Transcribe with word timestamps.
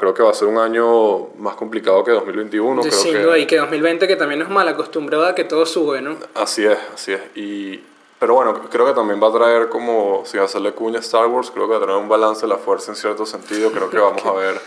creo 0.00 0.14
que 0.14 0.22
va 0.22 0.30
a 0.30 0.34
ser 0.34 0.48
un 0.48 0.56
año 0.56 1.28
más 1.36 1.56
complicado 1.56 2.02
que 2.02 2.10
2021. 2.12 2.82
Sí, 2.84 2.88
creo 2.88 3.00
sin 3.02 3.12
que... 3.12 3.38
y 3.40 3.46
que 3.46 3.58
2020 3.58 4.08
que 4.08 4.16
también 4.16 4.40
nos 4.40 4.48
mal 4.48 4.66
acostumbrado 4.66 5.26
a 5.26 5.34
que 5.34 5.44
todo 5.44 5.66
sube, 5.66 6.00
¿no? 6.00 6.16
Así 6.34 6.64
es, 6.64 6.78
así 6.94 7.12
es. 7.12 7.20
Y, 7.34 7.82
pero 8.18 8.32
bueno, 8.34 8.58
creo 8.70 8.86
que 8.86 8.94
también 8.94 9.22
va 9.22 9.28
a 9.28 9.32
traer 9.32 9.68
como, 9.68 10.22
si 10.24 10.38
hacerle 10.38 10.72
cuña 10.72 10.96
a 10.96 11.00
Star 11.02 11.26
Wars, 11.26 11.50
creo 11.50 11.66
que 11.66 11.72
va 11.72 11.76
a 11.76 11.82
traer 11.82 11.98
un 11.98 12.08
balance 12.08 12.40
de 12.40 12.48
la 12.48 12.56
fuerza 12.56 12.92
en 12.92 12.96
cierto 12.96 13.26
sentido. 13.26 13.70
Creo 13.72 13.90
que 13.90 13.98
vamos 13.98 14.24
a 14.24 14.32
ver 14.32 14.58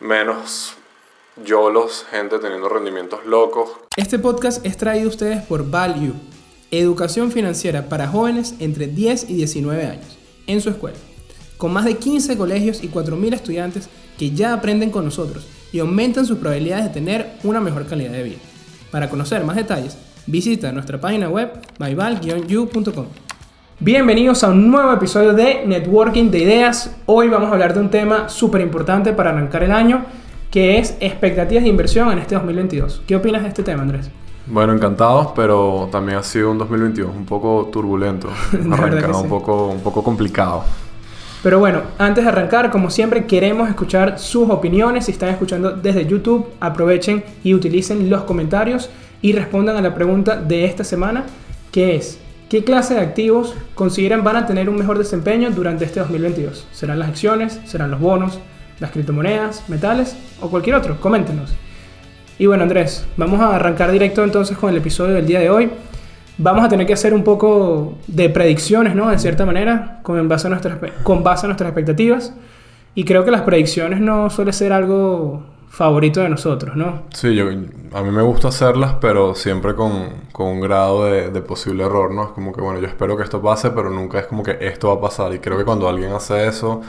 menos 0.00 0.72
yolos, 1.44 2.06
gente 2.10 2.38
teniendo 2.38 2.70
rendimientos 2.70 3.26
locos. 3.26 3.72
Este 3.96 4.18
podcast 4.18 4.64
es 4.64 4.78
traído 4.78 5.08
a 5.08 5.10
ustedes 5.10 5.42
por 5.42 5.70
Value, 5.70 6.14
educación 6.70 7.30
financiera 7.30 7.90
para 7.90 8.08
jóvenes 8.08 8.54
entre 8.60 8.86
10 8.86 9.28
y 9.28 9.34
19 9.34 9.84
años, 9.84 10.18
en 10.46 10.62
su 10.62 10.70
escuela, 10.70 10.96
con 11.58 11.70
más 11.70 11.84
de 11.84 11.98
15 11.98 12.38
colegios 12.38 12.82
y 12.82 12.88
4.000 12.88 13.34
estudiantes 13.34 13.90
que 14.20 14.32
ya 14.32 14.52
aprenden 14.52 14.90
con 14.90 15.06
nosotros 15.06 15.48
y 15.72 15.78
aumentan 15.78 16.26
sus 16.26 16.36
probabilidades 16.36 16.84
de 16.84 16.90
tener 16.90 17.38
una 17.42 17.58
mejor 17.58 17.86
calidad 17.86 18.12
de 18.12 18.22
vida. 18.22 18.36
Para 18.90 19.08
conocer 19.08 19.42
más 19.44 19.56
detalles, 19.56 19.96
visita 20.26 20.70
nuestra 20.72 21.00
página 21.00 21.30
web 21.30 21.50
myval-u.com. 21.78 23.06
Bienvenidos 23.78 24.44
a 24.44 24.50
un 24.50 24.70
nuevo 24.70 24.92
episodio 24.92 25.32
de 25.32 25.64
Networking 25.64 26.30
de 26.30 26.40
Ideas. 26.40 26.94
Hoy 27.06 27.28
vamos 27.28 27.48
a 27.48 27.52
hablar 27.54 27.72
de 27.72 27.80
un 27.80 27.88
tema 27.88 28.28
súper 28.28 28.60
importante 28.60 29.14
para 29.14 29.30
arrancar 29.30 29.62
el 29.62 29.72
año, 29.72 30.04
que 30.50 30.76
es 30.76 30.98
expectativas 31.00 31.64
de 31.64 31.70
inversión 31.70 32.12
en 32.12 32.18
este 32.18 32.34
2022. 32.34 33.00
¿Qué 33.06 33.16
opinas 33.16 33.40
de 33.40 33.48
este 33.48 33.62
tema, 33.62 33.80
Andrés? 33.80 34.10
Bueno, 34.46 34.74
encantados, 34.74 35.28
pero 35.34 35.88
también 35.90 36.18
ha 36.18 36.22
sido 36.22 36.50
un 36.50 36.58
2022 36.58 37.10
un 37.16 37.24
poco 37.24 37.70
turbulento, 37.72 38.28
arrancado 38.70 39.14
sí. 39.14 39.22
un 39.22 39.30
poco, 39.30 39.68
un 39.68 39.80
poco 39.80 40.02
complicado. 40.02 40.64
Pero 41.42 41.58
bueno, 41.58 41.82
antes 41.98 42.24
de 42.24 42.30
arrancar, 42.30 42.70
como 42.70 42.90
siempre, 42.90 43.24
queremos 43.24 43.68
escuchar 43.68 44.18
sus 44.18 44.50
opiniones. 44.50 45.06
Si 45.06 45.12
están 45.12 45.30
escuchando 45.30 45.72
desde 45.72 46.06
YouTube, 46.06 46.48
aprovechen 46.60 47.24
y 47.42 47.54
utilicen 47.54 48.10
los 48.10 48.24
comentarios 48.24 48.90
y 49.22 49.32
respondan 49.32 49.76
a 49.76 49.80
la 49.80 49.94
pregunta 49.94 50.36
de 50.36 50.66
esta 50.66 50.84
semana, 50.84 51.24
que 51.72 51.96
es, 51.96 52.18
¿qué 52.50 52.62
clase 52.62 52.94
de 52.94 53.00
activos 53.00 53.54
consideran 53.74 54.22
van 54.22 54.36
a 54.36 54.46
tener 54.46 54.68
un 54.68 54.76
mejor 54.76 54.98
desempeño 54.98 55.50
durante 55.50 55.86
este 55.86 56.00
2022? 56.00 56.66
¿Serán 56.72 56.98
las 56.98 57.08
acciones? 57.08 57.58
¿Serán 57.64 57.90
los 57.90 58.00
bonos? 58.00 58.38
¿Las 58.78 58.90
criptomonedas? 58.90 59.66
¿Metales? 59.68 60.16
¿O 60.42 60.50
cualquier 60.50 60.76
otro? 60.76 61.00
Coméntenos. 61.00 61.52
Y 62.38 62.46
bueno, 62.46 62.64
Andrés, 62.64 63.06
vamos 63.16 63.40
a 63.40 63.54
arrancar 63.54 63.92
directo 63.92 64.24
entonces 64.24 64.56
con 64.58 64.70
el 64.70 64.76
episodio 64.76 65.14
del 65.14 65.26
día 65.26 65.40
de 65.40 65.50
hoy. 65.50 65.70
Vamos 66.42 66.64
a 66.64 66.68
tener 66.68 66.86
que 66.86 66.94
hacer 66.94 67.12
un 67.12 67.22
poco 67.22 67.94
de 68.06 68.30
predicciones, 68.30 68.94
¿no? 68.94 69.10
De 69.10 69.18
cierta 69.18 69.44
manera, 69.44 70.00
con 70.02 70.26
base 70.28 70.46
a 70.46 70.50
nuestras, 70.50 70.78
con 71.02 71.22
base 71.22 71.46
a 71.46 71.48
nuestras 71.48 71.68
expectativas. 71.68 72.32
Y 72.94 73.04
creo 73.04 73.24
que 73.24 73.30
las 73.30 73.42
predicciones 73.42 74.00
no 74.00 74.30
suele 74.30 74.52
ser 74.52 74.72
algo 74.72 75.42
favorito 75.68 76.20
de 76.20 76.28
nosotros, 76.28 76.74
¿no? 76.76 77.02
Sí, 77.14 77.34
yo, 77.34 77.46
a 77.48 78.02
mí 78.02 78.10
me 78.10 78.22
gusta 78.22 78.48
hacerlas, 78.48 78.94
pero 79.00 79.34
siempre 79.34 79.74
con, 79.76 80.08
con 80.32 80.48
un 80.48 80.60
grado 80.60 81.04
de, 81.04 81.30
de 81.30 81.40
posible 81.42 81.84
error, 81.84 82.12
¿no? 82.12 82.24
Es 82.24 82.28
como 82.30 82.52
que, 82.52 82.60
bueno, 82.60 82.80
yo 82.80 82.86
espero 82.88 83.16
que 83.16 83.22
esto 83.22 83.40
pase, 83.40 83.70
pero 83.70 83.90
nunca 83.90 84.18
es 84.18 84.26
como 84.26 84.42
que 84.42 84.56
esto 84.60 84.88
va 84.88 84.94
a 84.94 85.00
pasar. 85.00 85.32
Y 85.34 85.38
creo 85.38 85.56
que 85.56 85.64
cuando 85.64 85.88
alguien 85.88 86.12
hace 86.12 86.48
eso, 86.48 86.80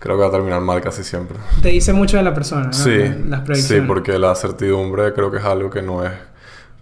creo 0.00 0.16
que 0.16 0.22
va 0.22 0.28
a 0.28 0.32
terminar 0.32 0.60
mal 0.62 0.80
casi 0.80 1.04
siempre. 1.04 1.36
Te 1.62 1.68
dice 1.68 1.92
mucho 1.92 2.16
de 2.16 2.24
la 2.24 2.34
persona, 2.34 2.64
¿no? 2.66 2.72
Sí, 2.72 2.98
Las 3.28 3.40
sí, 3.40 3.46
predicciones. 3.46 3.86
porque 3.86 4.18
la 4.18 4.34
certidumbre 4.34 5.12
creo 5.12 5.30
que 5.30 5.38
es 5.38 5.44
algo 5.44 5.70
que 5.70 5.82
no 5.82 6.04
es 6.04 6.12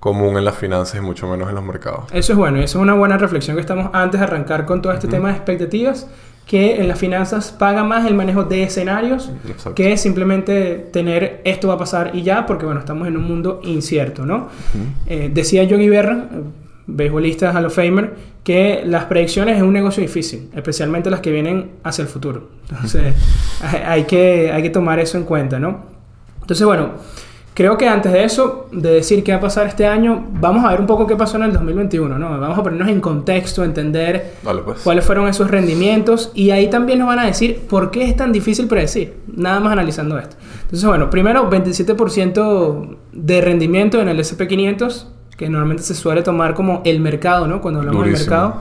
común 0.01 0.39
en 0.39 0.47
las 0.47 0.57
finanzas 0.57 0.99
y 0.99 1.01
mucho 1.01 1.29
menos 1.29 1.49
en 1.51 1.55
los 1.55 1.63
mercados. 1.63 2.05
Eso 2.13 2.33
es 2.33 2.39
bueno, 2.39 2.59
y 2.59 2.65
eso 2.65 2.79
es 2.79 2.83
una 2.83 2.95
buena 2.95 3.19
reflexión 3.19 3.57
que 3.57 3.61
estamos 3.61 3.91
antes 3.93 4.19
de 4.19 4.25
arrancar 4.25 4.65
con 4.65 4.81
todo 4.81 4.93
este 4.93 5.07
tema 5.07 5.29
de 5.29 5.35
expectativas, 5.35 6.09
que 6.47 6.81
en 6.81 6.89
las 6.89 6.99
finanzas 6.99 7.53
paga 7.53 7.85
más 7.85 8.07
el 8.07 8.15
manejo 8.15 8.43
de 8.43 8.65
escenarios 8.65 9.31
Exacto. 9.47 9.75
que 9.75 9.97
simplemente 9.97 10.89
tener 10.93 11.43
esto 11.45 11.69
va 11.69 11.75
a 11.75 11.79
pasar 11.79 12.11
y 12.15 12.23
ya, 12.23 12.47
porque 12.47 12.65
bueno, 12.65 12.81
estamos 12.81 13.07
en 13.07 13.17
un 13.17 13.25
mundo 13.25 13.61
incierto, 13.63 14.27
¿no? 14.27 14.49
Eh, 15.07 15.31
decía 15.33 15.63
Yogi 15.65 15.89
Berra, 15.89 16.29
eh, 16.33 16.43
beisbolista 16.87 17.53
Hall 17.53 17.67
of 17.67 17.75
Famer, 17.77 18.15
que 18.43 18.83
las 18.85 19.05
predicciones 19.05 19.59
es 19.59 19.63
un 19.63 19.73
negocio 19.73 20.01
difícil, 20.01 20.51
especialmente 20.55 21.11
las 21.11 21.21
que 21.21 21.31
vienen 21.31 21.73
hacia 21.85 22.03
el 22.03 22.09
futuro. 22.09 22.49
Entonces, 22.71 23.15
hay 23.87 24.05
que, 24.05 24.51
hay 24.51 24.63
que 24.63 24.71
tomar 24.71 24.99
eso 24.99 25.19
en 25.19 25.25
cuenta, 25.25 25.61
¿no? 25.61 25.85
Entonces, 26.41 26.67
bueno, 26.67 26.95
creo 27.55 27.77
que 27.77 27.89
antes 27.89 28.13
de 28.13 28.25
eso, 28.25 28.69
de 28.73 28.91
decir 28.93 29.23
qué 29.25 29.33
va 29.33 29.39
a 29.39 29.41
pasar 29.41 29.67
este 29.67 29.87
año, 29.87 30.25
vamos 30.41 30.65
a 30.65 30.71
ver 30.71 30.81
un 30.81 30.87
poco 30.87 31.07
qué 31.07 31.17
pasó 31.17 31.37
en 31.37 31.45
el 31.45 31.53
2021, 31.53 32.19
¿no? 32.19 32.41
Vamos 32.41 32.59
a 32.59 32.63
ponernos 32.63 32.89
en 32.89 33.01
contexto, 33.01 33.65
entender 33.65 34.35
Dale, 34.43 34.63
pues. 34.63 34.81
cuáles 34.81 35.05
fueron 35.05 35.29
esos 35.29 35.51
rendimientos 35.51 36.31
y 36.35 36.51
ahí 36.51 36.71
también 36.71 36.99
nos 37.01 37.09
van 37.09 37.19
a 37.19 37.27
decir 37.27 37.61
por 37.69 37.91
qué 37.91 38.05
es 38.05 38.17
tan 38.17 38.33
difícil 38.33 38.67
predecir, 38.67 39.17
nada 39.35 39.61
más 39.61 39.73
analizando 39.73 40.19
esto. 40.19 40.37
Entonces, 40.63 40.87
bueno, 40.89 41.11
primero 41.11 41.51
27% 41.51 42.97
de 43.13 43.41
rendimiento 43.41 44.01
en 44.01 44.09
el 44.09 44.19
SP500, 44.21 45.07
que 45.37 45.49
normalmente 45.49 45.83
se 45.83 45.95
suele 45.95 46.23
tomar 46.23 46.55
como 46.55 46.83
el 46.85 47.01
mercado, 47.01 47.47
¿no? 47.47 47.61
Cuando 47.61 47.81
hablamos 47.81 48.03
del 48.05 48.13
Durísimo. 48.13 48.31
mercado, 48.37 48.61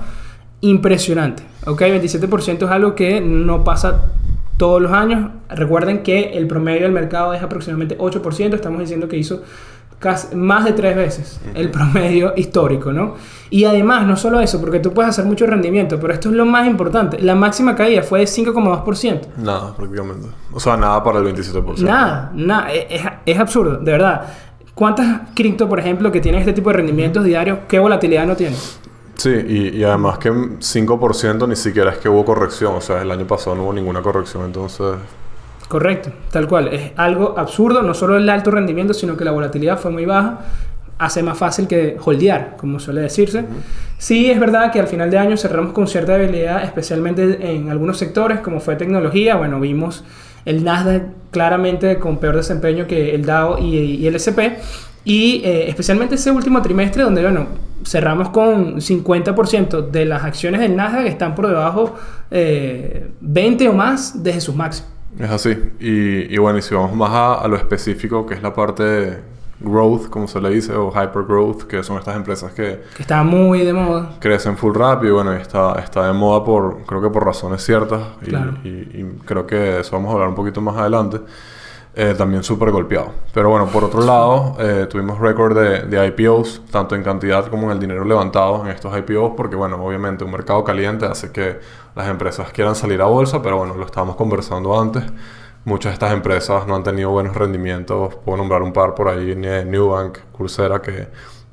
impresionante. 0.62 1.44
Ok, 1.66 1.82
27% 1.82 2.66
es 2.66 2.72
algo 2.72 2.96
que 2.96 3.22
no 3.22 3.64
pasa 3.64 4.12
todos 4.60 4.80
los 4.80 4.92
años. 4.92 5.32
Recuerden 5.50 6.04
que 6.04 6.34
el 6.38 6.46
promedio 6.46 6.82
del 6.84 6.92
mercado 6.92 7.34
es 7.34 7.42
aproximadamente 7.42 7.98
8%, 7.98 8.54
estamos 8.54 8.80
diciendo 8.82 9.08
que 9.08 9.18
hizo 9.18 9.42
casi, 9.98 10.36
más 10.36 10.64
de 10.66 10.74
tres 10.74 10.96
veces 10.96 11.42
el 11.56 11.72
promedio 11.72 12.34
histórico, 12.38 12.94
¿no? 12.94 13.16
Y 13.50 13.66
además, 13.66 14.06
no 14.06 14.16
solo 14.16 14.40
eso, 14.40 14.62
porque 14.62 14.80
tú 14.80 14.94
puedes 14.94 15.10
hacer 15.10 15.26
mucho 15.26 15.48
rendimiento, 15.48 16.00
pero 16.00 16.14
esto 16.14 16.30
es 16.30 16.36
lo 16.36 16.46
más 16.46 16.68
importante. 16.68 17.20
La 17.20 17.34
máxima 17.34 17.76
caída 17.76 18.04
fue 18.04 18.20
de 18.20 18.26
5,2%. 18.28 19.22
Nada, 19.38 19.76
prácticamente. 19.76 20.28
O 20.54 20.60
sea, 20.60 20.78
nada 20.78 21.04
para 21.04 21.20
el 21.20 21.26
27%. 21.34 21.80
Nada, 21.80 22.32
nada, 22.36 22.72
es, 22.72 22.86
es- 23.02 23.12
es 23.26 23.40
absurdo, 23.40 23.78
de 23.78 23.92
verdad. 23.92 24.22
¿Cuántas 24.76 25.22
cripto, 25.34 25.68
por 25.68 25.80
ejemplo, 25.80 26.12
que 26.12 26.22
tienen 26.22 26.40
este 26.40 26.54
tipo 26.54 26.70
de 26.70 26.78
rendimientos 26.78 27.24
diarios, 27.26 27.60
qué 27.68 27.80
volatilidad 27.80 28.26
no 28.28 28.36
tienen? 28.36 28.58
Sí, 29.20 29.32
y, 29.32 29.78
y 29.78 29.84
además 29.84 30.18
que 30.18 30.32
5% 30.32 31.46
ni 31.46 31.58
siquiera 31.58 31.92
es 31.92 31.98
que 31.98 32.08
hubo 32.08 32.24
corrección. 32.24 32.76
O 32.76 32.82
sea, 32.82 33.02
el 33.02 33.12
año 33.12 33.28
pasado 33.28 33.54
no 33.54 33.64
hubo 33.64 33.74
ninguna 33.74 34.02
corrección, 34.02 34.46
entonces... 34.46 34.96
Correcto, 35.68 36.12
tal 36.32 36.48
cual. 36.48 36.70
Es 36.70 36.94
algo 36.96 37.38
absurdo, 37.38 37.82
no 37.82 37.94
solo 37.94 38.16
el 38.16 38.30
alto 38.30 38.50
rendimiento, 38.50 38.94
sino 38.94 39.18
que 39.18 39.26
la 39.26 39.32
volatilidad 39.32 39.78
fue 39.78 39.92
muy 39.92 40.06
baja. 40.06 40.40
Hace 40.98 41.22
más 41.22 41.38
fácil 41.38 41.68
que 41.68 41.98
holdear, 42.02 42.56
como 42.56 42.80
suele 42.80 43.02
decirse. 43.02 43.44
Sí, 43.98 44.32
es 44.32 44.40
verdad 44.40 44.72
que 44.72 44.80
al 44.80 44.88
final 44.88 45.12
de 45.12 45.18
año 45.18 45.36
cerramos 45.36 45.74
con 45.74 45.86
cierta 45.88 46.18
debilidad, 46.18 46.64
especialmente 46.64 47.52
en 47.52 47.70
algunos 47.70 47.98
sectores, 47.98 48.40
como 48.40 48.62
fue 48.62 48.78
tecnología. 48.78 49.36
Bueno, 49.36 49.60
vimos 49.60 50.06
el 50.46 50.64
Nasdaq 50.64 51.04
claramente 51.32 52.00
con 52.00 52.20
peor 52.20 52.38
desempeño 52.38 52.88
que 52.88 53.14
el 53.14 53.26
Dow 53.26 53.58
y, 53.60 53.76
y 53.76 54.08
el 54.08 54.16
S&P. 54.16 54.60
Y 55.04 55.42
eh, 55.44 55.70
especialmente 55.70 56.16
ese 56.16 56.32
último 56.32 56.62
trimestre, 56.62 57.04
donde, 57.04 57.22
bueno, 57.22 57.48
cerramos 57.86 58.30
con 58.30 58.76
50% 58.82 59.90
de 59.90 60.06
las 60.06 60.24
acciones 60.24 60.62
del 60.62 60.76
Nasdaq 60.76 61.04
que 61.04 61.10
están 61.10 61.36
por 61.36 61.48
debajo 61.48 61.96
eh, 62.32 63.12
20 63.22 63.70
o 63.70 63.74
más 63.74 64.24
desde 64.24 64.42
sus 64.42 64.56
máximos. 64.56 64.92
Es 65.20 65.30
así. 65.30 65.58
Y, 65.80 66.34
y 66.34 66.38
bueno, 66.38 66.60
y 66.60 66.62
si 66.62 66.76
vamos 66.76 66.96
más 66.96 67.10
a, 67.12 67.34
a 67.36 67.48
lo 67.48 67.56
específico, 67.56 68.26
que 68.26 68.36
es 68.36 68.44
la 68.44 68.54
parte 68.54 68.84
de 68.84 69.18
growth, 69.62 70.08
como 70.10 70.28
se 70.28 70.40
le 70.40 70.50
dice, 70.52 70.74
o 70.74 70.90
hyper 70.92 71.24
growth, 71.28 71.64
que 71.64 71.84
son 71.84 71.98
estas 71.98 72.16
empresas 72.16 72.54
que 72.54 72.82
que 72.96 73.02
está 73.02 73.24
muy 73.24 73.66
de 73.66 73.74
moda. 73.74 74.12
crecen 74.20 74.56
full 74.56 74.74
rápido 74.76 75.12
y 75.12 75.16
bueno, 75.16 75.34
está, 75.34 75.74
está 75.84 76.08
de 76.08 76.14
moda 76.14 76.46
por, 76.46 76.84
creo 76.86 77.02
que 77.02 77.10
por 77.10 77.26
razones 77.26 77.62
ciertas. 77.66 78.02
Y, 78.22 78.26
Claro. 78.30 78.54
y- 78.64 78.68
y 78.70 79.06
creo 79.26 79.46
que 79.46 79.56
de 79.56 79.82
eso 79.82 79.92
vamos 79.98 80.12
a 80.12 80.14
hablar 80.14 80.30
un 80.30 80.36
poquito 80.36 80.62
más 80.62 80.78
adelante. 80.78 81.20
Eh, 82.02 82.14
también 82.14 82.44
súper 82.44 82.72
golpeado. 82.72 83.12
Pero 83.34 83.50
bueno, 83.50 83.68
por 83.68 83.84
otro 83.84 84.02
lado, 84.02 84.56
eh, 84.58 84.88
tuvimos 84.90 85.20
récord 85.20 85.54
de, 85.54 85.82
de 85.82 86.08
IPOs, 86.08 86.62
tanto 86.72 86.96
en 86.96 87.04
cantidad 87.04 87.48
como 87.48 87.66
en 87.66 87.72
el 87.72 87.80
dinero 87.82 88.06
levantado 88.06 88.64
en 88.64 88.72
estos 88.72 88.98
IPOs, 88.98 89.34
porque 89.36 89.58
bueno, 89.58 89.76
obviamente 89.84 90.24
un 90.24 90.32
mercado 90.32 90.64
caliente 90.64 91.06
hace 91.06 91.34
que 91.34 91.60
las 91.98 92.08
empresas 92.08 92.54
quieran 92.54 92.74
salir 92.76 93.02
a 93.02 93.06
bolsa, 93.08 93.42
pero 93.42 93.58
bueno, 93.58 93.76
lo 93.76 93.86
estábamos 93.86 94.16
conversando 94.16 94.80
antes. 94.80 95.04
Muchas 95.66 95.90
de 95.90 95.94
estas 95.96 96.14
empresas 96.14 96.66
no 96.68 96.78
han 96.78 96.84
tenido 96.84 97.10
buenos 97.10 97.36
rendimientos. 97.36 98.16
Puedo 98.24 98.38
nombrar 98.38 98.62
un 98.62 98.72
par 98.72 98.96
por 98.96 99.10
ahí, 99.10 99.36
Newbank, 99.36 100.20
Coursera, 100.32 100.82
que 100.82 101.10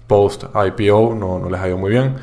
post 0.07 0.45
IPO 0.45 1.17
no, 1.17 1.41
no 1.41 1.51
les 1.51 1.61
ha 1.61 1.67
ido 1.67 1.77
muy 1.77 1.91
bien. 1.91 2.15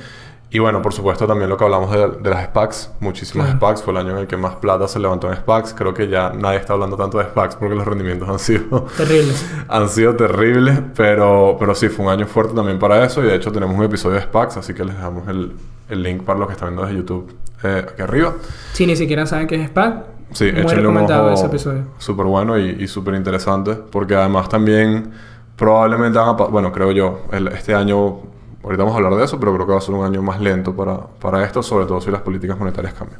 Y 0.55 0.59
bueno, 0.59 0.81
por 0.83 0.93
supuesto 0.93 1.25
también 1.25 1.49
lo 1.49 1.57
que 1.57 1.63
hablamos 1.63 1.91
de, 1.91 2.07
de 2.21 2.29
las 2.29 2.45
SPACs, 2.45 2.91
muchísimas 2.99 3.47
Claro. 3.47 3.57
SPACs, 3.59 3.81
fue 3.83 3.91
el 3.93 3.97
año 3.97 4.11
en 4.11 4.17
el 4.19 4.27
que 4.27 4.37
más 4.37 4.55
plata 4.57 4.87
se 4.87 4.99
levantó 4.99 5.27
en 5.29 5.35
SPACs. 5.35 5.73
Creo 5.73 5.93
que 5.95 6.07
ya 6.07 6.31
nadie 6.31 6.59
está 6.59 6.73
hablando 6.73 6.95
tanto 6.95 7.17
de 7.17 7.23
SPACs 7.25 7.55
porque 7.55 7.73
los 7.73 7.85
rendimientos 7.85 8.29
han 8.29 8.37
sido, 8.39 8.81
Terrible. 8.97 9.33
han 9.67 9.89
sido 9.89 10.15
terribles, 10.15 10.79
pero, 10.95 11.57
pero 11.59 11.73
sí, 11.73 11.89
fue 11.89 12.05
un 12.05 12.11
año 12.11 12.27
fuerte 12.27 12.53
también 12.53 12.77
para 12.77 13.03
eso 13.03 13.23
y 13.23 13.27
de 13.27 13.35
hecho 13.35 13.51
tenemos 13.51 13.75
un 13.75 13.83
episodio 13.83 14.15
de 14.17 14.21
SPACs, 14.21 14.57
así 14.57 14.73
que 14.75 14.85
les 14.85 14.95
dejamos 14.95 15.27
el, 15.27 15.53
el 15.89 16.03
link 16.03 16.21
para 16.23 16.37
los 16.37 16.47
que 16.47 16.53
están 16.53 16.69
viendo 16.69 16.83
desde 16.85 16.97
YouTube 16.97 17.35
eh, 17.63 17.85
aquí 17.91 18.01
arriba. 18.03 18.33
Si 18.73 18.85
ni 18.85 18.95
siquiera 18.95 19.25
saben 19.25 19.47
qué 19.47 19.55
es 19.55 19.67
SPAC, 19.69 20.03
Sí, 20.33 20.51
muy 20.51 20.61
échenle 20.61 20.87
un 20.87 20.97
ojo 20.97 21.29
ese 21.31 21.45
episodio. 21.47 21.83
súper 21.97 22.25
bueno 22.27 22.57
y, 22.59 22.77
y 22.79 22.87
súper 22.87 23.15
interesante 23.15 23.73
porque 23.73 24.15
además 24.15 24.49
también 24.49 25.11
probablemente 25.55 26.17
van 26.19 26.29
a 26.29 26.31
bueno, 26.33 26.71
creo 26.71 26.91
yo, 26.91 27.21
el- 27.31 27.47
este 27.49 27.73
año, 27.75 28.19
ahorita 28.63 28.83
vamos 28.83 28.93
a 28.93 28.97
hablar 28.97 29.15
de 29.15 29.25
eso, 29.25 29.39
pero 29.39 29.53
creo 29.53 29.65
que 29.65 29.73
va 29.73 29.77
a 29.77 29.81
ser 29.81 29.93
un 29.93 30.05
año 30.05 30.21
más 30.21 30.39
lento 30.39 30.75
para, 30.75 30.97
para 30.97 31.43
esto, 31.43 31.61
sobre 31.61 31.85
todo 31.85 31.99
si 32.01 32.09
las 32.09 32.21
políticas 32.21 32.57
monetarias 32.57 32.93
cambian. 32.93 33.19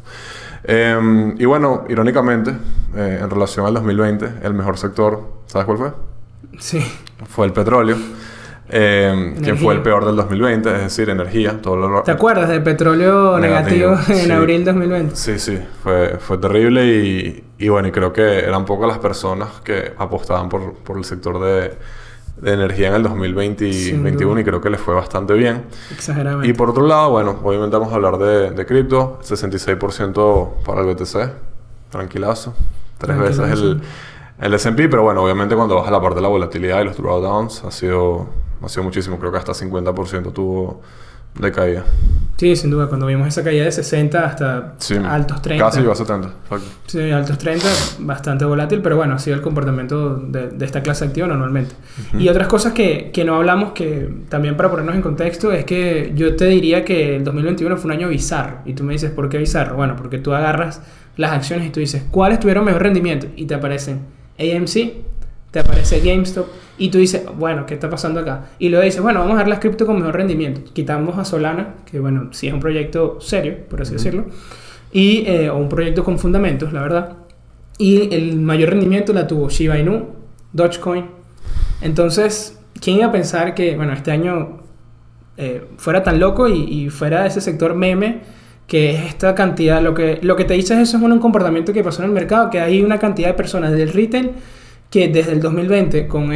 Em, 0.63 1.36
y 1.38 1.45
bueno, 1.45 1.84
irónicamente, 1.90 2.51
eh, 2.95 3.19
en 3.22 3.30
relación 3.30 3.66
al 3.66 3.74
2020, 3.74 4.25
el 4.44 4.54
mejor 4.54 4.78
sector, 4.78 5.22
¿sabes 5.45 5.66
cuál 5.66 5.78
fue? 5.78 5.92
Sí. 6.60 6.80
Fue 7.28 7.45
el 7.45 7.54
petróleo. 7.54 7.98
Eh, 8.75 9.36
que 9.44 9.56
fue 9.56 9.75
el 9.75 9.81
peor 9.81 10.06
del 10.06 10.16
2020, 10.16 10.74
es 10.74 10.81
decir, 10.84 11.10
energía. 11.10 11.62
Todo 11.62 11.75
lo... 11.75 12.01
¿Te 12.01 12.12
acuerdas 12.12 12.50
del 12.50 12.63
petróleo 12.63 13.38
negativo, 13.38 13.92
en 14.07 14.16
sí. 14.16 14.31
abril 14.31 14.66
2020? 14.66 15.16
Sí, 15.16 15.38
sí, 15.38 15.60
fue, 15.84 16.18
fue 16.18 16.38
terrible 16.38 16.86
y, 16.86 17.44
y, 17.60 17.69
bueno, 17.69 17.89
y 17.89 17.92
creo 17.92 18.13
que 18.13 18.39
eran 18.39 18.66
pocas 18.66 18.88
las 18.88 18.98
personas 19.00 19.62
que 19.63 19.94
apostaban 19.98 20.50
por, 20.50 20.74
por 20.75 20.98
el 20.98 21.04
sector 21.04 21.39
de, 21.39 21.74
de 22.38 22.53
energía 22.53 22.88
en 22.89 22.95
el 22.95 23.03
2021 23.03 24.39
y 24.39 24.44
creo 24.44 24.59
que 24.62 24.69
les 24.69 24.80
fue 24.81 24.94
bastante 24.95 25.33
bien. 25.33 25.63
Exageradamente. 25.91 26.47
Y 26.50 26.53
por 26.53 26.69
otro 26.71 26.85
lado, 26.85 27.12
bueno, 27.12 27.39
obviamente 27.44 27.77
vamos 27.77 27.91
a 27.94 27.95
hablar 27.95 28.18
de, 28.18 28.51
de 28.51 28.65
cripto, 28.65 29.19
66% 29.24 30.63
para 30.65 30.81
el 30.81 30.88
BTC, 30.94 31.31
tranquilazo, 31.89 32.53
tres 32.97 33.15
Tranquilazo. 33.18 33.41
veces 33.44 33.59
el, 33.62 33.81
el 34.39 34.53
S&P, 34.56 34.89
pero 34.89 35.03
bueno, 35.03 35.24
obviamente 35.24 35.56
cuando 35.56 35.75
baja 35.75 35.91
la 35.91 36.01
parte 36.01 36.15
de 36.15 36.21
la 36.21 36.27
volatilidad 36.27 36.81
y 36.81 36.85
los 36.85 36.97
drawdowns 36.97 37.63
ha 37.63 37.71
sido, 37.71 38.27
ha 38.62 38.69
sido 38.69 38.83
muchísimo, 38.83 39.19
creo 39.19 39.31
que 39.31 39.38
hasta 39.38 39.53
50% 39.53 40.33
tuvo 40.33 40.81
de 41.39 41.51
caída. 41.51 41.83
Sí, 42.35 42.56
sin 42.56 42.71
duda, 42.71 42.88
cuando 42.88 43.06
vimos 43.06 43.27
esa 43.27 43.44
caída 43.44 43.63
de 43.63 43.71
60 43.71 44.25
hasta 44.25 44.74
Sí, 44.80 44.95
altos 44.95 45.41
30. 45.41 45.63
Casi 45.63 45.81
iba 45.81 45.94
a 45.94 45.95
70, 45.95 46.27
exacto. 46.27 46.65
Sí, 46.88 47.12
altos 47.12 47.38
30, 47.38 47.68
bastante 48.00 48.44
volátil, 48.44 48.81
pero 48.81 48.97
bueno, 48.97 49.13
ha 49.13 49.19
sido 49.19 49.35
el 49.35 49.41
comportamiento 49.41 50.15
de, 50.15 50.50
de 50.50 50.65
esta 50.65 50.81
clase 50.81 51.06
activa 51.06 51.27
normalmente. 51.27 51.75
Y 52.18 52.27
otras 52.30 52.47
cosas 52.47 52.74
que, 52.74 53.12
que 53.13 53.24
no 53.24 53.35
hablamos, 53.35 53.74
que 53.74 54.09
también 54.30 54.57
para 54.57 54.69
ponernos 54.69 54.95
en 54.95 55.01
contexto, 55.01 55.51
es 55.51 55.63
que 55.63 56.12
yo 56.15 56.35
te 56.35 56.45
diría 56.45 56.83
que 56.83 57.18
el 57.18 57.24
2021 57.24 57.77
fue 57.77 57.86
un 57.86 57.97
año 57.97 58.09
bizarro. 58.09 58.57
Y 58.65 58.74
tú 58.74 58.83
me 58.83 58.94
dices, 58.94 59.12
¿por 59.12 59.29
qué 59.29 59.38
bizarro? 59.38 59.75
Bueno, 59.75 59.95
porque 59.95 60.18
tú 60.18 60.33
agarras 60.33 60.81
las 61.15 61.31
acciones 61.31 61.68
y 61.68 61.69
tú 61.69 61.79
dices, 61.79 62.03
¿cuáles 62.09 62.39
tuvieron 62.39 62.65
mejor 62.65 62.81
rendimiento? 62.81 63.27
Y 63.36 63.45
te 63.45 63.53
aparecen 63.53 64.01
AMC, 64.39 64.94
te 65.53 65.59
aparece 65.59 66.00
GameStop, 66.00 66.47
y 66.79 66.89
tú 66.89 66.97
dices, 66.97 67.21
bueno, 67.38 67.67
¿qué 67.67 67.75
está 67.75 67.88
pasando 67.88 68.19
acá? 68.19 68.47
Y 68.57 68.69
luego 68.69 68.83
dices, 68.83 69.03
bueno, 69.03 69.19
vamos 69.19 69.35
a 69.35 69.38
ver 69.38 69.47
las 69.47 69.59
cripto 69.59 69.85
con 69.85 69.97
mejor 69.97 70.15
rendimiento. 70.15 70.61
Quitamos 70.73 71.15
a 71.19 71.25
Solana, 71.25 71.75
que 71.85 72.00
bueno, 72.00 72.29
sí 72.31 72.47
es 72.47 72.53
un 72.53 72.59
proyecto 72.59 73.21
serio, 73.21 73.57
por 73.69 73.79
así 73.79 73.94
decirlo, 73.94 74.25
y, 74.91 75.25
eh, 75.27 75.51
o 75.51 75.57
un 75.57 75.69
proyecto 75.69 76.03
con 76.03 76.17
fundamentos, 76.17 76.73
la 76.73 76.81
verdad. 76.81 77.17
Y 77.77 78.15
el 78.15 78.38
mayor 78.38 78.71
rendimiento 78.71 79.13
la 79.13 79.27
tuvo 79.27 79.47
Shiba 79.47 79.77
Inu, 79.77 80.07
Dogecoin. 80.53 81.05
Entonces, 81.81 82.59
¿quién 82.81 82.97
iba 82.97 83.05
a 83.05 83.11
pensar 83.11 83.53
que, 83.53 83.75
bueno, 83.75 83.94
este 83.94 84.09
año 84.09 84.57
eh, 85.38 85.67
fuera 85.77 86.01
tan 86.01 86.19
loco 86.19 86.47
y, 86.47 86.63
y 86.63 86.89
fuera 86.89 87.27
ese 87.27 87.41
sector 87.41 87.75
meme? 87.75 88.21
que 88.65 88.91
es 88.91 89.05
esta 89.05 89.35
cantidad, 89.35 89.81
lo 89.81 89.94
que, 89.94 90.19
lo 90.21 90.38
que 90.38 90.45
te 90.45 90.53
dice 90.53 90.81
eso 90.81 90.95
es 90.97 91.03
un 91.03 91.19
comportamiento 91.19 91.73
que 91.73 91.83
pasó 91.83 92.01
en 92.01 92.07
el 92.07 92.13
mercado, 92.13 92.50
que 92.50 92.61
hay 92.61 92.81
una 92.81 92.97
cantidad 92.97 93.27
de 93.27 93.33
personas 93.33 93.73
del 93.73 93.91
retail 93.91 94.31
que 94.94 95.07
desde 95.07 95.31
el 95.31 95.42
2020, 95.42 96.07
con, 96.07 96.30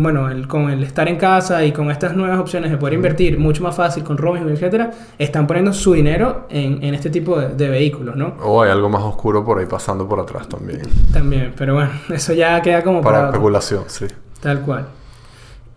bueno, 0.00 0.30
el, 0.30 0.46
con 0.46 0.70
el 0.70 0.84
estar 0.84 1.08
en 1.08 1.16
casa 1.16 1.64
y 1.64 1.72
con 1.72 1.90
estas 1.90 2.14
nuevas 2.14 2.38
opciones 2.38 2.70
de 2.70 2.76
poder 2.76 2.94
invertir 2.94 3.36
mucho 3.36 3.64
más 3.64 3.74
fácil 3.74 4.04
con 4.04 4.16
Robinhood, 4.16 4.52
etcétera, 4.52 4.92
están 5.18 5.48
poniendo 5.48 5.72
su 5.72 5.92
dinero 5.92 6.46
en, 6.48 6.84
en 6.84 6.94
este 6.94 7.10
tipo 7.10 7.36
de, 7.36 7.48
de 7.56 7.68
vehículos, 7.68 8.14
¿no? 8.14 8.34
O 8.44 8.62
hay 8.62 8.70
algo 8.70 8.88
más 8.88 9.02
oscuro 9.02 9.44
por 9.44 9.58
ahí 9.58 9.66
pasando 9.66 10.08
por 10.08 10.20
atrás 10.20 10.48
también. 10.48 10.82
También, 11.12 11.52
pero 11.58 11.74
bueno, 11.74 11.90
eso 12.14 12.32
ya 12.32 12.62
queda 12.62 12.84
como 12.84 13.00
Para 13.02 13.16
para, 13.18 13.28
especulación, 13.30 13.82
sí. 13.88 14.06
Tal 14.40 14.60
cual. 14.60 14.86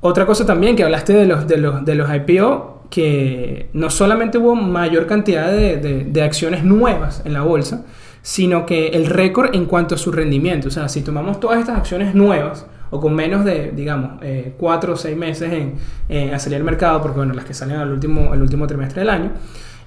Otra 0.02 0.28
cosa 0.28 0.46
también 0.46 0.76
que 0.76 0.84
hablaste 0.84 1.14
de 1.14 1.26
los, 1.26 1.48
de 1.48 1.58
los, 1.58 1.84
de 1.84 1.96
los 1.96 2.10
IPO, 2.14 2.84
que 2.92 3.70
no 3.74 3.90
solamente 3.90 4.38
hubo 4.38 4.54
mayor 4.54 5.08
cantidad 5.08 5.52
de, 5.52 5.78
de- 5.78 6.04
de 6.04 6.22
acciones 6.22 6.64
nuevas 6.64 7.24
en 7.26 7.34
la 7.34 7.42
bolsa, 7.42 7.86
sino 8.22 8.66
que 8.66 8.88
el 8.90 9.06
récord 9.06 9.56
en 9.56 9.66
cuanto 9.66 9.96
a 9.96 9.98
su 9.98 10.12
rendimiento. 10.12 10.68
O 10.68 10.72
sea, 10.72 10.90
si 10.90 11.02
tomamos 11.02 11.40
todas 11.40 11.60
estas 11.60 11.78
acciones 11.78 12.14
nuevas, 12.16 12.66
o 12.92 13.00
con 13.00 13.14
menos 13.14 13.46
de, 13.46 13.72
digamos, 13.76 14.20
eh, 14.24 14.54
cuatro 14.58 14.94
o 14.94 14.96
seis 14.96 15.16
meses 15.16 15.54
en, 15.54 15.76
en 16.10 16.34
a 16.34 16.40
salir 16.40 16.58
al 16.58 16.64
mercado, 16.64 17.02
porque 17.02 17.18
bueno, 17.18 17.34
las 17.34 17.46
que 17.46 17.54
salen 17.54 17.78
al 17.78 17.92
último, 17.92 18.34
al 18.34 18.42
último 18.42 18.66
trimestre 18.68 19.02
del 19.02 19.10
año, 19.12 19.32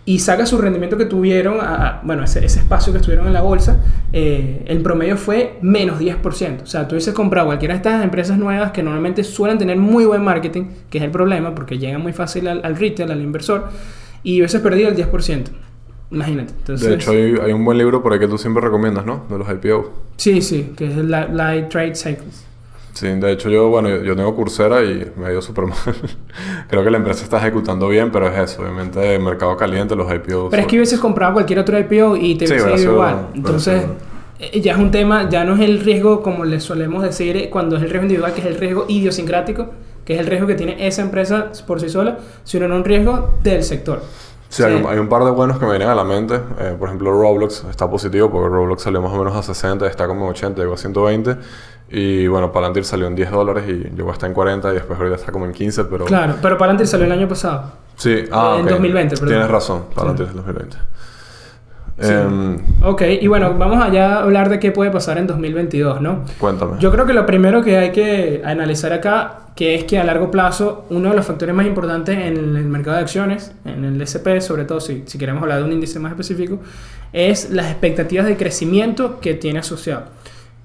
y 0.05 0.19
saca 0.19 0.47
su 0.47 0.59
rendimiento 0.59 0.97
que 0.97 1.05
tuvieron, 1.05 1.61
a- 1.61 1.75
a- 1.99 2.01
bueno, 2.05 2.25
ese, 2.25 2.45
espacio 2.45 2.93
que 2.93 2.99
estuvieron 2.99 3.27
en 3.29 3.33
la 3.33 3.43
bolsa, 3.43 3.81
eh, 4.13 4.65
el 4.67 4.83
promedio 4.83 5.17
fue 5.17 5.59
menos 5.63 5.99
10%. 6.01 6.63
O 6.63 6.67
sea, 6.67 6.87
tú 6.89 6.95
hubieses 6.95 7.15
comprado 7.15 7.47
cualquiera 7.47 7.75
de 7.75 7.77
estas 7.79 8.03
empresas 8.05 8.37
nuevas 8.39 8.71
que 8.73 8.83
normalmente 8.83 9.23
suelen 9.25 9.59
tener 9.59 9.77
muy 9.79 10.05
buen 10.05 10.23
marketing, 10.25 10.65
que 10.91 10.99
es 10.99 11.05
el 11.05 11.11
problema, 11.11 11.55
porque 11.55 11.79
llegan 11.79 12.03
muy 12.03 12.13
fácil 12.13 12.49
al, 12.49 12.61
al 12.65 12.77
retail, 12.77 13.11
al 13.13 13.21
inversor, 13.23 13.69
y 14.25 14.39
hubieses 14.41 14.61
perdido 14.61 14.89
el 14.89 14.97
10%. 14.97 15.51
Imagínate. 16.13 16.53
Entonces, 16.59 16.89
De 16.89 16.95
hecho, 16.95 17.11
hay, 17.13 17.35
hay 17.43 17.53
un 17.53 17.65
buen 17.65 17.79
libro 17.79 18.03
por 18.03 18.13
ahí 18.13 18.19
que 18.19 18.29
tú 18.29 18.37
siempre 18.39 18.63
recomiendas, 18.63 19.05
¿no? 19.07 19.25
De 19.31 19.39
los 19.39 19.49
IPO. 19.49 19.91
sí, 20.17 20.43
sí, 20.43 20.73
que 20.77 20.87
es 20.87 20.97
el 20.97 21.11
Li- 21.11 21.33
Light 21.33 21.69
Trade 21.69 21.95
Cycles. 21.95 22.45
Sí, 22.93 23.07
de 23.09 23.33
hecho 23.33 23.49
yo, 23.49 23.69
bueno, 23.71 23.89
yo, 24.03 24.15
tengo 24.15 24.37
Coursera 24.37 24.83
y 24.85 25.11
me 25.17 25.27
ha 25.27 25.33
ido 25.33 25.41
súper 25.41 25.65
mal. 25.65 25.79
Creo 26.69 26.85
que 26.85 26.91
la 26.91 26.99
empresa 26.99 27.25
está 27.25 27.39
ejecutando 27.39 27.89
bien, 27.89 28.11
pero 28.13 28.29
es 28.29 28.39
eso, 28.39 28.61
obviamente 28.63 29.15
el 29.15 29.23
mercado 29.23 29.57
caliente, 29.57 29.97
los 29.97 30.13
IPO. 30.13 30.51
Pero 30.51 30.61
es 30.63 30.69
que 30.69 30.77
hubieses 30.77 31.01
comprado 31.01 31.33
cualquier 31.33 31.59
otro 31.61 31.79
IPO 31.79 32.17
y 32.19 32.35
te 32.35 32.45
hubiese 32.47 32.75
ido 32.83 32.93
igual. 32.93 33.29
Entonces, 33.35 33.85
eh, 34.39 34.61
ya 34.61 34.73
es 34.73 34.79
un 34.79 34.91
tema, 34.91 35.29
ya 35.31 35.45
no 35.45 35.55
es 35.55 35.61
el 35.61 35.81
riesgo 35.81 36.23
como 36.23 36.45
le 36.45 36.61
solemos 36.61 37.03
decir 37.03 37.35
eh, 37.39 37.49
cuando 37.49 37.77
es 37.77 37.83
el 37.83 37.89
riesgo 37.89 38.03
individual, 38.05 38.35
que 38.35 38.41
es 38.43 38.47
el 38.47 38.57
riesgo 38.57 38.85
idiosincrático, 38.87 39.71
que 40.05 40.13
es 40.15 40.21
el 40.21 40.27
riesgo 40.27 40.47
que 40.47 40.55
tiene 40.57 40.87
esa 40.87 41.01
empresa 41.01 41.51
por 41.67 41.81
sí 41.81 41.89
sola, 41.89 42.19
sino 42.45 42.67
en 42.67 42.73
un 42.73 42.85
riesgo 42.85 43.39
del 43.43 43.63
sector. 43.63 44.03
Sí, 44.53 44.63
hay, 44.63 44.75
un, 44.75 44.87
hay 44.87 44.99
un 44.99 45.09
par 45.09 45.25
de 45.25 45.31
buenos 45.31 45.59
que 45.59 45.65
me 45.65 45.71
vienen 45.71 45.89
a 45.89 45.95
la 45.95 46.05
mente. 46.05 46.35
Eh, 46.35 46.77
por 46.79 46.89
ejemplo, 46.89 47.11
Roblox 47.11 47.65
está 47.71 47.89
positivo 47.89 48.31
porque 48.31 48.49
Roblox 48.51 48.83
salió 48.83 49.01
más 49.01 49.11
o 49.11 49.17
menos 49.17 49.35
a 49.35 49.43
60, 49.43 49.87
está 49.87 50.07
como 50.07 50.27
en 50.27 50.31
80, 50.33 50.61
llegó 50.61 50.75
a 50.75 50.77
120. 50.77 51.39
Y 51.89 52.27
bueno, 52.27 52.53
Palantir 52.53 52.85
salió 52.85 53.07
en 53.07 53.15
10 53.15 53.31
dólares 53.31 53.65
y 53.67 53.95
llegó 53.97 54.11
hasta 54.11 54.27
en 54.27 54.35
40 54.35 54.71
y 54.71 54.75
después 54.75 54.99
ahorita 54.99 55.17
está 55.17 55.33
como 55.33 55.47
en 55.47 55.53
15, 55.53 55.85
pero... 55.85 56.05
Claro, 56.05 56.35
pero 56.43 56.59
Palantir 56.59 56.87
salió 56.87 57.07
el 57.07 57.13
año 57.13 57.27
pasado. 57.27 57.73
Sí, 57.97 58.27
ah, 58.31 58.57
En 58.59 58.67
ok. 58.67 58.73
2020, 58.73 59.15
perdón. 59.15 59.29
Tienes 59.29 59.49
razón, 59.49 59.85
Palantir 59.95 60.27
es 60.27 60.35
2020. 60.35 60.77
Sí. 62.03 62.13
Em, 62.13 62.59
Ok, 62.83 63.03
y 63.21 63.29
bueno, 63.29 63.55
vamos 63.57 63.83
allá 63.83 64.17
a 64.17 64.23
hablar 64.23 64.49
de 64.49 64.59
qué 64.59 64.73
puede 64.73 64.91
pasar 64.91 65.19
en 65.19 65.27
2022, 65.29 66.01
¿no? 66.01 66.25
cuéntame. 66.39 66.73
Yo 66.81 66.91
creo 66.91 67.07
que 67.07 67.13
lo 67.13 67.25
primero 67.27 67.63
que 67.63 67.77
hay 67.79 67.93
que 67.93 68.43
analizar 68.45 68.93
acá, 68.93 69.47
que 69.55 69.77
es 69.77 69.85
que 69.85 69.99
a 69.99 70.05
largo 70.05 70.31
plazo, 70.31 70.87
uno 70.91 71.11
de 71.11 71.17
los 71.17 71.25
factores 71.25 71.55
más 71.55 71.67
importantes 71.67 72.19
en 72.19 72.37
el 72.37 72.65
mercado 72.65 72.97
de 72.97 73.03
acciones, 73.03 73.53
en 73.65 73.85
el 73.85 74.01
SP, 74.03 74.41
sobre 74.41 74.65
todo 74.65 74.81
si, 74.81 75.05
si 75.07 75.17
queremos 75.17 75.43
hablar 75.43 75.59
de 75.59 75.65
un 75.65 75.73
índice 75.73 76.01
más 76.01 76.11
específico, 76.11 76.59
es 77.13 77.51
las 77.51 77.67
expectativas 77.67 78.27
de 78.27 78.37
crecimiento 78.37 79.21
que 79.21 79.35
tiene 79.35 79.61
asociado. 79.61 80.07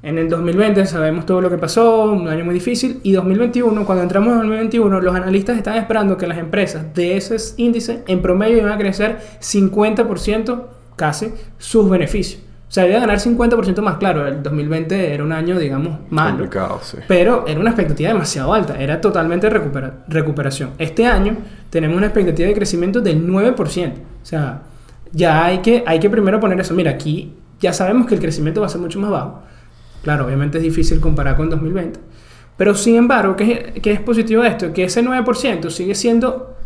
En 0.04 0.18
el 0.18 0.30
2020 0.30 0.86
sabemos 0.86 1.26
todo 1.26 1.42
lo 1.42 1.50
que 1.50 1.58
pasó, 1.58 2.12
un 2.12 2.28
año 2.28 2.46
muy 2.46 2.54
difícil, 2.54 3.00
y 3.04 3.12
2021, 3.12 3.86
cuando 3.86 4.04
entramos 4.04 4.34
en 4.34 4.40
2021, 4.40 5.02
los 5.02 5.16
analistas 5.16 5.58
están 5.58 5.76
esperando 5.76 6.18
que 6.18 6.28
las 6.28 6.38
empresas 6.38 6.94
de 6.94 7.18
ese 7.18 7.36
índice 7.58 8.04
en 8.08 8.22
promedio 8.22 8.58
iban 8.58 8.72
a 8.72 8.78
crecer 8.78 9.18
50% 9.42 10.77
casi 10.98 11.32
sus 11.58 11.90
beneficios. 11.90 12.42
O 12.68 12.72
sea, 12.72 12.86
iba 12.86 12.98
a 12.98 13.00
ganar 13.00 13.18
50% 13.20 13.82
más, 13.82 13.96
claro, 13.96 14.28
el 14.28 14.44
2020 14.44 15.14
era 15.14 15.24
un 15.24 15.32
año, 15.32 15.58
digamos, 15.58 16.00
malo. 16.10 16.32
Complicado, 16.32 16.82
sí. 16.84 16.98
Pero 17.08 17.46
era 17.48 17.58
una 17.62 17.70
expectativa 17.70 18.10
demasiado 18.10 18.54
alta, 18.54 18.76
era 18.78 19.00
totalmente 19.00 19.50
recupera- 19.50 20.04
recuperación. 20.10 20.72
Este 20.78 21.06
año 21.06 21.38
tenemos 21.70 21.96
una 21.96 22.08
expectativa 22.08 22.50
de 22.50 22.54
crecimiento 22.54 23.00
del 23.00 23.26
9%. 23.26 23.94
O 24.22 24.26
sea, 24.26 24.64
ya 25.14 25.46
hay 25.46 25.60
que, 25.60 25.82
hay 25.88 26.00
que 26.02 26.10
primero 26.10 26.42
poner 26.42 26.60
eso. 26.60 26.74
Mira, 26.74 26.92
aquí 26.92 27.34
ya 27.62 27.72
sabemos 27.72 28.06
que 28.06 28.16
el 28.16 28.20
crecimiento 28.20 28.60
va 28.60 28.68
a 28.68 28.70
ser 28.70 28.82
mucho 28.82 29.00
más 29.00 29.12
bajo. 29.12 29.44
Claro, 30.04 30.26
obviamente 30.26 30.58
es 30.58 30.64
difícil 30.66 31.00
comparar 31.00 31.38
con 31.38 31.50
2020. 31.50 31.98
Pero 32.58 32.76
sin 32.76 32.96
embargo, 32.98 33.38
¿qué, 33.38 33.80
qué 33.82 33.94
es 33.94 34.02
positivo 34.02 34.42
de 34.44 34.50
esto? 34.50 34.74
Que 34.74 34.84
ese 34.84 35.02
9% 35.02 35.70
sigue 35.70 35.96
siendo 35.96 36.57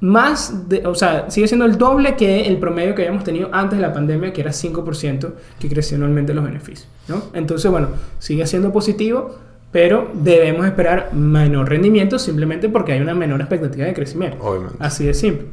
más, 0.00 0.68
de, 0.68 0.86
o 0.86 0.94
sea, 0.94 1.30
sigue 1.30 1.48
siendo 1.48 1.64
el 1.64 1.76
doble 1.76 2.14
que 2.14 2.42
el 2.42 2.58
promedio 2.58 2.94
que 2.94 3.02
habíamos 3.02 3.24
tenido 3.24 3.48
antes 3.52 3.78
de 3.78 3.82
la 3.86 3.92
pandemia, 3.92 4.32
que 4.32 4.40
era 4.40 4.52
5% 4.52 5.32
que 5.58 5.68
creció 5.68 5.96
anualmente 5.96 6.34
los 6.34 6.44
beneficios, 6.44 6.88
¿no? 7.08 7.22
Entonces, 7.32 7.68
bueno, 7.70 7.88
sigue 8.18 8.46
siendo 8.46 8.72
positivo, 8.72 9.36
pero 9.72 10.10
debemos 10.14 10.66
esperar 10.66 11.12
menor 11.12 11.68
rendimiento 11.68 12.18
simplemente 12.18 12.68
porque 12.68 12.92
hay 12.92 13.00
una 13.00 13.14
menor 13.14 13.40
expectativa 13.40 13.86
de 13.86 13.94
crecimiento. 13.94 14.38
Obviamente. 14.40 14.76
Así 14.78 15.04
de 15.04 15.14
simple. 15.14 15.46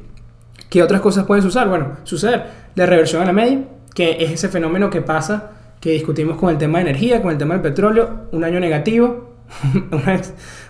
¿Qué 0.69 0.83
otras 0.83 1.01
cosas 1.01 1.25
pueden 1.25 1.43
suceder? 1.43 1.67
Bueno, 1.67 1.97
suceder 2.03 2.45
la 2.75 2.85
reversión 2.85 3.23
a 3.23 3.25
la 3.25 3.33
media, 3.33 3.63
que 3.93 4.23
es 4.23 4.31
ese 4.31 4.49
fenómeno 4.49 4.89
que 4.89 5.01
pasa, 5.01 5.51
que 5.79 5.91
discutimos 5.91 6.37
con 6.37 6.49
el 6.49 6.57
tema 6.57 6.79
de 6.79 6.89
energía, 6.89 7.21
con 7.21 7.31
el 7.31 7.37
tema 7.37 7.55
del 7.55 7.61
petróleo, 7.61 8.27
un 8.31 8.43
año 8.43 8.59
negativo, 8.59 9.35
un 9.91 10.01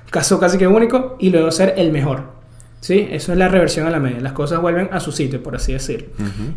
caso 0.10 0.40
casi 0.40 0.58
que 0.58 0.68
único, 0.68 1.18
y 1.20 1.30
luego 1.30 1.52
ser 1.52 1.74
el 1.78 1.92
mejor. 1.92 2.35
¿Sí? 2.86 3.08
Eso 3.10 3.32
es 3.32 3.40
la 3.40 3.48
reversión 3.48 3.88
a 3.88 3.90
la 3.90 4.00
media. 4.00 4.20
Las 4.20 4.34
cosas 4.34 4.62
vuelven 4.62 4.90
a 4.92 5.00
su 5.00 5.12
sitio, 5.12 5.42
por 5.42 5.56
así 5.56 5.74
decirlo. 5.74 6.10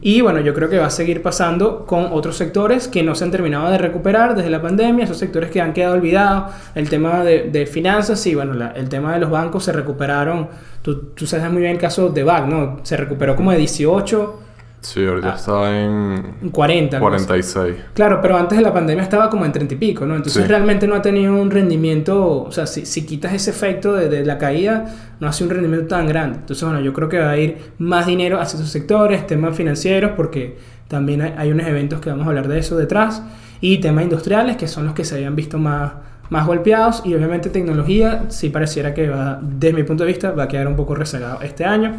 Y 0.02 0.20
bueno, 0.20 0.40
yo 0.40 0.52
creo 0.52 0.68
que 0.68 0.76
va 0.76 0.84
a 0.84 0.90
seguir 0.90 1.22
pasando 1.22 1.86
con 1.86 2.08
otros 2.12 2.36
sectores 2.36 2.86
que 2.86 3.02
no 3.02 3.14
se 3.14 3.24
han 3.24 3.30
terminado 3.30 3.70
de 3.70 3.78
recuperar 3.78 4.34
desde 4.36 4.50
la 4.50 4.60
pandemia, 4.60 5.04
esos 5.04 5.16
sectores 5.16 5.50
que 5.50 5.62
han 5.62 5.72
quedado 5.72 5.94
olvidados. 5.94 6.52
El 6.74 6.90
tema 6.90 7.24
de, 7.24 7.44
de 7.50 7.64
finanzas, 7.64 8.20
sí, 8.20 8.34
bueno, 8.34 8.52
la- 8.52 8.72
el 8.72 8.90
tema 8.90 9.14
de 9.14 9.20
los 9.20 9.30
bancos 9.30 9.64
se 9.64 9.72
recuperaron. 9.72 10.48
Tú, 10.82 10.96
tú 11.14 11.26
sabes 11.26 11.50
muy 11.50 11.62
bien 11.62 11.72
el 11.72 11.78
caso 11.78 12.10
de 12.10 12.22
BAC, 12.24 12.46
¿no? 12.46 12.80
Se 12.82 12.98
recuperó 12.98 13.34
como 13.34 13.50
de 13.52 13.56
18 13.56 14.40
Sí, 14.80 15.04
ahorita 15.04 15.32
Ah. 15.32 15.36
está 15.36 15.80
en 15.80 16.24
En 16.42 16.50
40. 16.50 16.98
algo 16.98 17.08
así. 17.08 17.26
46. 17.26 17.76
Claro, 17.94 18.20
pero 18.22 18.36
antes 18.38 18.56
de 18.58 18.62
la 18.64 18.72
pandemia 18.72 19.02
estaba 19.02 19.28
como 19.28 19.44
en 19.44 19.50
30 19.52 19.74
y 19.74 19.76
pico, 19.76 20.06
¿no? 20.06 20.14
Entonces 20.14 20.42
Sí. 20.44 20.48
realmente 20.48 20.86
no 20.86 20.94
ha 20.94 21.02
tenido 21.02 21.34
un 21.34 21.50
rendimiento, 21.50 22.42
o 22.44 22.52
sea, 22.52 22.66
si, 22.66 22.86
si 22.86 23.04
quitas 23.04 23.32
ese 23.32 23.50
efecto 23.50 23.92
de, 23.94 24.08
de 24.08 24.24
la 24.24 24.38
caída, 24.38 24.86
no 25.18 25.26
ha 25.28 25.32
sido 25.32 25.48
un 25.50 25.56
rendimiento 25.56 25.88
tan 25.88 26.06
grande. 26.06 26.38
Entonces, 26.38 26.62
bueno, 26.64 26.80
yo 26.80 26.92
creo 26.92 27.08
que 27.08 27.18
va 27.18 27.30
a 27.30 27.36
ir 27.36 27.58
más 27.78 28.06
dinero 28.06 28.40
hacia 28.40 28.56
esos 28.58 28.70
sectores, 28.70 29.26
temas 29.26 29.56
financieros, 29.56 30.12
porque 30.16 30.56
también 30.86 31.22
hay, 31.22 31.34
hay 31.36 31.50
unos 31.50 31.66
eventos 31.66 32.00
que 32.00 32.10
vamos 32.10 32.26
a 32.26 32.28
hablar 32.28 32.46
de 32.48 32.58
eso 32.60 32.76
detrás, 32.76 33.22
y 33.60 33.78
temas 33.78 34.04
industriales, 34.04 34.56
que 34.56 34.68
son 34.68 34.84
los 34.86 34.94
que 34.94 35.04
se 35.04 35.16
habían 35.16 35.34
visto 35.34 35.58
más, 35.58 35.92
más 36.30 36.46
golpeados, 36.46 37.02
y 37.04 37.14
obviamente 37.14 37.50
tecnología, 37.50 38.26
sí 38.28 38.48
pareciera 38.50 38.94
que 38.94 39.08
va, 39.08 39.40
desde 39.42 39.74
mi 39.74 39.82
punto 39.82 40.04
de 40.04 40.08
vista, 40.08 40.30
va 40.30 40.44
a 40.44 40.48
quedar 40.48 40.68
un 40.68 40.76
poco 40.76 40.94
rezagado 40.94 41.40
este 41.42 41.64
año. 41.64 41.94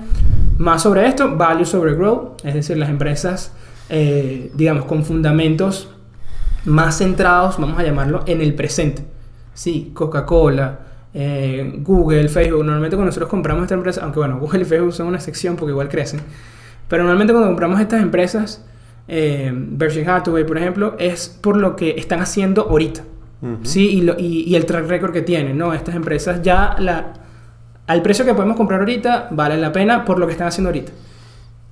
Más 0.59 0.83
sobre 0.83 1.07
esto, 1.07 1.35
value 1.35 1.65
sobre 1.65 1.95
growth, 1.95 2.45
es 2.45 2.53
decir, 2.53 2.77
las 2.77 2.89
empresas, 2.89 3.51
eh, 3.89 4.51
digamos, 4.53 4.85
con 4.85 5.03
fundamentos 5.03 5.89
más 6.65 6.97
centrados, 6.97 7.57
vamos 7.57 7.79
a 7.79 7.83
llamarlo, 7.83 8.23
en 8.27 8.41
el 8.41 8.53
presente. 8.53 9.03
Sí, 9.53 9.91
Coca-Cola, 9.93 10.79
eh, 11.13 11.73
Google, 11.79 12.29
Facebook. 12.29 12.63
Normalmente 12.63 12.95
cuando 12.95 13.07
nosotros 13.07 13.29
compramos 13.29 13.63
esta 13.63 13.73
empresa, 13.75 14.01
aunque 14.03 14.19
bueno, 14.19 14.37
Google 14.37 14.61
y 14.61 14.65
Facebook 14.65 14.93
son 14.93 15.07
una 15.07 15.19
sección 15.19 15.55
porque 15.55 15.71
igual 15.71 15.89
crecen, 15.89 16.19
pero 16.87 17.03
normalmente 17.03 17.33
cuando 17.33 17.49
compramos 17.49 17.79
estas 17.79 18.01
empresas, 18.01 18.65
eh, 19.07 19.51
Berkshire 19.53 20.07
Hathaway, 20.11 20.45
por 20.45 20.57
ejemplo, 20.57 20.95
es 20.99 21.29
por 21.41 21.55
lo 21.57 21.75
que 21.75 21.91
están 21.97 22.19
haciendo 22.19 22.63
ahorita. 22.69 23.01
Ujú. 23.41 23.57
Sí, 23.63 23.89
y, 23.89 24.01
lo- 24.01 24.19
y- 24.19 24.43
y 24.45 24.55
el 24.55 24.65
track 24.65 24.87
record 24.87 25.13
que 25.13 25.21
tienen, 25.21 25.57
¿no? 25.57 25.73
Estas 25.73 25.95
empresas 25.95 26.41
ya 26.43 26.75
la, 26.77 27.13
al 27.89 28.01
precio 28.03 28.23
que 28.23 28.33
podemos 28.33 28.55
comprar 28.55 28.79
ahorita 28.81 29.27
vale 29.31 29.57
la 29.57 29.71
pena 29.71 30.05
por 30.05 30.19
lo 30.19 30.25
que 30.27 30.33
están 30.33 30.47
haciendo 30.47 30.69
ahorita. 30.69 30.91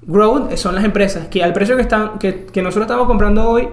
Growth 0.02 0.56
son 0.56 0.74
las 0.76 0.84
empresas 0.84 1.28
que 1.28 1.44
al 1.44 1.54
precio 1.54 1.76
que, 1.76 1.84
están, 1.84 2.18
que, 2.18 2.46
que 2.46 2.62
nosotros 2.62 2.86
estamos 2.86 3.08
comprando 3.08 3.48
hoy, 3.50 3.68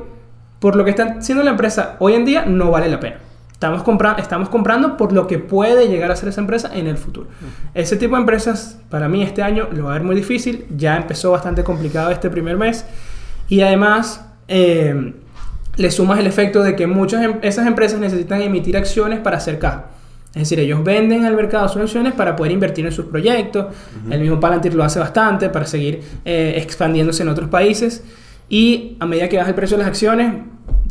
por 0.58 0.76
lo 0.76 0.84
que 0.84 0.90
está 0.90 1.16
haciendo 1.18 1.42
la 1.42 1.50
empresa 1.50 1.96
hoy 2.00 2.14
en 2.14 2.24
día, 2.24 2.44
no 2.46 2.70
vale 2.70 2.88
la 2.88 3.00
pena. 3.00 3.16
Estamos, 3.52 3.82
compra 3.82 4.16
estamos 4.18 4.50
comprando 4.50 4.96
por 4.98 5.12
lo 5.12 5.26
que 5.26 5.38
puede 5.38 5.88
llegar 5.88 6.10
a 6.10 6.16
ser 6.16 6.28
esa 6.28 6.40
empresa 6.42 6.70
en 6.74 6.86
el 6.86 6.98
futuro. 6.98 7.28
Ese 7.72 7.96
tipo 7.96 8.14
de 8.16 8.20
empresas, 8.20 8.78
para 8.90 9.08
mí 9.08 9.22
este 9.22 9.42
año 9.42 9.68
lo 9.72 9.84
va 9.84 9.90
a 9.90 9.94
ver 9.94 10.02
muy 10.02 10.14
difícil. 10.16 10.66
Ya 10.76 10.96
empezó 10.96 11.30
bastante 11.30 11.64
complicado 11.64 12.10
este 12.10 12.28
primer 12.28 12.58
mes. 12.58 12.84
Y 13.48 13.62
además, 13.62 14.22
eh, 14.48 15.14
le 15.76 15.90
sumas 15.90 16.18
el 16.18 16.26
efecto 16.26 16.62
de 16.62 16.76
que 16.76 16.86
muchas 16.86 17.22
em- 17.22 17.38
esas 17.42 17.66
empresas 17.66 18.00
necesitan 18.00 18.42
emitir 18.42 18.76
acciones 18.76 19.20
para 19.20 19.38
hacer 19.38 19.58
caja. 19.58 19.86
Es 20.34 20.48
decir, 20.48 20.58
ellos 20.58 20.82
venden 20.82 21.24
al 21.24 21.36
mercado 21.36 21.68
sus 21.68 21.80
acciones 21.80 22.12
para 22.12 22.34
poder 22.34 22.50
invertir 22.50 22.84
en 22.84 22.90
sus 22.90 23.06
proyectos. 23.06 23.66
El 24.10 24.20
mismo 24.20 24.40
Palantir 24.40 24.74
lo 24.74 24.82
hace 24.82 24.98
bastante 24.98 25.48
para 25.48 25.64
seguir 25.64 26.00
eh, 26.24 26.54
expandiéndose 26.56 27.22
en 27.22 27.28
otros 27.28 27.48
países. 27.48 28.02
Y 28.48 28.96
a 28.98 29.06
medida 29.06 29.28
que 29.28 29.36
baja 29.36 29.50
el 29.50 29.54
precio 29.54 29.76
de 29.76 29.84
las 29.84 29.88
acciones, 29.88 30.34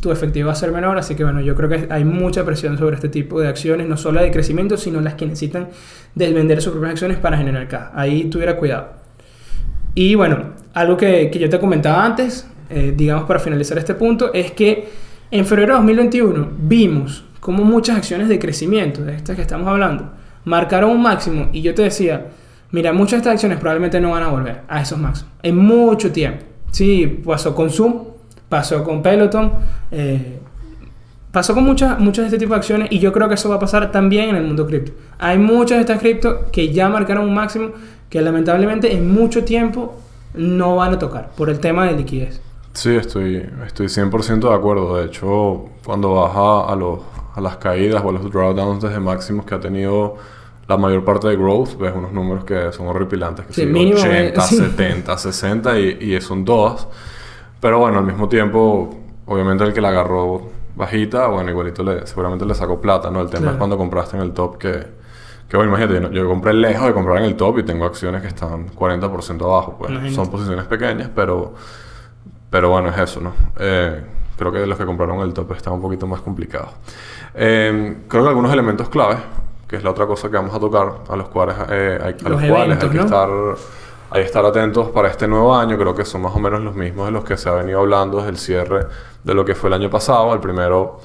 tu 0.02 0.12
efectivo 0.12 0.48
va 0.48 0.54
a 0.54 0.56
ser 0.56 0.72
menor. 0.72 0.98
Así 0.98 1.16
que 1.16 1.26
bueno, 1.26 1.42
yo 1.42 1.56
creo 1.56 1.68
que 1.68 1.88
hay 1.90 2.06
mucha 2.06 2.46
presión 2.46 2.78
sobre 2.78 2.96
este 2.96 3.10
tipo 3.10 3.42
de 3.42 3.50
acciones, 3.50 3.86
no 3.88 3.98
solo 3.98 4.22
de 4.22 4.32
crecimiento, 4.32 4.78
sino 4.78 5.02
las 5.02 5.16
que 5.16 5.26
necesitan 5.26 5.68
desvender 6.16 6.62
sus 6.62 6.72
propias 6.72 6.92
acciones 6.94 7.18
para 7.18 7.38
generar 7.38 7.68
caja. 7.68 7.92
Ahí 7.94 8.26
tuviera 8.26 8.56
cuidado. 8.56 8.94
Y 9.94 10.16
bueno, 10.16 10.54
algo 10.74 10.96
que, 10.96 11.30
que 11.30 11.38
yo 11.38 11.50
te 11.50 11.60
comentaba 11.60 12.06
antes, 12.06 12.48
eh, 12.70 12.94
digamos 12.96 13.26
para 13.26 13.40
finalizar 13.40 13.78
este 13.78 13.94
punto, 13.94 14.34
es 14.34 14.52
que 14.52 14.88
en 15.32 15.46
febrero 15.46 15.74
de 15.74 15.80
2021 15.80 16.50
vimos 16.60 17.26
como 17.44 17.66
muchas 17.66 17.98
acciones 17.98 18.30
de 18.30 18.40
crecimiento, 18.40 19.04
de 19.04 19.16
estas 19.16 19.36
que 19.36 19.42
estamos 19.42 19.68
hablando, 19.68 20.10
marcaron 20.46 20.92
un 20.92 21.02
máximo 21.02 21.50
y 21.52 21.62
yo 21.62 21.76
te 21.76 21.82
decía, 21.82 22.28
mira, 22.72 22.94
muchas 22.94 23.12
de 23.12 23.18
estas 23.18 23.34
acciones 23.34 23.60
probablemente 23.60 24.00
no 24.00 24.12
van 24.12 24.24
a 24.24 24.30
volver 24.30 24.62
a 24.70 24.82
esos 24.82 24.98
máximos 24.98 25.34
en 25.44 25.58
mucho 25.58 26.10
tiempo. 26.10 26.46
Sí, 26.72 27.22
pasó 27.26 27.54
con 27.54 27.70
Zoom, 27.70 28.06
pasó 28.48 28.82
con 28.86 29.04
Peloton, 29.04 29.52
eh, 29.92 30.40
pasó 31.34 31.54
con 31.54 31.66
muchas, 31.66 32.00
muchas 32.00 32.24
de 32.24 32.28
este 32.28 32.38
tipo 32.38 32.54
de 32.54 32.60
acciones 32.60 32.88
y 32.92 33.00
yo 33.00 33.12
creo 33.12 33.28
que 33.28 33.36
eso 33.36 33.50
va 33.50 33.56
a 33.56 33.60
pasar 33.60 33.92
también 33.92 34.30
en 34.30 34.38
el 34.38 34.44
mundo 34.44 34.66
cripto. 34.66 34.94
Hay 35.20 35.38
muchas 35.38 35.80
de 35.80 35.82
estas 35.82 36.00
cripto 36.00 36.46
que 36.50 36.72
ya 36.72 36.88
marcaron 36.88 37.28
un 37.28 37.34
máximo 37.34 37.72
que 38.10 38.22
lamentablemente 38.22 38.94
en 38.94 39.14
mucho 39.14 39.44
tiempo 39.44 40.00
no 40.34 40.78
van 40.78 40.94
a 40.94 41.00
tocar 41.00 41.32
por 41.36 41.50
el 41.50 41.60
tema 41.60 41.88
de 41.88 41.98
liquidez. 41.98 42.40
Sí, 42.74 42.96
estoy, 42.96 43.46
estoy 43.68 43.88
100% 43.88 44.50
de 44.50 44.56
acuerdo. 44.56 44.98
De 44.98 45.06
hecho, 45.06 45.66
cuando 45.86 46.16
baja 46.16 46.72
a, 46.72 46.76
los, 46.76 47.00
a 47.34 47.42
las 47.42 47.58
caídas 47.58 48.04
o 48.04 48.10
a 48.10 48.12
los 48.14 48.30
drawdowns 48.32 48.82
desde 48.84 49.00
máximos 49.00 49.46
que 49.46 49.56
ha 49.56 49.60
tenido 49.60 50.16
la 50.68 50.78
mayor 50.78 51.04
parte 51.04 51.28
de 51.28 51.36
growth, 51.36 51.78
ves 51.78 51.94
unos 51.96 52.12
números 52.14 52.46
que 52.46 52.72
son 52.72 52.88
horripilantes, 52.88 53.46
que 53.48 53.54
Sí, 53.54 53.66
mínimo, 53.66 53.98
80, 54.00 54.18
eh, 54.42 54.48
sí. 54.48 54.56
70, 54.58 55.18
60 55.18 55.80
y, 55.80 55.98
y 56.16 56.22
son 56.22 56.46
todas. 56.46 56.88
Pero 57.60 57.80
bueno, 57.80 58.00
al 58.00 58.06
mismo 58.06 58.30
tiempo, 58.30 58.90
obviamente 59.26 59.64
el 59.66 59.74
que 59.74 59.82
la 59.82 59.90
agarró 59.90 60.42
bajita, 60.76 61.28
bueno, 61.28 61.50
igualito 61.50 61.84
le, 61.84 62.08
seguramente 62.08 62.46
le 62.46 62.56
sacó 62.56 62.80
plata, 62.80 63.12
¿no? 63.12 63.22
El 63.22 63.28
tema 63.28 63.42
Claro. 63.42 63.52
es 63.54 63.58
cuando 63.58 63.78
compraste 63.78 64.16
en 64.18 64.24
el 64.24 64.32
top 64.32 64.58
que, 64.58 64.88
que 65.50 65.58
bueno, 65.58 65.76
imagínate, 65.76 66.02
yo, 66.02 66.12
yo 66.24 66.28
compré 66.30 66.54
lejos 66.54 66.88
de 66.88 66.94
comprar 66.94 67.18
en 67.20 67.26
el 67.26 67.36
top 67.36 67.60
y 67.60 67.64
tengo 67.64 67.86
acciones 67.86 68.22
que 68.22 68.28
están 68.30 68.70
40% 68.70 69.44
abajo, 69.44 69.76
pues 69.78 69.92
Imagínate. 69.92 70.16
son 70.16 70.30
posiciones 70.32 70.66
pequeñas, 70.66 71.10
pero... 71.14 71.54
Pero 72.50 72.70
bueno, 72.70 72.90
es 72.90 72.98
eso, 73.00 73.20
¿no? 73.20 73.34
Eh, 73.60 74.02
creo 74.38 74.52
que 74.52 74.66
los 74.66 74.78
que 74.78 74.86
compraron 74.86 75.20
el 75.20 75.34
top 75.34 75.52
está 75.54 75.72
un 75.72 75.82
poquito 75.82 76.08
más 76.08 76.22
complicado. 76.22 76.70
Eh, 77.36 77.98
creo 78.08 78.24
que 78.24 78.30
algunos 78.30 78.52
elementos 78.52 78.90
claves, 78.90 79.20
que 79.68 79.78
es 79.78 79.84
la 79.84 79.92
otra 79.92 80.06
cosa 80.06 80.30
que 80.30 80.36
vamos 80.36 80.54
a 80.54 80.60
tocar, 80.60 80.94
a 81.10 81.16
los 81.16 81.30
cuales, 81.30 81.56
eh, 81.70 82.00
hay, 82.02 82.16
a 82.26 82.30
Los 82.30 82.42
los 82.42 82.50
cuales 82.50 82.78
eventos, 82.78 82.84
hay 82.84 82.90
que 82.90 82.98
¿no? 82.98 83.04
estar, 83.04 83.30
hay 84.12 84.22
que 84.22 84.28
estar 84.28 84.46
atentos 84.46 84.90
para 84.90 85.10
este 85.10 85.28
nuevo 85.28 85.56
año. 85.56 85.78
Creo 85.78 85.96
que 85.96 86.06
son 86.06 86.22
más 86.22 86.36
o 86.36 86.40
menos 86.40 86.62
los 86.62 86.76
mismos 86.76 87.08
de 87.08 87.12
los 87.12 87.24
que 87.24 87.38
se 87.38 87.50
ha 87.50 87.54
venido 87.54 87.80
hablando 87.80 88.18
desde 88.18 88.30
el 88.30 88.38
cierre 88.38 88.86
de 89.24 89.34
lo 89.34 89.46
que 89.46 89.56
fue 89.56 89.70
el 89.70 89.74
año 89.74 89.90
pasado. 89.90 90.34
El 90.34 90.40
primero 90.40 91.00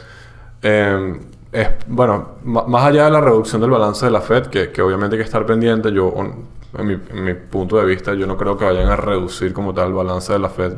eh, 0.62 1.18
es, 1.52 1.68
bueno, 1.86 2.36
más 2.44 2.84
allá 2.84 3.06
de 3.06 3.10
la 3.10 3.20
reducción 3.20 3.60
del 3.60 3.70
balance 3.70 4.04
de 4.04 4.10
la 4.12 4.20
Fed, 4.20 4.46
que, 4.46 4.70
que 4.70 4.82
obviamente 4.82 5.16
hay 5.16 5.20
que 5.20 5.26
estar 5.26 5.46
pendiente, 5.46 5.90
yo, 5.92 6.12
en 6.76 6.86
mi, 6.86 6.92
en 6.94 7.24
mi 7.24 7.34
punto 7.34 7.78
de 7.78 7.86
vista, 7.86 8.12
yo 8.12 8.26
no 8.26 8.36
creo 8.36 8.58
que 8.58 8.66
vayan 8.66 8.88
a 8.88 8.96
reducir 8.96 9.54
como 9.54 9.72
tal 9.72 9.88
el 9.88 9.94
balance 9.94 10.32
de 10.32 10.38
la 10.38 10.50
Fed 10.50 10.74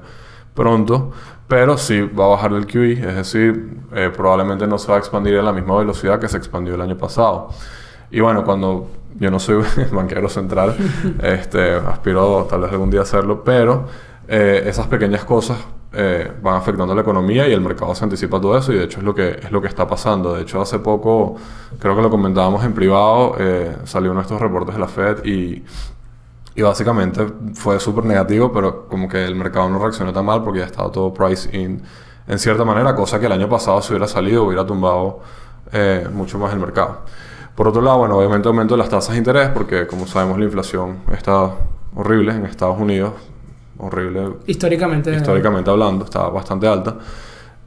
pronto, 0.55 1.13
pero 1.49 1.77
sí 1.77 2.01
va 2.03 2.27
a 2.27 2.29
bajar 2.29 2.53
el 2.53 2.67
QE, 2.67 2.93
es 2.93 3.17
decir, 3.17 3.79
eh, 3.93 4.11
probablemente 4.15 4.67
no 4.67 4.79
se 4.79 4.89
va 4.89 4.97
a 4.97 4.99
expandir 4.99 5.39
a 5.39 5.43
la 5.43 5.53
misma 5.53 5.79
velocidad 5.79 6.21
que 6.21 6.29
se 6.29 6.37
expandió 6.37 6.75
el 6.75 6.81
año 6.81 6.97
pasado. 6.97 7.49
Y 8.11 8.21
bueno, 8.21 8.45
cuando 8.45 8.89
yo 9.19 9.31
no 9.31 9.39
soy 9.39 9.65
banquero 9.93 10.29
central, 10.29 10.77
este, 11.23 11.75
aspiro 11.75 12.47
tal 12.49 12.63
vez 12.63 12.73
algún 12.73 12.91
día 12.91 13.01
a 13.01 13.03
hacerlo, 13.05 13.43
pero 13.45 13.87
eh, 14.29 14.63
esas 14.67 14.87
pequeñas 14.87 15.25
cosas 15.25 15.59
eh, 15.93 16.31
van 16.41 16.55
afectando 16.55 16.93
a 16.93 16.95
la 16.95 17.03
economía 17.03 17.49
y 17.49 17.53
el 17.53 17.61
mercado 17.61 17.93
se 17.97 18.05
anticipa 18.05 18.41
todo 18.41 18.57
eso 18.57 18.73
y 18.73 18.77
de 18.77 18.85
hecho 18.85 19.01
es 19.01 19.05
lo 19.05 19.13
que, 19.13 19.31
es 19.31 19.51
lo 19.51 19.61
que 19.61 19.67
está 19.67 19.89
pasando. 19.89 20.35
De 20.35 20.43
hecho, 20.43 20.61
hace 20.61 20.79
poco, 20.79 21.35
creo 21.81 21.97
que 21.97 22.03
lo 22.03 22.11
comentábamos 22.11 22.65
en 22.65 22.73
privado, 22.73 23.35
eh, 23.41 23.77
salió 23.85 24.13
uno 24.13 24.21
de 24.21 24.25
estos 24.25 24.41
reportes 24.41 24.77
de 24.77 24.81
la 24.81 24.87
Fed 24.87 25.25
y, 25.25 25.65
y 26.55 26.63
básicamente 26.63 27.27
fue 27.55 27.79
súper 27.81 28.05
negativo, 28.05 28.53
pero 28.53 28.87
como 28.89 29.09
que 29.09 29.25
el 29.25 29.35
mercado 29.37 29.69
no 29.71 29.79
reaccionó 29.79 30.13
tan 30.13 30.25
mal 30.25 30.43
porque 30.43 30.61
ya 30.61 30.67
estaba 30.67 30.91
todo 30.91 31.13
price 31.15 31.57
in 31.57 31.83
en 32.27 32.39
cierta 32.39 32.65
manera, 32.65 32.95
cosa 32.95 33.19
que 33.19 33.27
el 33.27 33.33
año 33.33 33.49
pasado 33.49 33.81
si 33.83 33.93
hubiera 33.93 34.07
salido 34.07 34.45
hubiera 34.45 34.65
tumbado 34.65 35.21
eh, 35.73 36.07
mucho 36.13 36.39
más 36.39 36.53
el 36.53 36.61
mercado. 36.61 36.99
Por 37.57 37.67
otro 37.69 37.83
lado, 37.83 37.99
bueno, 37.99 38.17
obviamente 38.19 38.47
aumento 38.49 38.75
de 38.75 38.79
las 38.79 38.89
tasas 38.89 39.13
de 39.13 39.19
interés 39.19 39.49
porque 39.49 39.87
como 39.87 40.07
sabemos 40.07 40.39
la 40.39 40.45
inflación 40.45 40.99
está 41.13 41.51
horrible 41.95 42.33
en 42.33 42.45
Estados 42.47 42.79
Unidos, 42.79 43.13
horrible 43.79 44.35
Históricamente. 44.47 45.15
históricamente 45.15 45.71
hablando, 45.71 46.05
está 46.05 46.29
bastante 46.29 46.69
alta. 46.69 46.97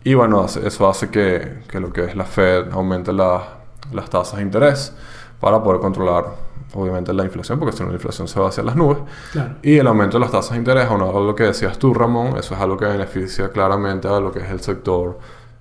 Y 0.05 0.13
bueno, 0.13 0.45
eso 0.45 0.89
hace 0.89 1.09
que, 1.09 1.59
que 1.67 1.79
lo 1.79 1.91
que 1.91 2.05
es 2.05 2.15
la 2.15 2.25
Fed 2.25 2.71
aumente 2.71 3.11
la- 3.13 3.59
las 3.91 4.09
tasas 4.09 4.37
de 4.37 4.43
interés 4.43 4.93
para 5.39 5.61
poder 5.61 5.79
controlar, 5.81 6.25
obviamente, 6.73 7.13
la 7.13 7.23
inflación, 7.23 7.59
porque 7.59 7.75
si 7.75 7.83
no 7.83 7.89
la 7.89 7.95
inflación 7.95 8.27
se 8.27 8.39
va 8.39 8.49
hacia 8.49 8.63
las 8.63 8.75
nubes. 8.75 8.99
Claro. 9.31 9.55
Y 9.61 9.77
el 9.77 9.87
aumento 9.87 10.17
de 10.17 10.21
las 10.21 10.31
tasas 10.31 10.51
de 10.51 10.57
interés, 10.57 10.89
a 10.89 10.97
lo 10.97 11.35
que 11.35 11.43
decías 11.43 11.77
tú, 11.77 11.93
Ramón, 11.93 12.37
eso 12.37 12.55
es 12.55 12.61
algo 12.61 12.77
que 12.77 12.85
beneficia 12.85 13.49
claramente 13.49 14.07
a 14.07 14.19
lo 14.19 14.31
que 14.31 14.39
es 14.39 14.49
el 14.49 14.59
sector 14.61 15.17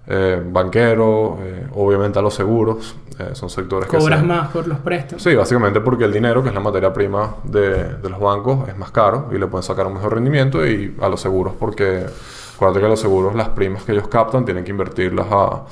eh, 0.06 0.42
banquero, 0.44 1.38
eh, 1.40 1.66
obviamente 1.74 2.18
a 2.18 2.22
los 2.22 2.34
seguros, 2.34 2.96
eh, 3.18 3.30
son 3.34 3.48
sectores 3.48 3.88
que 3.88 3.98
Cobras 3.98 4.24
más 4.24 4.48
por 4.48 4.66
los 4.66 4.78
préstamos. 4.78 5.22
Sí, 5.22 5.34
básicamente 5.34 5.80
porque 5.80 6.04
el 6.04 6.12
dinero, 6.12 6.42
que 6.42 6.48
es 6.48 6.54
la 6.54 6.60
materia 6.60 6.92
prima 6.92 7.36
de, 7.44 7.94
de 7.94 8.10
los 8.10 8.18
bancos, 8.18 8.68
es 8.68 8.76
más 8.76 8.90
caro 8.90 9.28
y 9.30 9.38
le 9.38 9.46
pueden 9.46 9.62
sacar 9.62 9.86
un 9.86 9.94
mejor 9.94 10.14
rendimiento 10.14 10.66
y 10.66 10.96
a 11.00 11.08
los 11.08 11.20
seguros 11.20 11.54
porque 11.58 12.06
acuérdate 12.56 12.80
que 12.80 12.88
los 12.88 13.00
seguros, 13.00 13.34
las 13.34 13.50
primas 13.50 13.84
que 13.84 13.92
ellos 13.92 14.08
captan, 14.08 14.44
tienen 14.44 14.64
que 14.64 14.70
invertirlas 14.70 15.26
a, 15.30 15.62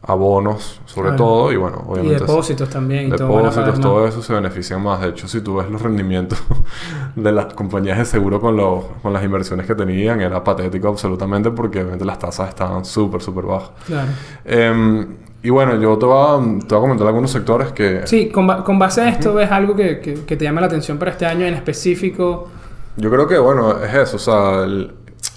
a 0.00 0.14
bonos 0.14 0.80
sobre 0.86 1.08
Claro. 1.08 1.24
todo 1.24 1.52
y 1.52 1.56
bueno, 1.56 1.82
Y 1.88 1.90
obviamente... 1.92 2.20
depósitos 2.20 2.70
también. 2.70 3.08
y 3.08 3.10
todo 3.10 3.36
Depósitos, 3.36 3.66
más. 3.70 3.80
todo 3.80 4.06
eso 4.06 4.22
se 4.22 4.32
benefician 4.32 4.82
más. 4.82 5.00
De 5.00 5.08
hecho, 5.08 5.26
si 5.28 5.40
tú 5.40 5.56
ves 5.56 5.68
los 5.70 5.82
rendimientos 5.82 6.38
de 7.16 7.32
las 7.32 7.52
compañías 7.54 7.98
de 7.98 8.04
seguro 8.04 8.40
con, 8.40 8.56
los, 8.56 8.84
con 9.02 9.12
las 9.12 9.24
inversiones 9.24 9.66
que 9.66 9.74
tenían, 9.74 10.20
era 10.20 10.42
patético 10.44 10.88
absolutamente 10.88 11.50
porque 11.50 11.80
obviamente 11.80 12.04
las 12.04 12.18
tasas 12.18 12.48
estaban 12.48 12.84
súper, 12.84 13.20
súper 13.20 13.44
bajas. 13.46 13.70
Claro. 13.86 14.08
Em, 14.44 15.06
y 15.42 15.50
bueno, 15.50 15.74
yo 15.80 15.96
te 15.98 16.06
voy, 16.06 16.16
a, 16.16 16.58
te 16.66 16.74
voy 16.74 16.78
a 16.78 16.80
comentar 16.80 17.06
algunos 17.06 17.30
sectores 17.30 17.72
que... 17.72 18.02
Sí, 18.06 18.28
con, 18.28 18.46
ba- 18.46 18.62
con 18.64 18.78
base 18.78 19.00
a 19.02 19.08
esto, 19.08 19.34
¿ves 19.34 19.50
algo 19.50 19.74
que, 19.76 20.00
que- 20.00 20.24
que 20.24 20.36
te 20.36 20.44
llama 20.44 20.60
la 20.60 20.66
atención 20.68 20.98
para 20.98 21.10
este 21.12 21.26
año 21.26 21.44
en 21.46 21.54
específico? 21.54 22.48
Yo 22.96 23.10
creo 23.10 23.26
que, 23.28 23.38
bueno, 23.38 23.78
es 23.82 23.94
eso. 23.94 24.16
O 24.16 24.18
sea, 24.18 24.64
el- 24.64 24.92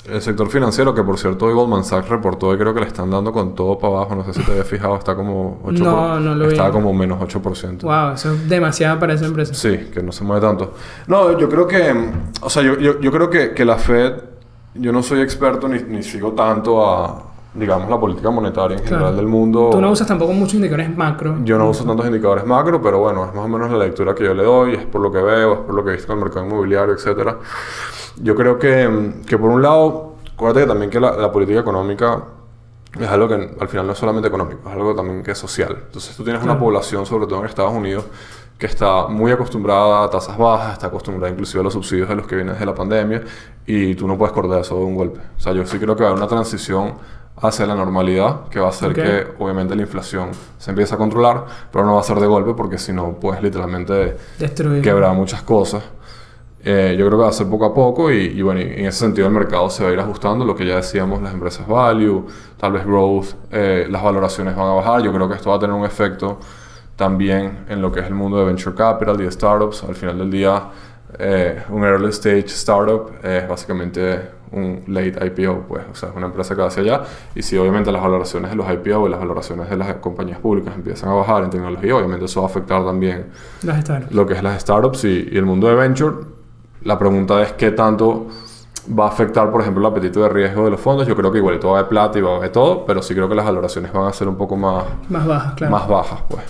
El 0.10 0.20
sector 0.22 0.50
financiero, 0.50 0.96
que 0.96 1.03
por 1.03 1.20
cierto 1.20 1.46
hoy 1.46 1.53
Goldman 1.53 1.84
Sachs 1.84 2.10
reportó 2.10 2.53
y 2.55 2.58
creo 2.58 2.74
que 2.74 2.79
le 2.79 2.88
están 2.88 3.12
dando 3.12 3.31
con 3.31 3.53
todo 3.53 3.77
para 3.77 3.98
abajo, 3.98 4.15
no 4.15 4.24
sé 4.24 4.34
si 4.34 4.41
te 4.43 4.51
habías 4.51 4.67
fijado, 4.67 4.96
está 4.96 5.15
como 5.15 5.62
8%. 5.63 5.77
No, 5.79 6.20
no 6.20 6.34
lo 6.36 6.48
vi. 6.48 6.53
Está 6.53 6.72
como 6.72 6.91
menos 6.91 7.20
8%. 7.22 7.81
Wow, 7.84 8.15
eso 8.15 8.34
es 8.34 8.50
demasiado 8.50 9.00
para 9.00 9.13
esa 9.13 9.25
empresa. 9.27 9.53
Sí, 9.53 9.89
que 9.93 10.01
no 10.01 10.12
se 10.12 10.24
mueve 10.24 10.41
tanto. 10.46 10.74
No, 11.08 11.38
yo 11.38 11.48
creo 11.48 11.67
que, 11.67 11.93
o 12.41 12.50
sea, 12.50 12.63
yo, 12.63 12.77
yo, 12.79 13.00
yo 13.00 13.12
creo 13.12 13.29
que, 13.29 13.53
que 13.53 13.63
la 13.63 13.77
Fed, 13.77 14.13
yo 14.74 14.91
no 14.91 15.03
soy 15.03 15.22
experto 15.22 15.67
ni, 15.67 15.84
ni 15.84 16.01
sigo 16.01 16.31
tanto 16.31 16.84
a, 16.84 17.22
digamos, 17.53 17.88
la 17.88 18.00
política 18.00 18.31
monetaria 18.31 18.77
en 18.77 18.84
general 18.84 19.01
Claro. 19.03 19.15
del 19.17 19.27
mundo. 19.27 19.70
Tú 19.72 19.79
no 19.81 19.91
usas 19.91 20.08
tampoco 20.08 20.34
muchos 20.34 20.55
indicadores 20.55 20.98
macro. 20.98 21.38
Yo 21.43 21.60
no 21.60 21.70
uso 21.70 21.86
tantos 21.86 22.08
indicadores 22.08 22.43
macro, 22.48 22.81
pero 22.81 22.98
bueno, 22.98 23.25
es 23.25 23.36
más 23.36 23.46
o 23.46 23.48
menos 23.48 23.70
la 23.70 23.77
lectura 23.77 24.15
que 24.15 24.24
yo 24.24 24.34
le 24.34 24.43
doy, 24.43 24.74
es 24.74 24.86
por 24.86 25.00
lo 25.01 25.12
que 25.12 25.22
veo, 25.22 25.53
es 25.53 25.60
por 25.60 25.75
lo 25.75 25.84
que 25.84 25.91
he 25.91 25.93
visto 25.93 26.12
en 26.12 26.17
el 26.17 26.24
mercado 26.25 26.48
inmobiliario, 26.48 26.96
etcétera. 26.96 27.38
Yo 28.21 28.35
creo 28.35 28.59
que, 28.59 29.13
que 29.25 29.37
por 29.37 29.49
un 29.49 29.61
lado, 29.61 30.15
acuérdate 30.33 30.61
que 30.61 30.67
también 30.67 30.89
que 30.91 30.99
la, 30.99 31.11
la 31.17 31.31
política 31.31 31.59
económica 31.59 32.23
es 32.99 33.07
algo 33.07 33.27
que 33.27 33.55
al 33.59 33.67
final 33.67 33.87
no 33.87 33.93
es 33.93 33.97
solamente 33.99 34.27
económico, 34.27 34.67
es 34.69 34.75
algo 34.75 34.93
también 34.93 35.23
que 35.23 35.31
es 35.31 35.37
social. 35.37 35.77
Entonces 35.85 36.15
tú 36.15 36.23
tienes 36.23 36.41
una 36.43 36.53
Claro. 36.53 36.65
población, 36.65 37.05
sobre 37.05 37.25
todo 37.25 37.39
en 37.39 37.45
Estados 37.45 37.73
Unidos, 37.73 38.05
que 38.57 38.65
está 38.67 39.07
muy 39.07 39.31
acostumbrada 39.31 40.03
a 40.03 40.09
tasas 40.09 40.37
bajas, 40.37 40.73
está 40.73 40.87
acostumbrada 40.87 41.31
inclusive 41.31 41.61
a 41.61 41.63
los 41.63 41.73
subsidios 41.73 42.07
de 42.09 42.15
los 42.15 42.27
que 42.27 42.35
vienen 42.35 42.57
de 42.59 42.65
la 42.65 42.75
pandemia, 42.75 43.23
y 43.65 43.95
tú 43.95 44.07
no 44.07 44.17
puedes 44.17 44.33
cortar 44.33 44.59
eso 44.59 44.75
de 44.77 44.83
un 44.83 44.95
golpe. 44.95 45.19
O 45.35 45.39
sea, 45.39 45.53
yo 45.53 45.65
sí 45.65 45.79
creo 45.79 45.95
que 45.95 46.03
va 46.03 46.09
a 46.09 46.11
haber 46.11 46.21
una 46.21 46.29
transición 46.29 46.93
hacia 47.41 47.65
la 47.65 47.73
normalidad, 47.73 48.49
que 48.49 48.59
va 48.59 48.67
a 48.67 48.69
hacer 48.69 48.89
Ok. 48.89 48.95
que 48.95 49.27
obviamente 49.39 49.75
la 49.75 49.81
inflación 49.81 50.29
se 50.59 50.69
empiece 50.69 50.93
a 50.93 50.97
controlar, 50.97 51.45
pero 51.71 51.85
no 51.85 51.95
va 51.95 52.01
a 52.01 52.03
ser 52.03 52.19
de 52.19 52.27
golpe 52.27 52.53
porque 52.53 52.77
si 52.77 52.93
no 52.93 53.13
puedes 53.13 53.41
literalmente 53.41 54.17
Destruir. 54.37 54.83
quebrar 54.83 55.15
muchas 55.15 55.41
cosas. 55.41 55.81
Eh, 56.63 56.96
yo 56.98 57.08
creo 57.08 57.18
que 57.18 57.24
va 57.24 57.30
a 57.30 57.34
ser 57.34 57.48
poco 57.48 57.65
a 57.65 57.74
poco 57.74 58.12
y, 58.12 58.25
y 58.25 58.41
bueno, 58.44 58.60
en 58.62 58.86
ese 58.86 59.00
sentido 59.00 59.27
el 59.27 59.34
mercado 59.34 59.70
se 59.70 59.84
va 59.84 59.89
a 59.89 59.94
ir 59.94 60.00
ajustando, 60.00 60.46
lo 60.46 60.56
que 60.56 60.65
ya 60.65 60.75
decíamos, 60.75 61.22
las 61.22 61.34
empresas 61.34 61.68
value, 61.68 62.27
tal 62.58 62.74
vez 62.74 62.86
growth, 62.86 63.30
eh, 63.51 63.88
las 63.89 64.03
valoraciones 64.03 64.56
van 64.56 64.68
a 64.68 64.74
bajar, 64.74 65.01
yo 65.01 65.12
creo 65.12 65.27
que 65.27 65.36
esto 65.36 65.50
va 65.50 65.56
a 65.56 65.60
tener 65.60 65.75
un 65.75 65.86
efecto 65.86 66.38
también 66.96 67.65
en 67.68 67.82
lo 67.82 67.91
que 67.91 68.01
es 68.01 68.06
el 68.06 68.13
mundo 68.13 68.38
de 68.38 68.46
venture 68.46 68.75
capital 68.75 69.20
y 69.20 69.24
de 69.24 69.32
startups. 69.32 69.84
Al 69.86 69.96
final 69.96 70.20
del 70.20 70.30
día, 70.30 70.62
eh, 71.18 71.63
un 71.70 71.84
early 71.84 72.10
stage 72.10 72.46
startup 72.46 73.12
es 73.24 73.48
básicamente 73.48 74.20
un 74.51 74.84
late 74.88 75.15
IPO, 75.25 75.65
pues, 75.68 75.84
o 75.91 75.96
sea, 75.96 76.10
es 76.10 76.15
una 76.15 76.27
empresa 76.27 76.53
que 76.53 76.62
va 76.62 76.68
hacia 76.68 76.84
allá. 76.84 77.01
Y 77.34 77.41
si 77.41 77.58
obviamente 77.58 77.91
las 77.91 78.03
valoraciones 78.03 78.51
de 78.51 78.56
los 78.56 78.72
IPO 78.72 79.08
y 79.08 79.10
las 79.10 79.20
valoraciones 79.20 79.68
de 79.68 79.77
las 79.77 79.96
compañías 79.96 80.38
públicas 80.39 80.75
empiezan 80.75 81.10
a 81.10 81.13
bajar 81.13 81.44
en 81.44 81.50
tecnología, 81.50 81.96
obviamente 81.96 82.25
eso 82.25 82.41
va 82.41 82.48
a 82.48 82.50
afectar 82.51 82.86
también 82.86 83.27
lo 84.12 84.27
que 84.27 84.34
es 84.36 84.44
las 84.44 84.62
startups 84.62 85.06
y, 85.06 85.30
y 85.32 85.38
el 85.38 85.46
mundo 85.46 85.68
de 85.68 85.75
venture. 85.75 86.15
La 86.83 86.97
pregunta 86.97 87.41
es 87.41 87.53
qué 87.53 87.71
tanto 87.71 88.27
va 88.97 89.05
a 89.05 89.09
afectar, 89.09 89.51
por 89.51 89.61
ejemplo, 89.61 89.88
el 89.88 89.91
apetito 89.91 90.23
de 90.23 90.29
riesgo 90.29 90.65
de 90.65 90.71
los 90.71 90.79
fondos. 90.79 91.07
Yo 91.07 91.15
creo 91.15 91.31
que 91.31 91.38
igual 91.38 91.59
todo 91.59 91.73
va 91.73 91.83
de 91.83 91.89
plata 91.89 92.17
y 92.17 92.21
va 92.21 92.39
de 92.39 92.50
todo, 92.50 92.85
pero 92.85 93.01
sí 93.01 93.13
creo 93.13 93.29
que 93.29 93.35
las 93.35 93.45
valoraciones 93.45 93.93
van 93.93 94.07
a 94.07 94.13
ser 94.13 94.27
un 94.27 94.35
poco 94.35 94.55
más, 94.55 94.85
Más 95.09 95.25
bajas, 95.25 95.53
claro. 95.53 95.71
más 95.71 95.88
bajas, 95.88 96.19
pues. 96.27 96.43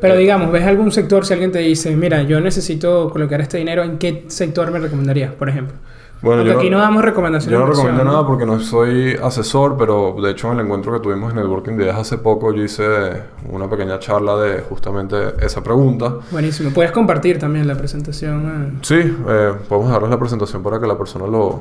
Pero 0.00 0.16
digamos, 0.16 0.50
¿ves 0.50 0.66
algún 0.66 0.90
sector 0.90 1.24
si 1.24 1.32
alguien 1.32 1.52
te 1.52 1.60
dice, 1.60 1.94
mira, 1.94 2.22
yo 2.22 2.40
necesito 2.40 3.08
colocar 3.10 3.40
este 3.40 3.58
dinero, 3.58 3.84
¿en 3.84 3.98
qué 3.98 4.24
sector 4.28 4.70
me 4.70 4.80
recomendarías, 4.80 5.32
por 5.32 5.48
ejemplo? 5.48 5.76
Bueno, 6.22 6.42
yo 6.44 6.56
aquí 6.58 6.70
no 6.70 6.78
damos 6.78 7.02
recomendaciones. 7.04 7.52
Yo 7.58 7.66
no 7.66 7.70
recomiendo 7.70 8.04
nada 8.04 8.26
porque 8.26 8.46
no 8.46 8.60
soy 8.60 9.16
asesor, 9.20 9.76
pero 9.76 10.14
de 10.22 10.30
hecho 10.30 10.52
en 10.52 10.58
el 10.60 10.66
encuentro 10.66 10.92
que 10.92 11.00
tuvimos 11.00 11.30
en 11.32 11.36
Networking 11.38 11.72
Ideas 11.74 11.98
hace 11.98 12.18
poco 12.18 12.52
yo 12.52 12.62
hice 12.62 12.84
una 13.50 13.68
pequeña 13.68 13.98
charla 13.98 14.36
de 14.36 14.60
justamente 14.60 15.16
esa 15.40 15.62
pregunta. 15.62 16.14
Buenísimo. 16.30 16.70
Puedes 16.70 16.92
compartir 16.92 17.38
también 17.38 17.66
la 17.66 17.74
presentación. 17.74 18.72
eh. 18.76 18.78
Sí, 18.82 18.94
eh, 19.28 19.52
podemos 19.68 19.90
darles 19.90 20.10
la 20.10 20.18
presentación 20.18 20.62
para 20.62 20.78
que 20.78 20.86
la 20.86 20.96
persona 20.96 21.26
lo, 21.26 21.60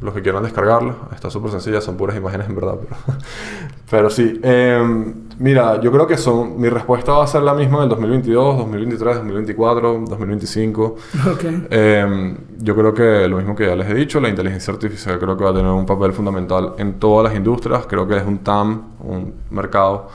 los 0.00 0.14
que 0.14 0.22
quieran 0.22 0.42
descargarla. 0.42 0.94
Está 1.12 1.30
súper 1.30 1.50
sencilla, 1.50 1.80
son 1.80 1.96
puras 1.96 2.16
imágenes 2.16 2.48
en 2.48 2.54
verdad. 2.54 2.76
Pero, 2.80 3.18
pero 3.90 4.10
sí, 4.10 4.40
eh, 4.42 5.14
mira, 5.38 5.80
yo 5.80 5.90
creo 5.90 6.06
que 6.06 6.16
son, 6.16 6.60
mi 6.60 6.68
respuesta 6.68 7.12
va 7.12 7.24
a 7.24 7.26
ser 7.26 7.42
la 7.42 7.54
misma 7.54 7.78
en 7.78 7.82
el 7.84 7.88
2022, 7.90 8.58
2023, 8.58 9.16
2024, 9.16 10.04
2025. 10.08 10.96
Ok. 11.32 11.44
Eh, 11.70 12.36
yo 12.58 12.74
creo 12.76 12.94
que 12.94 13.28
lo 13.28 13.38
mismo 13.38 13.54
que 13.54 13.66
ya 13.66 13.76
les 13.76 13.88
he 13.88 13.94
dicho, 13.94 14.20
la 14.20 14.28
inteligencia 14.28 14.72
artificial 14.72 15.18
creo 15.18 15.36
que 15.36 15.44
va 15.44 15.50
a 15.50 15.54
tener 15.54 15.70
un 15.70 15.86
papel 15.86 16.12
fundamental 16.12 16.74
en 16.78 16.98
todas 16.98 17.24
las 17.24 17.36
industrias. 17.36 17.86
Creo 17.86 18.06
que 18.06 18.16
es 18.16 18.24
un 18.24 18.38
TAM, 18.38 18.82
un 19.00 19.34
mercado 19.50 20.08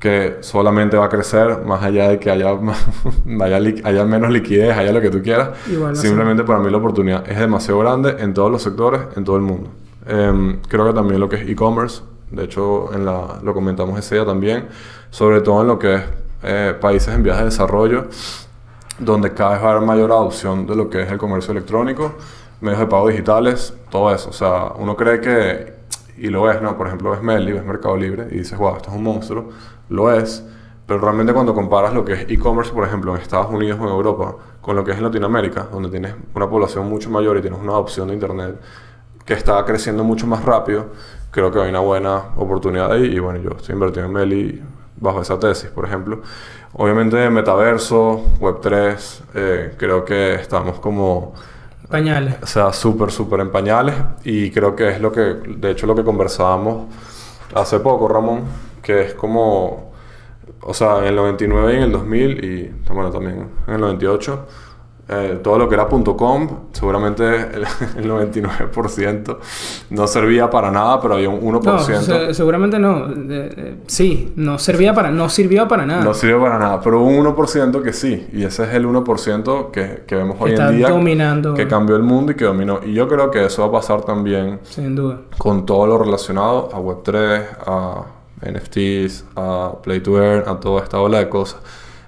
que 0.00 0.38
solamente 0.40 0.96
va 0.96 1.04
a 1.04 1.08
crecer 1.08 1.62
más 1.64 1.82
allá 1.82 2.08
de 2.08 2.18
que 2.18 2.30
haya, 2.30 2.54
más- 2.54 2.84
haya, 3.42 3.56
haya 3.84 4.04
menos 4.06 4.30
liquidez, 4.30 4.76
haya 4.76 4.92
lo 4.92 5.00
que 5.00 5.10
tú 5.10 5.22
quieras. 5.22 5.50
Igual. 5.70 5.94
Simplemente 5.94 6.42
para 6.42 6.58
mí 6.58 6.70
la 6.70 6.78
oportunidad 6.78 7.28
es 7.30 7.38
demasiado 7.38 7.78
grande 7.80 8.16
en 8.18 8.32
todos 8.34 8.50
los 8.50 8.62
sectores, 8.62 9.02
en 9.16 9.24
todo 9.24 9.36
el 9.36 9.42
mundo. 9.42 9.70
Eh, 10.06 10.58
creo 10.68 10.86
que 10.86 10.94
también 10.94 11.20
lo 11.20 11.28
que 11.28 11.36
es 11.36 11.48
e-commerce, 11.48 12.02
de 12.30 12.44
hecho 12.44 12.92
en 12.94 13.04
la, 13.04 13.38
lo 13.42 13.52
comentamos 13.52 13.98
ese 13.98 14.14
día 14.16 14.24
también, 14.24 14.66
sobre 15.10 15.42
todo 15.42 15.60
en 15.60 15.66
lo 15.68 15.78
que 15.78 15.94
es 15.96 16.02
eh, 16.42 16.74
países 16.80 17.14
en 17.14 17.22
vías 17.22 17.38
de 17.38 17.44
desarrollo, 17.44 18.06
donde 18.98 19.32
cada 19.34 19.50
vez 19.52 19.62
va 19.62 19.68
a 19.68 19.70
haber 19.72 19.86
mayor 19.86 20.10
adopción 20.12 20.66
de 20.66 20.76
lo 20.76 20.88
que 20.88 21.02
es 21.02 21.10
el 21.12 21.18
comercio 21.18 21.52
electrónico, 21.52 22.14
medios 22.62 22.80
de 22.80 22.86
pago 22.86 23.08
digitales, 23.08 23.74
todo 23.90 24.14
eso. 24.14 24.30
O 24.30 24.32
sea, 24.32 24.72
uno 24.78 24.96
cree 24.96 25.20
que, 25.20 25.74
y 26.20 26.28
lo 26.28 26.50
es, 26.50 26.60
¿no? 26.60 26.76
Por 26.76 26.86
ejemplo, 26.86 27.10
ves 27.10 27.22
Meli, 27.22 27.52
ves 27.52 27.64
Mercado 27.64 27.96
Libre 27.96 28.28
y 28.30 28.38
dices, 28.38 28.58
wow, 28.58 28.76
esto 28.76 28.90
es 28.90 28.96
un 28.96 29.02
monstruo. 29.02 29.48
Lo 29.88 30.12
es, 30.12 30.44
pero 30.86 31.00
realmente 31.00 31.32
cuando 31.32 31.54
comparas 31.54 31.94
lo 31.94 32.04
que 32.04 32.12
es 32.12 32.26
e-commerce, 32.28 32.72
por 32.72 32.86
ejemplo, 32.86 33.14
en 33.14 33.22
Estados 33.22 33.50
Unidos 33.50 33.78
o 33.80 33.84
en 33.84 33.90
Europa, 33.90 34.36
con 34.60 34.76
lo 34.76 34.84
que 34.84 34.92
es 34.92 34.98
en 34.98 35.04
Latinoamérica, 35.04 35.68
donde 35.72 35.88
tienes 35.88 36.14
una 36.34 36.48
población 36.48 36.88
mucho 36.88 37.10
mayor 37.10 37.38
y 37.38 37.40
tienes 37.40 37.58
una 37.58 37.72
adopción 37.72 38.08
de 38.08 38.14
Internet 38.14 38.60
que 39.24 39.34
está 39.34 39.64
creciendo 39.64 40.04
mucho 40.04 40.26
más 40.26 40.44
rápido, 40.44 40.86
creo 41.30 41.50
que 41.50 41.60
hay 41.60 41.70
una 41.70 41.80
buena 41.80 42.16
oportunidad 42.36 42.92
ahí. 42.92 43.04
Y 43.04 43.18
bueno, 43.18 43.38
yo 43.40 43.50
estoy 43.56 43.74
invirtiendo 43.74 44.08
en 44.08 44.12
Meli 44.12 44.62
bajo 44.96 45.22
esa 45.22 45.38
tesis, 45.38 45.70
por 45.70 45.84
ejemplo. 45.84 46.20
Obviamente, 46.74 47.30
metaverso, 47.30 48.22
Web3, 48.40 49.20
eh, 49.34 49.74
creo 49.76 50.04
que 50.04 50.34
estamos 50.34 50.80
como, 50.80 51.34
Pañales. 51.90 52.36
o 52.40 52.46
sea, 52.46 52.72
súper, 52.72 53.10
súper 53.10 53.40
en 53.40 53.50
pañales. 53.50 53.94
Y 54.24 54.50
creo 54.50 54.76
que 54.76 54.90
es 54.90 55.00
lo 55.00 55.10
que, 55.10 55.20
de 55.20 55.70
hecho, 55.72 55.86
lo 55.86 55.94
que 55.94 56.04
conversábamos 56.04 56.86
hace 57.54 57.80
poco, 57.80 58.06
Ramón, 58.08 58.42
que 58.82 59.02
es 59.02 59.14
como, 59.14 59.92
o 60.62 60.74
sea, 60.74 60.98
en 60.98 61.06
el 61.06 61.16
99 61.16 61.72
y 61.72 61.76
en 61.76 61.82
el 61.82 61.92
2000, 61.92 62.44
y 62.44 62.92
bueno, 62.92 63.10
también 63.10 63.48
en 63.66 63.74
el 63.74 63.80
98, 63.80 64.46
eh, 65.12 65.40
todo 65.42 65.58
lo 65.58 65.68
que 65.68 65.74
era 65.74 65.86
.com, 65.88 66.48
seguramente 66.72 67.24
el, 67.26 67.64
el 67.96 68.08
99% 68.10 69.36
no 69.90 70.06
servía 70.06 70.48
para 70.48 70.70
nada, 70.70 71.00
pero 71.00 71.14
había 71.14 71.28
un 71.28 71.40
1%. 71.40 71.62
No, 71.64 71.78
se- 71.80 72.32
seguramente 72.34 72.78
no. 72.78 73.06
Eh, 73.08 73.14
eh, 73.56 73.74
sí, 73.86 74.32
no 74.36 74.58
servía 74.58 74.94
para, 74.94 75.10
no 75.10 75.28
sirvió 75.28 75.66
para 75.66 75.84
nada. 75.84 76.04
No 76.04 76.14
sirve 76.14 76.38
para 76.40 76.58
nada, 76.58 76.80
pero 76.80 77.02
un 77.02 77.24
1% 77.24 77.82
que 77.82 77.92
sí, 77.92 78.28
y 78.32 78.44
ese 78.44 78.64
es 78.64 78.74
el 78.74 78.86
1% 78.86 79.70
que, 79.72 80.04
que 80.06 80.14
vemos 80.14 80.36
hoy 80.38 80.52
está 80.52 80.68
en 80.70 80.76
día 80.76 80.88
dominando. 80.90 81.54
que 81.54 81.66
cambió 81.66 81.96
el 81.96 82.02
mundo 82.04 82.32
y 82.32 82.36
que 82.36 82.44
dominó. 82.44 82.80
Y 82.84 82.92
yo 82.94 83.08
creo 83.08 83.30
que 83.30 83.44
eso 83.46 83.62
va 83.62 83.68
a 83.68 83.80
pasar 83.80 84.02
también 84.02 84.60
Sin 84.62 84.94
duda. 84.94 85.18
con 85.38 85.66
todo 85.66 85.86
lo 85.88 85.98
relacionado 85.98 86.68
a 86.72 86.78
Web3, 86.78 87.42
a 87.66 88.04
NFTs, 88.42 89.24
a 89.36 89.72
Play 89.82 90.00
to 90.00 90.22
Earn, 90.22 90.48
a 90.48 90.58
toda 90.60 90.82
esta 90.82 91.00
ola 91.00 91.18
de 91.18 91.28
cosas. 91.28 91.60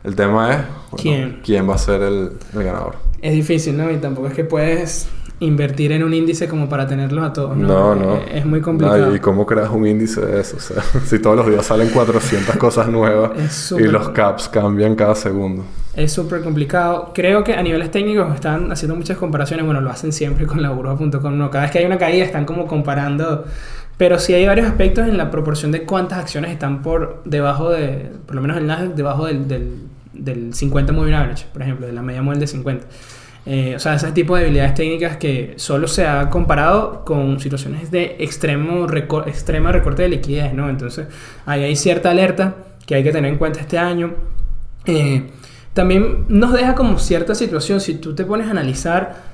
El 0.04 0.16
tema 0.16 0.52
es 0.52 0.58
bueno, 0.90 0.96
¿Quién? 0.96 1.40
quién 1.44 1.68
va 1.68 1.74
a 1.74 1.78
ser 1.78 2.02
el, 2.02 2.32
el 2.54 2.62
ganador. 2.64 2.96
Es 3.20 3.32
difícil, 3.32 3.76
¿no? 3.76 3.90
Y 3.90 3.96
tampoco 3.98 4.28
es 4.28 4.34
que 4.34 4.44
puedes 4.44 5.08
invertir 5.42 5.90
en 5.92 6.04
un 6.04 6.14
índice 6.14 6.48
como 6.48 6.68
para 6.68 6.86
tenerlos 6.86 7.24
a 7.24 7.32
todos, 7.32 7.56
¿no? 7.56 7.66
No, 7.66 7.94
no. 7.94 8.16
Es, 8.16 8.36
es 8.36 8.46
muy 8.46 8.60
complicado. 8.60 9.14
¿Y 9.14 9.18
cómo 9.18 9.44
creas 9.44 9.70
un 9.70 9.86
índice 9.86 10.20
de 10.20 10.40
eso? 10.40 10.56
O 10.56 10.60
sea, 10.60 10.82
si 11.06 11.18
todos 11.18 11.36
los 11.36 11.46
días 11.46 11.66
salen 11.66 11.88
400 11.88 12.56
cosas 12.56 12.88
nuevas 12.88 13.32
y 13.78 13.82
los 13.84 14.08
caps 14.10 14.48
cambian 14.48 14.94
cada 14.94 15.14
segundo. 15.14 15.64
Es 15.94 16.12
súper 16.12 16.42
complicado. 16.42 17.10
Creo 17.12 17.44
que 17.44 17.54
a 17.54 17.62
niveles 17.62 17.90
técnicos 17.90 18.34
están 18.34 18.70
haciendo 18.72 18.96
muchas 18.96 19.18
comparaciones. 19.18 19.66
Bueno, 19.66 19.80
lo 19.80 19.90
hacen 19.90 20.12
siempre 20.12 20.46
con 20.46 20.62
la 20.62 20.70
burbuja.com. 20.70 21.36
No, 21.36 21.50
cada 21.50 21.64
vez 21.64 21.72
que 21.72 21.78
hay 21.80 21.84
una 21.84 21.98
caída 21.98 22.24
están 22.24 22.44
como 22.44 22.66
comparando. 22.66 23.44
Pero 23.98 24.18
sí 24.18 24.32
hay 24.32 24.46
varios 24.46 24.66
aspectos 24.66 25.06
en 25.06 25.18
la 25.18 25.30
proporción 25.30 25.70
de 25.70 25.84
cuántas 25.84 26.18
acciones 26.18 26.50
están 26.50 26.82
por 26.82 27.22
debajo 27.24 27.70
de, 27.70 28.10
por 28.26 28.34
lo 28.34 28.40
menos 28.40 28.56
el 28.56 28.66
Nasdaq, 28.66 28.94
debajo 28.94 29.26
del, 29.26 29.46
del, 29.46 29.74
del 30.12 30.54
50 30.54 30.92
moving 30.92 31.14
average, 31.14 31.46
por 31.52 31.62
ejemplo, 31.62 31.86
de 31.86 31.92
la 31.92 32.02
media 32.02 32.22
móvil 32.22 32.40
de 32.40 32.46
50. 32.46 32.86
Eh, 33.44 33.74
o 33.74 33.78
sea, 33.80 33.94
ese 33.94 34.12
tipo 34.12 34.36
de 34.36 34.42
habilidades 34.42 34.74
técnicas 34.74 35.16
que 35.16 35.54
solo 35.56 35.88
se 35.88 36.06
ha 36.06 36.30
comparado 36.30 37.04
con 37.04 37.40
situaciones 37.40 37.90
de 37.90 38.16
extremo 38.20 38.86
recorte 38.86 40.02
de 40.02 40.08
liquidez, 40.08 40.54
¿no? 40.54 40.70
Entonces, 40.70 41.08
ahí 41.44 41.64
hay 41.64 41.74
cierta 41.74 42.10
alerta 42.10 42.54
que 42.86 42.94
hay 42.94 43.02
que 43.02 43.10
tener 43.10 43.32
en 43.32 43.38
cuenta 43.38 43.60
este 43.60 43.78
año. 43.78 44.14
Eh, 44.86 45.28
también 45.72 46.26
nos 46.28 46.52
deja 46.52 46.74
como 46.74 46.98
cierta 46.98 47.34
situación, 47.34 47.80
si 47.80 47.94
tú 47.94 48.14
te 48.14 48.24
pones 48.24 48.46
a 48.46 48.50
analizar 48.50 49.31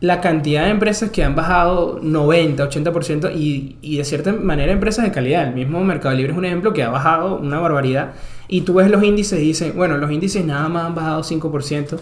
la 0.00 0.20
cantidad 0.20 0.64
de 0.64 0.70
empresas 0.70 1.10
que 1.10 1.24
han 1.24 1.34
bajado 1.34 1.98
90, 2.02 2.68
80% 2.68 3.32
y, 3.34 3.76
y 3.82 3.96
de 3.98 4.04
cierta 4.04 4.32
manera 4.32 4.72
empresas 4.72 5.04
de 5.04 5.10
calidad. 5.10 5.48
El 5.48 5.54
mismo 5.54 5.82
Mercado 5.82 6.14
Libre 6.14 6.32
es 6.32 6.38
un 6.38 6.44
ejemplo 6.44 6.72
que 6.72 6.84
ha 6.84 6.90
bajado 6.90 7.36
una 7.36 7.58
barbaridad 7.58 8.12
y 8.46 8.60
tú 8.62 8.74
ves 8.74 8.90
los 8.90 9.02
índices 9.02 9.40
y 9.40 9.42
dices, 9.42 9.74
bueno, 9.74 9.98
los 9.98 10.10
índices 10.10 10.44
nada 10.44 10.68
más 10.68 10.86
han 10.86 10.94
bajado 10.94 11.22
5%. 11.22 11.98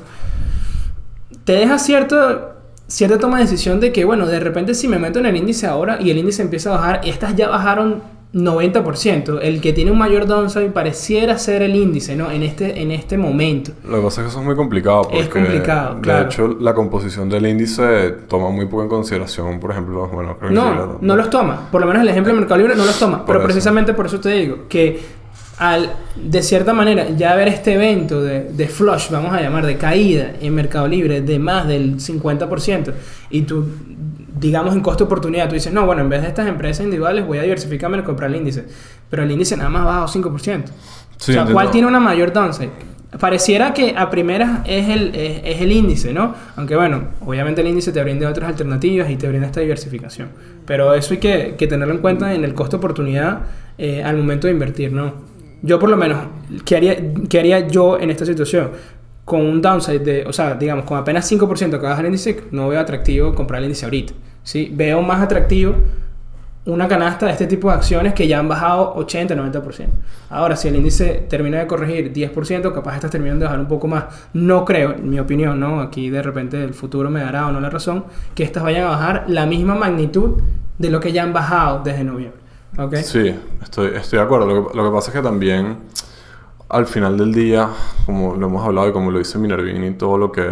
Te 1.45 1.53
deja 1.53 1.79
cierto, 1.79 2.55
cierta 2.87 3.19
toma 3.19 3.39
de 3.39 3.45
decisión 3.45 3.81
de 3.81 3.93
que, 3.93 4.05
bueno, 4.05 4.27
de 4.27 4.41
repente 4.41 4.75
si 4.75 4.89
me 4.89 4.99
meto 4.99 5.19
en 5.19 5.27
el 5.27 5.37
índice 5.37 5.67
ahora 5.67 5.99
y 6.01 6.11
el 6.11 6.19
índice 6.19 6.43
empieza 6.43 6.71
a 6.71 6.77
bajar, 6.77 7.01
estas 7.05 7.35
ya 7.35 7.49
bajaron 7.49 8.03
90%. 8.37 9.38
El 9.40 9.61
que 9.61 9.72
tiene 9.72 9.90
un 9.90 9.99
mayor 9.99 10.27
downside 10.27 10.70
pareciera 10.70 11.38
ser 11.38 11.62
el 11.62 11.75
índice, 11.75 12.14
¿no? 12.14 12.31
En 12.31 12.42
este, 12.42 12.83
en 12.83 12.90
este 12.90 13.16
momento. 13.16 13.72
Lo 13.88 13.96
que 13.96 14.03
pasa 14.03 14.20
es 14.20 14.27
que 14.27 14.31
eso 14.31 14.40
es 14.40 14.44
muy 14.44 14.55
complicado. 14.55 15.03
Porque, 15.03 15.20
Es 15.20 15.29
complicado, 15.29 16.01
claro. 16.03 16.25
De 16.25 16.27
hecho, 16.27 16.49
la 16.61 16.75
composición 16.75 17.29
del 17.31 17.46
índice 17.46 18.11
toma 18.29 18.51
muy 18.51 18.66
poco 18.66 18.83
en 18.83 18.88
consideración, 18.88 19.59
por 19.59 19.70
ejemplo, 19.70 20.07
bueno, 20.09 20.37
creo 20.38 20.51
que 20.51 20.57
sí, 20.57 20.62
No, 20.62 20.99
no 21.01 21.16
los 21.16 21.31
toma. 21.31 21.68
Por 21.70 21.81
lo 21.81 21.87
menos 21.87 22.03
el 22.03 22.09
ejemplo 22.09 22.33
de 22.33 22.38
Mercado 22.38 22.59
Libre 22.59 22.77
no 22.77 22.85
los 22.85 22.99
toma. 22.99 23.18
Por 23.18 23.27
Pero 23.27 23.38
eso. 23.38 23.46
precisamente 23.46 23.94
por 23.94 24.07
eso 24.07 24.20
te 24.20 24.31
digo 24.31 24.59
que 24.68 25.01
al, 25.59 25.90
de 26.16 26.42
cierta 26.42 26.75
manera, 26.75 27.09
ya 27.16 27.35
ver 27.35 27.49
este 27.49 27.75
evento 27.75 28.22
de, 28.22 28.42
de 28.42 28.68
flush, 28.68 29.09
vamos 29.11 29.33
a 29.33 29.40
llamar, 29.40 29.64
de 29.64 29.79
caída 29.79 30.33
en 30.40 30.55
Mercado 30.55 30.87
Libre 30.87 31.22
de 31.22 31.38
más 31.38 31.66
del 31.66 31.96
50%, 31.96 32.92
y 33.31 33.42
tú, 33.42 33.66
digamos, 34.38 34.75
en 34.75 34.81
costo 34.81 35.05
de 35.05 35.07
oportunidad, 35.07 35.49
tú 35.49 35.55
dices, 35.55 35.72
no, 35.72 35.87
bueno, 35.87 36.03
en 36.03 36.09
vez 36.09 36.22
de 36.22 36.29
estas 36.29 36.46
empresas 36.46 36.85
individuales 36.85 37.27
voy 37.27 37.38
a 37.38 37.42
diversificarme 37.42 37.99
y 37.99 38.03
comprar 38.03 38.31
el 38.31 38.37
índice. 38.37 38.66
Pero 39.09 39.22
el 39.22 39.31
índice 39.31 39.57
nada 39.57 39.70
más 39.70 39.83
ha 39.83 39.85
bajado 39.87 40.07
5%. 40.09 40.64
Sí, 41.16 41.33
o 41.33 41.35
sea, 41.35 41.44
¿cuál 41.44 41.66
entiendo. 41.66 41.70
tiene 41.70 41.87
una 41.88 42.01
mayor 42.01 42.33
downside? 42.33 42.70
Pareciera 43.18 43.72
que 43.72 43.94
a 43.96 44.11
primeras 44.11 44.61
es 44.66 44.88
el, 44.90 45.14
es, 45.14 45.40
es 45.42 45.61
el 45.62 45.72
índice, 45.72 46.12
¿no? 46.12 46.35
Aunque 46.57 46.77
bueno, 46.77 47.05
obviamente 47.25 47.62
el 47.62 47.68
índice 47.68 47.92
te 47.92 48.03
brinda 48.03 48.29
otras 48.29 48.51
alternativas 48.51 49.09
y 49.09 49.16
te 49.16 49.27
brinda 49.27 49.46
esta 49.46 49.61
diversificación. 49.61 50.29
Pero 50.66 50.92
eso 50.92 51.14
hay 51.14 51.20
que, 51.20 51.55
que 51.57 51.66
tenerlo 51.66 51.94
en 51.94 52.01
cuenta 52.01 52.35
en 52.35 52.44
el 52.44 52.53
costo 52.53 52.77
oportunidad 52.77 53.40
eh, 53.79 54.03
al 54.03 54.16
momento 54.18 54.49
de 54.49 54.53
invertir, 54.53 54.92
¿no? 54.92 55.14
Yo 55.62 55.79
por 55.79 55.88
lo 55.88 55.96
menos, 55.96 56.18
¿qué 56.64 56.77
haría, 56.77 56.96
qué 57.29 57.38
haría 57.38 57.66
yo 57.68 57.99
en 57.99 58.11
esta 58.11 58.27
situación? 58.27 58.70
Con 59.27 59.43
un 59.43 59.61
downside 59.61 60.01
de, 60.01 60.25
o 60.27 60.33
sea, 60.33 60.55
digamos, 60.55 60.87
con 60.87 60.97
apenas 60.97 61.31
5% 61.31 61.71
que 61.73 61.77
baja 61.77 62.01
el 62.01 62.07
índice, 62.07 62.45
no 62.53 62.69
veo 62.69 62.81
atractivo 62.81 63.35
comprar 63.35 63.59
el 63.59 63.67
índice 63.67 63.85
ahorita, 63.85 64.15
¿sí? 64.43 64.73
Veo 64.73 65.03
más 65.03 65.21
atractivo 65.21 65.75
una 66.67 66.89
canasta 66.89 67.27
de 67.27 67.33
este 67.33 67.47
tipo 67.47 67.69
de 67.69 67.77
acciones 67.77 68.12
que 68.12 68.27
ya 68.27 68.41
han 68.41 68.49
bajado 68.49 68.97
80-90%. 68.97 69.87
Ahora, 70.31 70.57
si 70.57 70.67
el 70.67 70.77
índice 70.77 71.27
termina 71.29 71.61
de 71.61 71.67
corregir 71.67 72.12
10%, 72.12 72.73
capaz 72.73 72.97
estas 72.97 73.12
terminan 73.12 73.39
de 73.39 73.45
bajar 73.45 73.61
un 73.61 73.69
poco 73.69 73.87
más. 73.87 74.07
No 74.33 74.65
creo, 74.65 74.93
en 74.93 75.09
mi 75.09 75.21
opinión, 75.21 75.61
¿no? 75.61 75.81
Aquí 75.81 76.11
de 76.11 76.23
repente 76.23 76.62
el 76.62 76.75
futuro 76.75 77.09
me 77.09 77.21
dará 77.21 77.47
o 77.47 77.53
no 77.53 77.61
la 77.61 77.71
razón, 77.71 78.05
que 78.35 78.43
estas 78.43 78.65
vayan 78.65 78.85
a 78.85 78.91
bajar 78.91 79.25
la 79.29 79.47
misma 79.47 79.77
magnitud 79.77 80.43
de 80.79 80.91
lo 80.91 80.99
que 80.99 81.12
ya 81.12 81.23
han 81.23 81.33
bajado 81.33 81.83
desde 81.85 82.03
noviembre. 82.03 82.41
¿Ok? 82.79 82.97
Sí, 82.97 83.33
estoy, 83.62 83.93
estoy 83.95 84.19
de 84.19 84.25
acuerdo. 84.25 84.47
Lo 84.75 84.85
que 84.85 84.91
pasa 84.91 85.11
es 85.11 85.17
que 85.17 85.23
también 85.23 85.77
al 86.69 86.87
final 86.87 87.17
del 87.17 87.33
día, 87.33 87.69
como 88.07 88.35
lo 88.35 88.47
hemos 88.47 88.65
hablado 88.67 88.89
y 88.89 88.93
como 88.93 89.11
lo 89.11 89.19
dice 89.19 89.39
Minervini, 89.39 89.93
todo 89.93 90.19
lo 90.19 90.33
que 90.33 90.43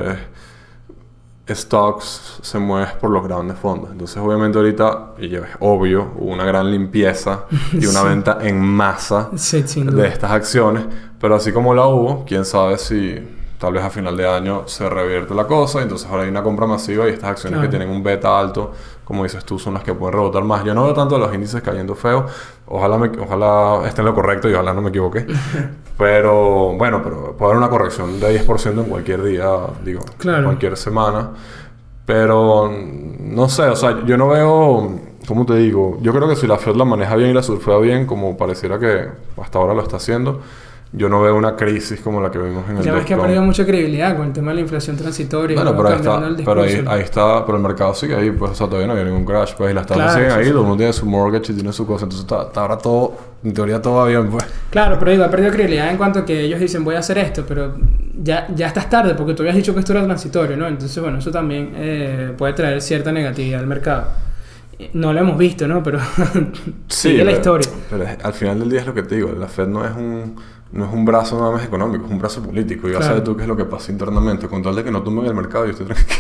es 1.46 1.58
stocks 1.58 2.38
se 2.40 2.58
mueve 2.58 2.88
por 3.00 3.10
los 3.10 3.22
grandes 3.22 3.58
fondos. 3.58 3.90
Entonces, 3.92 4.16
obviamente, 4.16 4.56
ahorita, 4.58 5.14
y 5.18 5.34
es 5.34 5.42
obvio, 5.60 6.12
hubo 6.18 6.32
una 6.32 6.44
gran 6.44 6.70
limpieza 6.70 7.44
y 7.72 7.84
una 7.86 8.00
Sí. 8.02 8.06
venta 8.08 8.38
en 8.40 8.60
masa 8.60 9.30
Sí, 9.36 9.62
de 9.62 10.06
estas 10.08 10.30
acciones. 10.30 10.84
Pero 11.20 11.34
así 11.34 11.52
como 11.52 11.74
la 11.74 11.86
hubo, 11.86 12.24
quién 12.24 12.44
sabe 12.46 12.78
si 12.78 13.18
tal 13.58 13.72
vez 13.72 13.82
a 13.84 13.90
final 13.90 14.16
de 14.16 14.28
año 14.28 14.62
se 14.66 14.88
revierte 14.88 15.34
la 15.34 15.46
cosa. 15.46 15.82
Entonces 15.82 16.08
ahora 16.10 16.24
hay 16.24 16.28
una 16.28 16.42
compra 16.42 16.66
masiva 16.66 17.06
y 17.08 17.10
estas 17.12 17.30
acciones 17.30 17.58
Claro. 17.58 17.70
que 17.70 17.76
tienen 17.76 17.94
un 17.94 18.02
beta 18.02 18.38
alto, 18.38 18.72
como 19.04 19.22
dices 19.22 19.44
tú, 19.44 19.58
son 19.58 19.74
las 19.74 19.82
que 19.82 19.94
pueden 19.94 20.14
rebotar 20.14 20.44
más. 20.44 20.64
Yo 20.64 20.74
no 20.74 20.84
veo 20.84 20.94
tanto 20.94 21.18
los 21.18 21.32
índices 21.34 21.62
cayendo 21.62 21.94
feo. 21.94 22.26
Ojalá, 22.66 22.98
me- 22.98 23.10
ojalá 23.20 23.86
esté 23.86 24.00
en 24.00 24.06
lo 24.06 24.14
correcto 24.14 24.48
y 24.48 24.54
ojalá 24.54 24.72
no 24.74 24.80
me 24.82 24.88
equivoque. 24.90 25.26
pero 25.98 26.72
bueno, 26.74 27.00
pero 27.02 27.32
puede 27.36 27.52
haber 27.52 27.58
una 27.58 27.68
corrección 27.70 28.18
de 28.20 28.32
10% 28.46 28.80
en 28.82 28.88
cualquier 28.88 29.22
día, 29.22 29.48
digo, 29.84 30.00
Claro. 30.18 30.44
cualquier 30.44 30.76
semana. 30.76 31.30
Pero 32.06 32.70
no 33.20 33.48
sé, 33.48 33.62
o 33.62 33.76
sea, 33.76 34.04
yo 34.04 34.16
no 34.18 34.28
veo, 34.28 34.90
¿cómo 35.26 35.46
te 35.46 35.54
digo? 35.54 35.96
Yo 36.02 36.12
creo 36.12 36.28
que 36.28 36.36
si 36.36 36.46
la 36.46 36.58
Fed 36.58 36.74
la 36.76 36.84
maneja 36.84 37.16
bien 37.16 37.30
y 37.30 37.32
la 37.32 37.42
surfea 37.42 37.78
bien, 37.78 38.06
como 38.06 38.36
pareciera 38.36 38.78
que 38.78 39.08
hasta 39.40 39.58
ahora 39.58 39.72
lo 39.72 39.82
está 39.82 39.96
haciendo, 39.96 40.40
yo 40.96 41.08
no 41.08 41.20
veo 41.20 41.34
una 41.34 41.56
crisis 41.56 42.00
como 42.00 42.20
la 42.20 42.30
que 42.30 42.38
vimos 42.38 42.68
en 42.70 42.76
el 42.78 42.84
Ya 42.84 42.92
ves 42.92 43.04
que 43.04 43.14
ha 43.14 43.18
perdido 43.20 43.42
mucha 43.42 43.66
credibilidad 43.66 44.16
con 44.16 44.26
el 44.28 44.32
tema 44.32 44.52
de 44.52 44.54
la 44.56 44.60
inflación 44.60 44.96
transitoria. 44.96 45.56
Bueno, 45.56 45.76
pero 45.76 45.88
ahí 45.88 45.94
está, 45.96 46.26
el 46.26 46.36
pero 46.36 46.62
ahí, 46.62 46.84
ahí 46.86 47.00
está, 47.00 47.44
pero 47.44 47.56
el 47.58 47.62
mercado 47.64 47.94
sigue 47.94 48.14
ahí, 48.14 48.30
pues, 48.30 48.52
o 48.52 48.54
sea, 48.54 48.66
todavía 48.68 48.86
no 48.86 48.92
había 48.92 49.04
ningún 49.04 49.24
crash, 49.24 49.54
pues, 49.56 49.72
y 49.72 49.74
las 49.74 49.86
tasas 49.86 50.04
Claro, 50.04 50.12
siguen 50.14 50.30
sí, 50.30 50.36
ahí, 50.38 50.44
sí. 50.44 50.50
todo 50.50 50.60
el 50.60 50.66
mundo 50.66 50.78
tiene 50.78 50.92
su 50.92 51.06
mortgage 51.06 51.52
y 51.52 51.54
tiene 51.56 51.72
su 51.72 51.84
cosa, 51.86 52.04
entonces 52.04 52.24
está, 52.30 52.42
está 52.44 52.60
ahora 52.60 52.78
todo, 52.78 53.16
en 53.42 53.52
teoría 53.52 53.82
todo 53.82 53.94
va 53.96 54.06
bien, 54.06 54.28
pues. 54.30 54.44
Claro, 54.70 54.96
pero 54.98 55.10
digo, 55.10 55.24
ha 55.24 55.30
perdido 55.30 55.50
credibilidad 55.50 55.90
en 55.90 55.96
cuanto 55.96 56.20
a 56.20 56.24
que 56.24 56.40
ellos 56.42 56.60
dicen 56.60 56.84
voy 56.84 56.94
a 56.94 57.00
hacer 57.00 57.18
esto, 57.18 57.44
pero 57.46 57.74
ya, 58.22 58.46
ya 58.54 58.68
estás 58.68 58.88
tarde 58.88 59.14
porque 59.14 59.34
tú 59.34 59.42
habías 59.42 59.56
dicho 59.56 59.74
que 59.74 59.80
esto 59.80 59.92
era 59.92 60.04
transitorio, 60.04 60.56
¿no? 60.56 60.68
Entonces, 60.68 61.02
bueno, 61.02 61.18
eso 61.18 61.32
también 61.32 61.72
eh, 61.74 62.32
puede 62.38 62.52
traer 62.52 62.80
cierta 62.80 63.10
negatividad 63.10 63.58
al 63.60 63.66
mercado. 63.66 64.04
No 64.92 65.12
lo 65.12 65.20
hemos 65.20 65.38
visto, 65.38 65.66
¿no? 65.68 65.82
Pero 65.82 65.98
sigue 66.88 67.18
la 67.18 67.24
pero- 67.32 67.36
historia. 67.36 67.68
Pero 67.90 68.04
al 68.22 68.32
final 68.32 68.58
del 68.60 68.70
día 68.70 68.80
es 68.80 68.86
lo 68.86 68.94
que 68.94 69.02
te 69.02 69.16
digo, 69.16 69.32
la 69.32 69.46
Fed 69.48 69.66
no 69.68 69.84
es 69.84 69.92
un, 69.94 70.36
no 70.74 70.84
es 70.86 70.92
un 70.92 71.04
brazo 71.04 71.38
nada 71.38 71.50
más 71.52 71.64
económico, 71.64 72.04
es 72.06 72.10
un 72.10 72.18
brazo 72.18 72.42
político, 72.42 72.88
y 72.88 72.92
ya 72.92 72.98
Claro. 72.98 73.12
sabes 73.14 73.24
tú 73.24 73.36
qué 73.36 73.42
es 73.42 73.48
lo 73.48 73.56
que 73.56 73.64
pasa 73.64 73.90
internamente, 73.92 74.46
con 74.48 74.62
tal 74.62 74.74
de 74.76 74.84
que 74.84 74.90
no 74.90 75.02
tumben 75.02 75.24
el 75.26 75.34
mercado, 75.34 75.64
yo 75.64 75.70
estoy 75.72 75.86
tranquilo. 75.86 76.18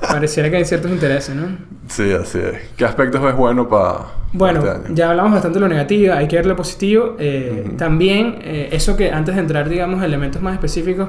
Pareciera 0.00 0.50
que 0.50 0.56
hay 0.56 0.64
ciertos 0.64 0.90
intereses, 0.90 1.34
¿no? 1.34 1.46
Sí, 1.88 2.12
así 2.12 2.38
es. 2.38 2.68
¿Qué 2.76 2.84
aspectos 2.84 3.24
es 3.24 3.34
bueno 3.34 3.68
para 3.68 4.00
Bueno, 4.32 4.58
este 4.60 4.70
año? 4.70 4.84
ya 4.94 5.10
hablamos 5.10 5.32
bastante 5.32 5.56
de 5.58 5.60
lo 5.60 5.68
negativo, 5.68 6.12
hay 6.14 6.28
que 6.28 6.36
ver 6.36 6.46
lo 6.46 6.54
positivo. 6.54 7.16
Eh, 7.18 7.64
Ujú. 7.66 7.76
También, 7.76 8.36
eh, 8.42 8.68
eso 8.72 8.96
que 8.96 9.10
antes 9.10 9.34
de 9.34 9.40
entrar, 9.40 9.68
digamos, 9.68 10.02
elementos 10.04 10.40
más 10.42 10.52
específicos, 10.54 11.08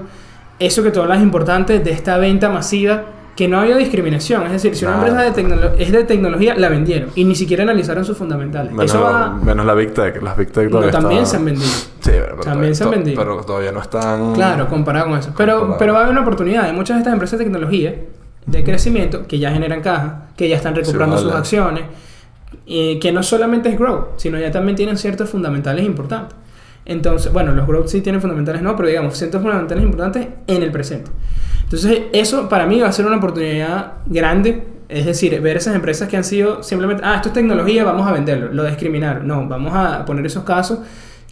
eso 0.60 0.82
que 0.82 0.90
tú 0.92 1.02
hablas 1.02 1.18
es 1.18 1.24
importante 1.24 1.80
de 1.80 1.92
esta 1.92 2.18
venta 2.18 2.50
masiva, 2.50 3.04
que 3.38 3.48
no 3.48 3.60
había 3.60 3.78
discriminación. 3.78 4.44
Es 4.48 4.52
decir, 4.52 4.76
si 4.76 4.84
una 4.84 4.98
Nada. 4.98 5.08
empresa 5.28 5.42
de 5.42 5.84
es 5.84 5.92
de 5.92 6.04
tecnología, 6.04 6.56
la 6.56 6.68
vendieron 6.70 7.12
y 7.16 7.24
ni 7.24 7.36
siquiera 7.36 7.64
analizaron 7.64 8.04
sus 8.04 8.18
fundamentales. 8.18 8.72
Menos, 8.74 8.86
eso 8.92 9.02
va. 9.02 9.30
menos 9.30 9.66
la 9.66 9.76
Big 9.76 9.94
Tech, 9.94 10.22
las 10.24 10.36
Big 10.36 10.52
Tech 10.52 10.66
No, 10.66 10.72
todavía 10.72 10.92
también 10.92 11.22
están- 11.24 11.32
se 11.32 11.38
han 11.38 11.46
vendido. 11.46 11.68
Sí, 11.70 12.12
pero, 12.12 12.26
pero 12.32 12.42
También 12.42 12.76
se 12.76 12.84
han 12.84 12.90
vendido. 12.92 13.18
Pero 13.24 13.44
todavía 13.46 13.72
no 13.72 13.80
están... 13.82 14.34
Claro, 14.34 14.68
comparado 14.68 15.08
con 15.10 15.20
eso. 15.20 15.32
Pero, 15.38 15.54
Comparado. 15.54 15.78
pero 15.80 15.94
va 15.94 16.00
a 16.00 16.02
haber 16.02 16.12
una 16.14 16.22
oportunidad. 16.22 16.66
Hay 16.66 16.74
muchas 16.74 16.96
de 16.98 17.02
estas 17.02 17.14
empresas 17.14 17.38
de 17.40 17.46
tecnología 17.46 17.96
de 18.48 18.64
crecimiento 18.64 19.28
que 19.28 19.38
ya 19.40 19.52
generan 19.52 19.82
caja, 19.82 20.30
que 20.36 20.50
ya 20.50 20.56
están 20.56 20.74
recuperando 20.76 21.18
Sí, 21.18 21.24
sus 21.24 21.34
acciones, 21.34 21.84
y 22.66 22.98
que 23.00 23.12
no 23.12 23.22
solamente 23.24 23.70
es 23.70 23.78
growth, 23.78 24.18
sino 24.18 24.40
ya 24.40 24.52
también 24.52 24.76
tienen 24.76 24.98
ciertos 24.98 25.30
fundamentales 25.30 25.86
importantes. 25.86 26.36
Entonces, 26.88 27.34
bueno, 27.34 27.54
los 27.54 27.68
growth 27.68 27.88
sí 27.88 28.00
tienen 28.00 28.22
fundamentales, 28.22 28.62
no, 28.62 28.76
pero 28.78 28.88
digamos, 28.88 29.18
ciertos 29.18 29.42
fundamentales 29.42 29.84
importantes 29.84 30.28
en 30.48 30.64
el 30.64 30.72
presente. 30.72 31.12
Entonces, 31.64 32.04
eso 32.14 32.48
para 32.48 32.66
mí 32.66 32.80
va 32.80 32.88
a 32.88 32.92
ser 32.94 33.06
una 33.06 33.18
oportunidad 33.18 33.96
grande. 34.06 34.64
Es 34.88 35.06
decir, 35.06 35.40
ver 35.42 35.58
esas 35.58 35.76
empresas 35.76 36.08
que 36.08 36.16
han 36.16 36.24
sido 36.24 36.64
simplemente, 36.64 37.04
ah, 37.06 37.16
esto 37.18 37.28
es 37.28 37.34
tecnología, 37.34 37.84
vamos 37.84 38.08
a 38.08 38.14
venderlo, 38.14 38.54
lo 38.54 38.64
discriminaron. 38.64 39.28
No, 39.28 39.46
vamos 39.46 39.74
a 39.76 40.06
poner 40.06 40.26
esos 40.26 40.46
casos 40.46 40.80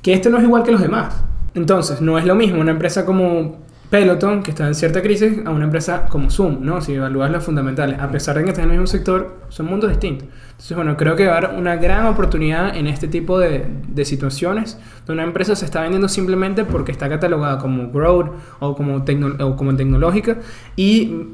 que 0.03 0.11
esto 0.11 0.29
no 0.29 0.37
es 0.37 0.43
igual 0.43 0.63
que 0.63 0.73
los 0.73 0.81
demás. 0.81 1.15
Entonces, 1.53 2.01
no 2.01 2.17
es 2.19 2.25
lo 2.25 2.35
mismo 2.35 2.59
una 2.59 2.71
empresa 2.71 3.05
como 3.05 3.64
Peloton, 3.95 4.43
que 4.43 4.51
está 4.51 4.67
en 4.67 4.75
cierta 4.75 5.01
crisis, 5.01 5.39
a 5.45 5.51
una 5.51 5.63
empresa 5.63 6.05
como 6.07 6.29
Zoom, 6.29 6.57
¿no? 6.65 6.81
Si 6.81 6.93
evalúas 6.93 7.31
las 7.31 7.45
fundamentales, 7.45 7.97
a 7.97 8.11
pesar 8.11 8.35
de 8.37 8.43
que 8.43 8.49
están 8.49 8.65
en 8.65 8.71
el 8.71 8.77
mismo 8.79 8.87
sector, 8.87 9.37
son 9.47 9.67
mundos 9.67 9.89
distintos. 9.89 10.27
Entonces, 10.51 10.75
bueno, 10.75 10.97
creo 10.97 11.15
que 11.15 11.27
va 11.27 11.35
a 11.35 11.37
haber 11.37 11.57
una 11.57 11.77
gran 11.77 12.05
oportunidad 12.07 12.75
en 12.75 12.87
este 12.87 13.07
tipo 13.07 13.39
de, 13.39 13.65
de 13.87 14.03
situaciones, 14.03 14.77
donde 15.05 15.21
una 15.21 15.23
empresa 15.29 15.55
se 15.55 15.63
está 15.63 15.79
vendiendo 15.81 16.09
simplemente 16.09 16.65
porque 16.65 16.91
está 16.91 17.07
catalogada 17.07 17.57
como 17.57 17.89
growth 17.89 18.31
o 18.59 18.75
como, 18.75 19.05
tecno- 19.05 19.41
o 19.41 19.55
como 19.55 19.73
tecnológica 19.77 20.39
y 20.75 21.27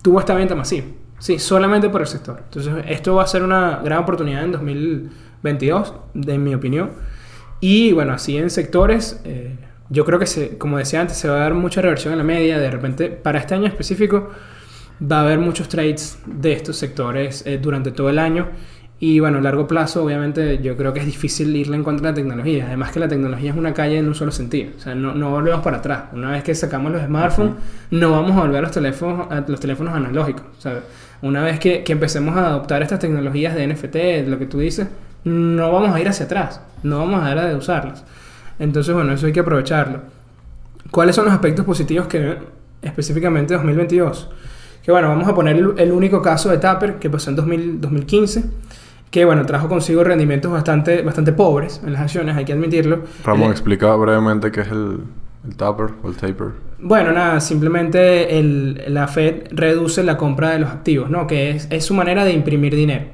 tuvo 0.00 0.20
esta 0.20 0.34
venta 0.34 0.54
masiva. 0.54 0.86
Sí, 1.18 1.38
solamente 1.38 1.90
por 1.90 2.00
el 2.00 2.06
sector. 2.06 2.40
Entonces, 2.44 2.72
esto 2.88 3.14
va 3.16 3.24
a 3.24 3.26
ser 3.26 3.42
una 3.42 3.80
gran 3.84 3.98
oportunidad 3.98 4.42
en 4.42 4.52
2022, 4.52 5.94
de 6.14 6.38
mi 6.38 6.54
opinión. 6.54 6.92
Y 7.60 7.92
bueno, 7.92 8.14
así 8.14 8.38
en 8.38 8.48
sectores, 8.48 9.20
eh, 9.24 9.54
yo 9.90 10.04
creo 10.04 10.18
que, 10.18 10.26
se, 10.26 10.56
como 10.56 10.78
decía 10.78 11.00
antes, 11.00 11.16
se 11.16 11.28
va 11.28 11.36
a 11.36 11.40
dar 11.40 11.54
mucha 11.54 11.82
reversión 11.82 12.12
en 12.12 12.18
la 12.18 12.24
media. 12.24 12.58
De 12.58 12.70
repente, 12.70 13.10
para 13.10 13.40
este 13.40 13.54
año 13.54 13.66
específico, 13.66 14.30
va 15.00 15.18
a 15.18 15.22
haber 15.22 15.38
muchos 15.40 15.68
trades 15.68 16.18
de 16.26 16.52
estos 16.52 16.76
sectores 16.76 17.44
eh, 17.44 17.58
durante 17.58 17.90
todo 17.90 18.08
el 18.08 18.20
año. 18.20 18.48
Y 19.00 19.18
bueno, 19.18 19.38
a 19.38 19.40
largo 19.40 19.66
plazo, 19.66 20.04
obviamente, 20.04 20.60
yo 20.62 20.76
creo 20.76 20.92
que 20.92 21.00
es 21.00 21.06
difícil 21.06 21.56
irle 21.56 21.74
en 21.74 21.82
contra 21.82 22.06
de 22.06 22.10
la 22.12 22.14
tecnología. 22.14 22.66
Además 22.66 22.92
que 22.92 23.00
la 23.00 23.08
tecnología 23.08 23.50
es 23.50 23.56
una 23.56 23.74
calle 23.74 23.98
en 23.98 24.06
un 24.06 24.14
solo 24.14 24.30
sentido. 24.30 24.70
O 24.76 24.80
sea, 24.80 24.94
no, 24.94 25.12
no 25.14 25.30
volvemos 25.30 25.60
para 25.62 25.78
atrás. 25.78 26.04
Una 26.12 26.30
vez 26.30 26.44
que 26.44 26.54
sacamos 26.54 26.92
los 26.92 27.02
smartphones, 27.02 27.54
no 27.90 28.12
vamos 28.12 28.32
a 28.36 28.40
volver 28.42 28.58
a 28.58 28.62
los 28.62 28.70
teléfonos, 28.70 29.26
a 29.32 29.40
los 29.48 29.58
teléfonos 29.58 29.94
analógicos. 29.94 30.44
O 30.56 30.60
sea, 30.60 30.80
una 31.22 31.42
vez 31.42 31.58
que, 31.58 31.82
que 31.82 31.92
empecemos 31.92 32.36
a 32.36 32.46
adoptar 32.46 32.82
estas 32.82 33.00
tecnologías 33.00 33.56
de 33.56 33.66
NFT, 33.66 34.28
lo 34.28 34.38
que 34.38 34.46
tú 34.46 34.60
dices, 34.60 34.86
no 35.24 35.72
vamos 35.72 35.90
a 35.90 36.00
ir 36.00 36.06
hacia 36.06 36.26
atrás. 36.26 36.60
No 36.82 36.98
vamos 36.98 37.24
a 37.24 37.30
dejar 37.30 37.48
de 37.48 37.56
usarlas. 37.56 38.04
Entonces, 38.60 38.94
bueno, 38.94 39.12
eso 39.12 39.26
hay 39.26 39.32
que 39.32 39.40
aprovecharlo. 39.40 40.00
¿Cuáles 40.92 41.16
son 41.16 41.24
los 41.24 41.34
aspectos 41.34 41.64
positivos 41.64 42.06
que 42.06 42.38
específicamente 42.82 43.54
2022? 43.54 44.30
Que 44.84 44.92
bueno, 44.92 45.08
vamos 45.08 45.26
a 45.28 45.34
poner 45.34 45.56
el, 45.56 45.74
el 45.76 45.92
único 45.92 46.22
caso 46.22 46.48
de 46.48 46.58
Tapper 46.58 46.98
que 46.98 47.10
pasó 47.10 47.30
en 47.30 47.36
2000 47.36 47.80
2015, 47.80 48.44
que 49.10 49.24
bueno, 49.24 49.44
trajo 49.44 49.68
consigo 49.68 50.04
rendimientos 50.04 50.50
bastante, 50.52 51.02
bastante 51.02 51.32
pobres 51.32 51.80
en 51.84 51.92
las 51.92 52.02
acciones, 52.02 52.36
hay 52.36 52.44
que 52.44 52.52
admitirlo. 52.52 53.00
Ramón, 53.24 53.46
El- 53.46 53.52
explica 53.52 53.94
brevemente 53.96 54.50
qué 54.52 54.60
es 54.62 54.68
el, 54.68 55.00
el 55.46 55.56
taper 55.56 55.88
o 56.02 56.08
el 56.08 56.16
taper. 56.16 56.48
Bueno, 56.82 57.12
nada, 57.12 57.40
simplemente 57.40 58.38
el, 58.38 58.82
la 58.88 59.06
Fed 59.06 59.48
reduce 59.50 60.02
la 60.02 60.16
compra 60.16 60.50
de 60.50 60.60
los 60.60 60.70
activos, 60.70 61.10
¿no? 61.10 61.26
Que 61.26 61.50
es, 61.50 61.68
es 61.70 61.84
su 61.84 61.94
manera 61.94 62.24
de 62.24 62.32
imprimir 62.32 62.74
dinero. 62.74 63.06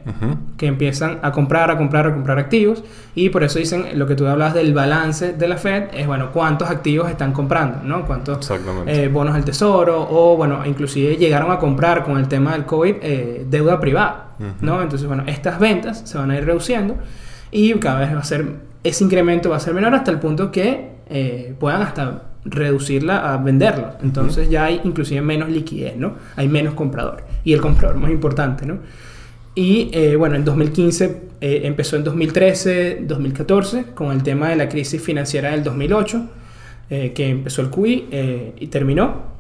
Que 0.57 0.67
empiezan 0.67 1.19
a 1.23 1.33
comprar, 1.33 1.71
a 1.71 1.77
comprar, 1.77 2.07
a 2.07 2.15
comprar 2.15 2.39
activos. 2.39 2.85
Y 3.15 3.31
por 3.31 3.43
eso 3.43 3.59
dicen, 3.59 3.99
lo 3.99 4.07
que 4.07 4.15
tú 4.15 4.27
hablas 4.27 4.55
del 4.55 4.73
balance 4.73 5.33
de 5.33 5.49
la 5.49 5.57
Fed, 5.57 5.89
es, 5.95 6.07
bueno, 6.07 6.31
cuántos 6.33 6.71
activos 6.71 7.11
están 7.11 7.33
comprando, 7.33 7.83
¿no? 7.83 8.07
Cuántos 8.07 8.51
eh, 8.87 9.09
bonos 9.13 9.35
del 9.35 9.45
tesoro 9.45 10.07
o, 10.09 10.37
bueno, 10.37 10.65
inclusive 10.65 11.17
llegaron 11.17 11.51
a 11.51 11.59
comprar 11.59 12.05
con 12.05 12.19
el 12.19 12.29
tema 12.29 12.53
del 12.53 12.65
COVID 12.65 12.95
eh, 13.03 13.47
deuda 13.49 13.81
privada. 13.81 14.27
¿no? 14.61 14.83
Entonces, 14.83 15.07
bueno, 15.07 15.25
estas 15.27 15.59
ventas 15.59 16.03
se 16.05 16.19
van 16.19 16.31
a 16.31 16.37
ir 16.37 16.45
reduciendo 16.45 16.97
y 17.51 17.75
cada 17.75 18.01
vez 18.01 18.15
va 18.15 18.21
a 18.21 18.25
ser, 18.25 18.47
ese 18.85 19.05
incremento 19.05 19.51
va 19.51 19.57
a 19.57 19.61
ser 19.61 19.75
menor 19.75 19.95
hasta 19.95 20.11
el 20.11 20.19
punto 20.19 20.51
que 20.51 20.97
eh, 21.09 21.55
puedan 21.59 21.83
hasta 21.83 22.23
reducirla 22.47 23.33
a 23.33 23.37
venderlo. 23.37 23.93
Entonces 24.03 24.49
ya 24.49 24.65
hay 24.65 24.81
inclusive 24.85 25.21
menos 25.21 25.51
liquidez, 25.51 25.97
¿no? 25.97 26.15
Hay 26.37 26.49
menos 26.49 26.75
comprador. 26.75 27.25
Y 27.45 27.53
el 27.53 27.61
comprador 27.61 27.97
más 27.97 28.11
importante, 28.11 28.67
¿no? 28.67 28.79
Y 29.55 29.91
eh, 29.93 30.17
bueno, 30.17 30.37
en 30.37 30.45
2015 30.45 31.27
eh, 31.41 31.63
empezó 31.65 31.97
en 31.97 32.05
2013, 32.05 33.01
2014 33.03 33.85
con 33.95 34.11
el 34.13 34.23
tema 34.23 34.51
de 34.51 34.57
la 34.57 34.69
crisis 34.69 35.03
financiera 35.03 35.51
del 35.51 35.63
2008, 35.63 36.27
eh, 36.89 37.13
que 37.15 37.29
empezó 37.29 37.63
el 37.63 37.71
QE 37.71 38.07
eh, 38.11 38.55
y 38.59 38.67
terminó. 38.69 39.37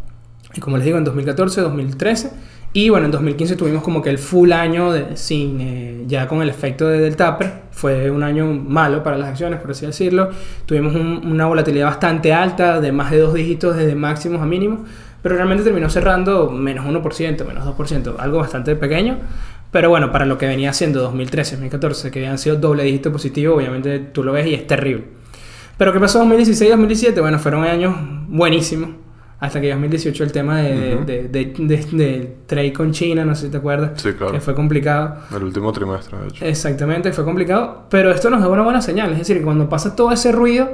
Y 0.54 0.60
como 0.60 0.76
les 0.76 0.86
digo, 0.86 0.98
en 0.98 1.04
2014, 1.04 1.60
2013. 1.60 2.30
Y 2.76 2.90
bueno, 2.90 3.06
en 3.06 3.10
2015 3.12 3.56
tuvimos 3.56 3.82
como 3.82 4.02
que 4.02 4.10
el 4.10 4.18
full 4.18 4.52
año 4.52 4.92
de- 4.92 5.16
sin, 5.16 5.58
eh, 5.62 6.04
ya 6.06 6.28
con 6.28 6.42
el 6.42 6.50
efecto 6.50 6.86
de, 6.86 6.98
del 7.00 7.16
taper. 7.16 7.62
Fue 7.70 8.10
un 8.10 8.22
año 8.22 8.44
malo 8.52 9.02
para 9.02 9.16
las 9.16 9.30
acciones, 9.30 9.60
por 9.60 9.70
así 9.70 9.86
decirlo. 9.86 10.28
Tuvimos 10.66 10.94
un- 10.94 11.22
una 11.26 11.46
volatilidad 11.46 11.86
bastante 11.86 12.34
alta, 12.34 12.82
de 12.82 12.92
más 12.92 13.10
de 13.12 13.18
dos 13.20 13.32
dígitos, 13.32 13.76
desde 13.78 13.94
máximos 13.94 14.42
a 14.42 14.44
mínimos. 14.44 14.80
Pero 15.22 15.36
realmente 15.36 15.64
terminó 15.64 15.88
cerrando 15.88 16.50
menos 16.50 16.84
1%, 16.84 17.46
menos 17.46 17.64
2%, 17.64 18.16
algo 18.18 18.40
bastante 18.40 18.76
pequeño. 18.76 19.16
Pero 19.70 19.88
bueno, 19.88 20.12
para 20.12 20.26
lo 20.26 20.36
que 20.36 20.44
venía 20.46 20.68
haciendo 20.68 21.00
2013, 21.00 21.52
2014, 21.56 22.10
que 22.10 22.18
habían 22.18 22.36
sido 22.36 22.56
doble 22.56 22.82
dígito 22.82 23.10
positivo, 23.10 23.54
obviamente 23.56 24.00
tú 24.00 24.22
lo 24.22 24.32
ves 24.32 24.46
y 24.48 24.52
es 24.52 24.66
terrible. 24.66 25.04
Pero 25.78 25.94
¿qué 25.94 25.98
pasó 25.98 26.18
en 26.18 26.24
2016 26.28 26.70
2017? 26.72 27.22
Bueno, 27.22 27.38
fueron 27.38 27.64
años 27.64 27.94
buenísimos. 28.28 28.90
Hasta 29.38 29.60
que 29.60 29.68
en 29.70 29.76
2018 29.80 30.24
el 30.24 30.32
tema 30.32 30.62
de, 30.62 30.94
Ujú. 30.96 31.04
de, 31.04 31.28
de, 31.28 31.44
de- 31.58 31.86
de 31.92 32.36
trade 32.46 32.72
con 32.72 32.92
China, 32.92 33.24
no 33.24 33.34
sé 33.34 33.46
si 33.46 33.50
te 33.52 33.58
acuerdas, 33.58 34.00
Sí, 34.00 34.12
claro. 34.14 34.32
que 34.32 34.40
fue 34.40 34.54
complicado. 34.54 35.16
El 35.36 35.42
último 35.44 35.72
trimestre, 35.72 36.18
de 36.18 36.28
hecho. 36.28 36.44
Exactamente, 36.44 37.12
fue 37.12 37.24
complicado. 37.24 37.84
Pero 37.90 38.10
esto 38.10 38.30
nos 38.30 38.40
da 38.40 38.48
una 38.48 38.62
buena 38.62 38.80
señal. 38.80 39.12
Es 39.12 39.18
decir, 39.18 39.42
cuando 39.42 39.68
pasa 39.68 39.94
todo 39.94 40.10
ese 40.12 40.32
ruido, 40.32 40.70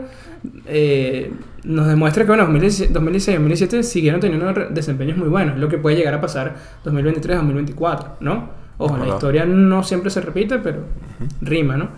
eh, 0.67 1.33
nos 1.65 1.87
demuestra 1.89 2.25
que, 2.25 2.29
bueno, 2.29 2.45
2016 2.45 2.93
2017 2.93 3.83
siguieron 3.83 4.21
teniendo 4.21 4.53
desempeños 4.71 5.17
muy 5.17 5.29
buenos. 5.29 5.59
Lo 5.59 5.69
que 5.69 5.79
puede 5.79 5.97
llegar 5.97 6.15
a 6.15 6.21
pasar 6.21 6.55
2023, 6.85 7.37
2024, 7.39 8.17
¿no? 8.21 8.51
Ojo, 8.79 8.97
la 8.97 9.07
historia 9.09 9.45
no 9.45 9.83
siempre 9.85 10.11
se 10.11 10.21
repite, 10.21 10.59
pero 10.59 10.81
rima, 11.41 11.77
¿no? 11.77 11.89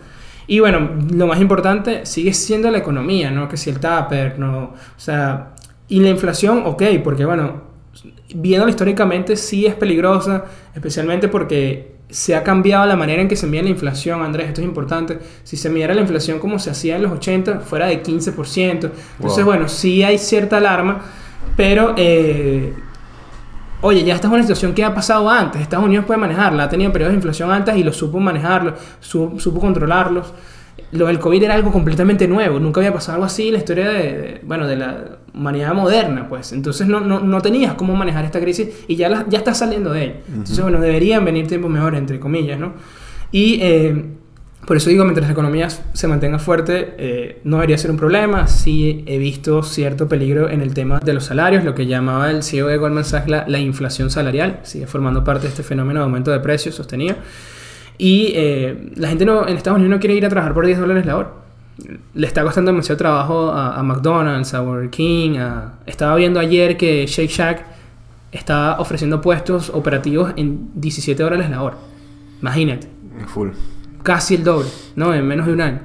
Y 0.47 0.61
bueno, 0.61 0.91
lo 1.15 1.27
más 1.27 1.41
importante 1.41 2.05
sigue 2.05 2.35
siendo 2.35 2.71
la 2.71 2.77
economía, 2.79 3.31
¿no? 3.31 3.49
Que 3.49 3.57
si 3.57 3.71
el 3.71 3.81
taper, 3.81 4.39
¿no? 4.39 4.59
O 4.65 4.75
sea, 4.99 5.54
y 5.89 6.01
la 6.01 6.09
inflación, 6.09 6.63
ok, 6.65 6.83
porque 7.03 7.25
bueno, 7.25 7.63
viéndolo 8.35 8.71
históricamente 8.71 9.37
sí 9.37 9.67
es 9.67 9.75
peligrosa, 9.75 10.45
especialmente 10.75 11.29
porque 11.29 11.95
se 12.09 12.35
ha 12.37 12.43
cambiado 12.45 12.87
la 12.87 12.97
manera 12.97 13.23
en 13.23 13.29
que 13.29 13.37
se 13.37 13.47
mide 13.47 13.63
la 13.65 13.71
inflación, 13.71 14.23
Andrés, 14.23 14.49
esto 14.49 14.61
es 14.61 14.67
importante. 14.67 15.19
Si 15.43 15.57
se 15.57 15.69
midiera 15.71 15.95
la 15.95 16.01
inflación 16.03 16.39
como 16.39 16.59
se 16.59 16.71
hacía 16.71 16.97
en 16.97 17.03
los 17.03 17.13
80, 17.13 17.61
fuera 17.61 17.87
de 17.87 18.03
15%. 18.03 18.71
Entonces, 18.71 18.91
Wow. 19.19 19.45
bueno, 19.45 19.69
sí 19.69 20.03
hay 20.03 20.19
cierta 20.19 20.59
alarma, 20.59 21.01
pero... 21.57 21.95
eh, 21.97 22.73
Oye, 23.81 24.03
ya 24.03 24.15
esta 24.15 24.29
es 24.29 24.33
una 24.33 24.43
situación 24.43 24.73
que 24.73 24.83
ha 24.83 24.95
pasado 24.95 25.29
antes. 25.29 25.61
Estados 25.61 25.85
Unidos 25.85 26.07
puede 26.07 26.19
manejarla. 26.19 26.63
Ha 26.65 26.69
tenido 26.71 26.91
periodos 26.91 27.13
de 27.13 27.17
inflación 27.17 27.51
altas 27.51 27.77
y 27.77 27.83
lo 27.85 27.93
supo 27.93 28.19
manejarlo, 28.19 28.75
su- 29.01 29.39
supo 29.39 29.61
controlarlos. 29.61 30.33
Lo 30.93 31.07
del 31.07 31.19
COVID 31.19 31.43
era 31.43 31.55
algo 31.55 31.73
completamente 31.73 32.29
nuevo. 32.29 32.59
Nunca 32.61 32.81
había 32.81 32.93
pasado 32.93 33.15
algo 33.17 33.27
así 33.27 33.49
en 33.49 33.53
la 33.55 33.59
historia 33.59 33.89
de, 33.89 34.03
de- 34.03 34.41
bueno, 34.45 34.67
de 34.67 34.77
la 34.77 35.19
humanidad 35.35 35.75
moderna, 35.75 36.29
pues. 36.29 36.53
Entonces 36.53 36.87
no, 36.87 37.01
no, 37.01 37.21
no 37.21 37.41
tenías 37.41 37.75
cómo 37.75 37.95
manejar 37.97 38.25
esta 38.25 38.41
crisis 38.41 38.69
y 38.87 38.97
ya, 38.97 39.09
la- 39.09 39.27
ya 39.29 39.39
estás 39.39 39.59
saliendo 39.59 39.93
de 39.93 40.05
ella. 40.05 40.15
Entonces, 40.29 40.61
bueno, 40.61 40.81
deberían 40.81 41.25
venir 41.25 41.47
tiempos 41.49 41.71
mejores, 41.71 41.99
entre 41.99 42.21
comillas, 42.21 42.59
¿no? 42.61 42.75
Y 43.33 43.59
eh, 43.61 44.05
por 44.67 44.77
eso 44.77 44.89
digo, 44.91 45.05
mientras 45.05 45.27
la 45.27 45.33
economía 45.33 45.69
se 45.69 46.07
mantenga 46.09 46.39
fuerte, 46.39 46.95
eh, 46.99 47.41
no 47.45 47.57
debería 47.57 47.77
ser 47.77 47.91
un 47.91 47.97
problema. 47.97 48.47
Sí 48.47 49.03
he 49.07 49.19
visto 49.19 49.63
cierto 49.65 50.09
peligro 50.09 50.49
en 50.49 50.61
el 50.61 50.75
tema 50.75 51.01
de 51.01 51.13
los 51.13 51.25
salarios, 51.25 51.65
lo 51.65 51.75
que 51.75 51.87
llamaba 51.87 52.31
el 52.31 52.43
CEO 52.43 52.69
de 52.69 52.77
Goldman 52.79 53.05
Sachs 53.05 53.29
la, 53.29 53.45
la 53.49 53.59
inflación 53.59 54.11
salarial. 54.11 54.61
Sigue 54.63 54.87
formando 54.87 55.25
parte 55.25 55.43
de 55.43 55.49
este 55.49 55.63
fenómeno 55.65 56.01
de 56.01 56.05
aumento 56.05 56.31
de 56.31 56.39
precios 56.41 56.77
sostenido. 56.77 57.17
Y 57.99 58.33
eh, 58.35 58.93
la 58.97 59.09
gente 59.09 59.25
no, 59.25 59.47
en 59.47 59.57
Estados 59.57 59.79
Unidos 59.79 59.97
no 59.97 60.01
quiere 60.01 60.15
ir 60.15 60.27
a 60.27 60.29
trabajar 60.29 60.53
por 60.55 60.67
10 60.67 60.79
dólares 60.81 61.07
la 61.07 61.17
hora. 61.17 61.31
Le 62.15 62.27
está 62.27 62.43
costando 62.43 62.71
demasiado 62.71 62.97
trabajo 62.99 63.51
a, 63.51 63.77
a 63.79 63.83
McDonald's, 63.83 64.55
a 64.55 64.61
Burger 64.61 64.91
King. 64.91 65.39
a- 65.39 65.75
Estaba 65.87 66.15
viendo 66.17 66.39
ayer 66.41 66.77
que 66.77 67.07
Shake 67.07 67.31
Shack 67.31 67.65
está 68.33 68.79
ofreciendo 68.81 69.21
puestos 69.21 69.71
operativos 69.71 70.33
en 70.37 70.71
17 70.75 71.23
dólares 71.23 71.49
la 71.51 71.63
hora. 71.63 71.77
Imagínate 72.41 72.89
Full. 73.29 73.51
casi 74.03 74.35
el 74.37 74.45
doble, 74.45 74.69
¿no? 74.97 75.15
En 75.15 75.27
menos 75.27 75.47
de 75.47 75.53
un 75.53 75.61
año. 75.61 75.81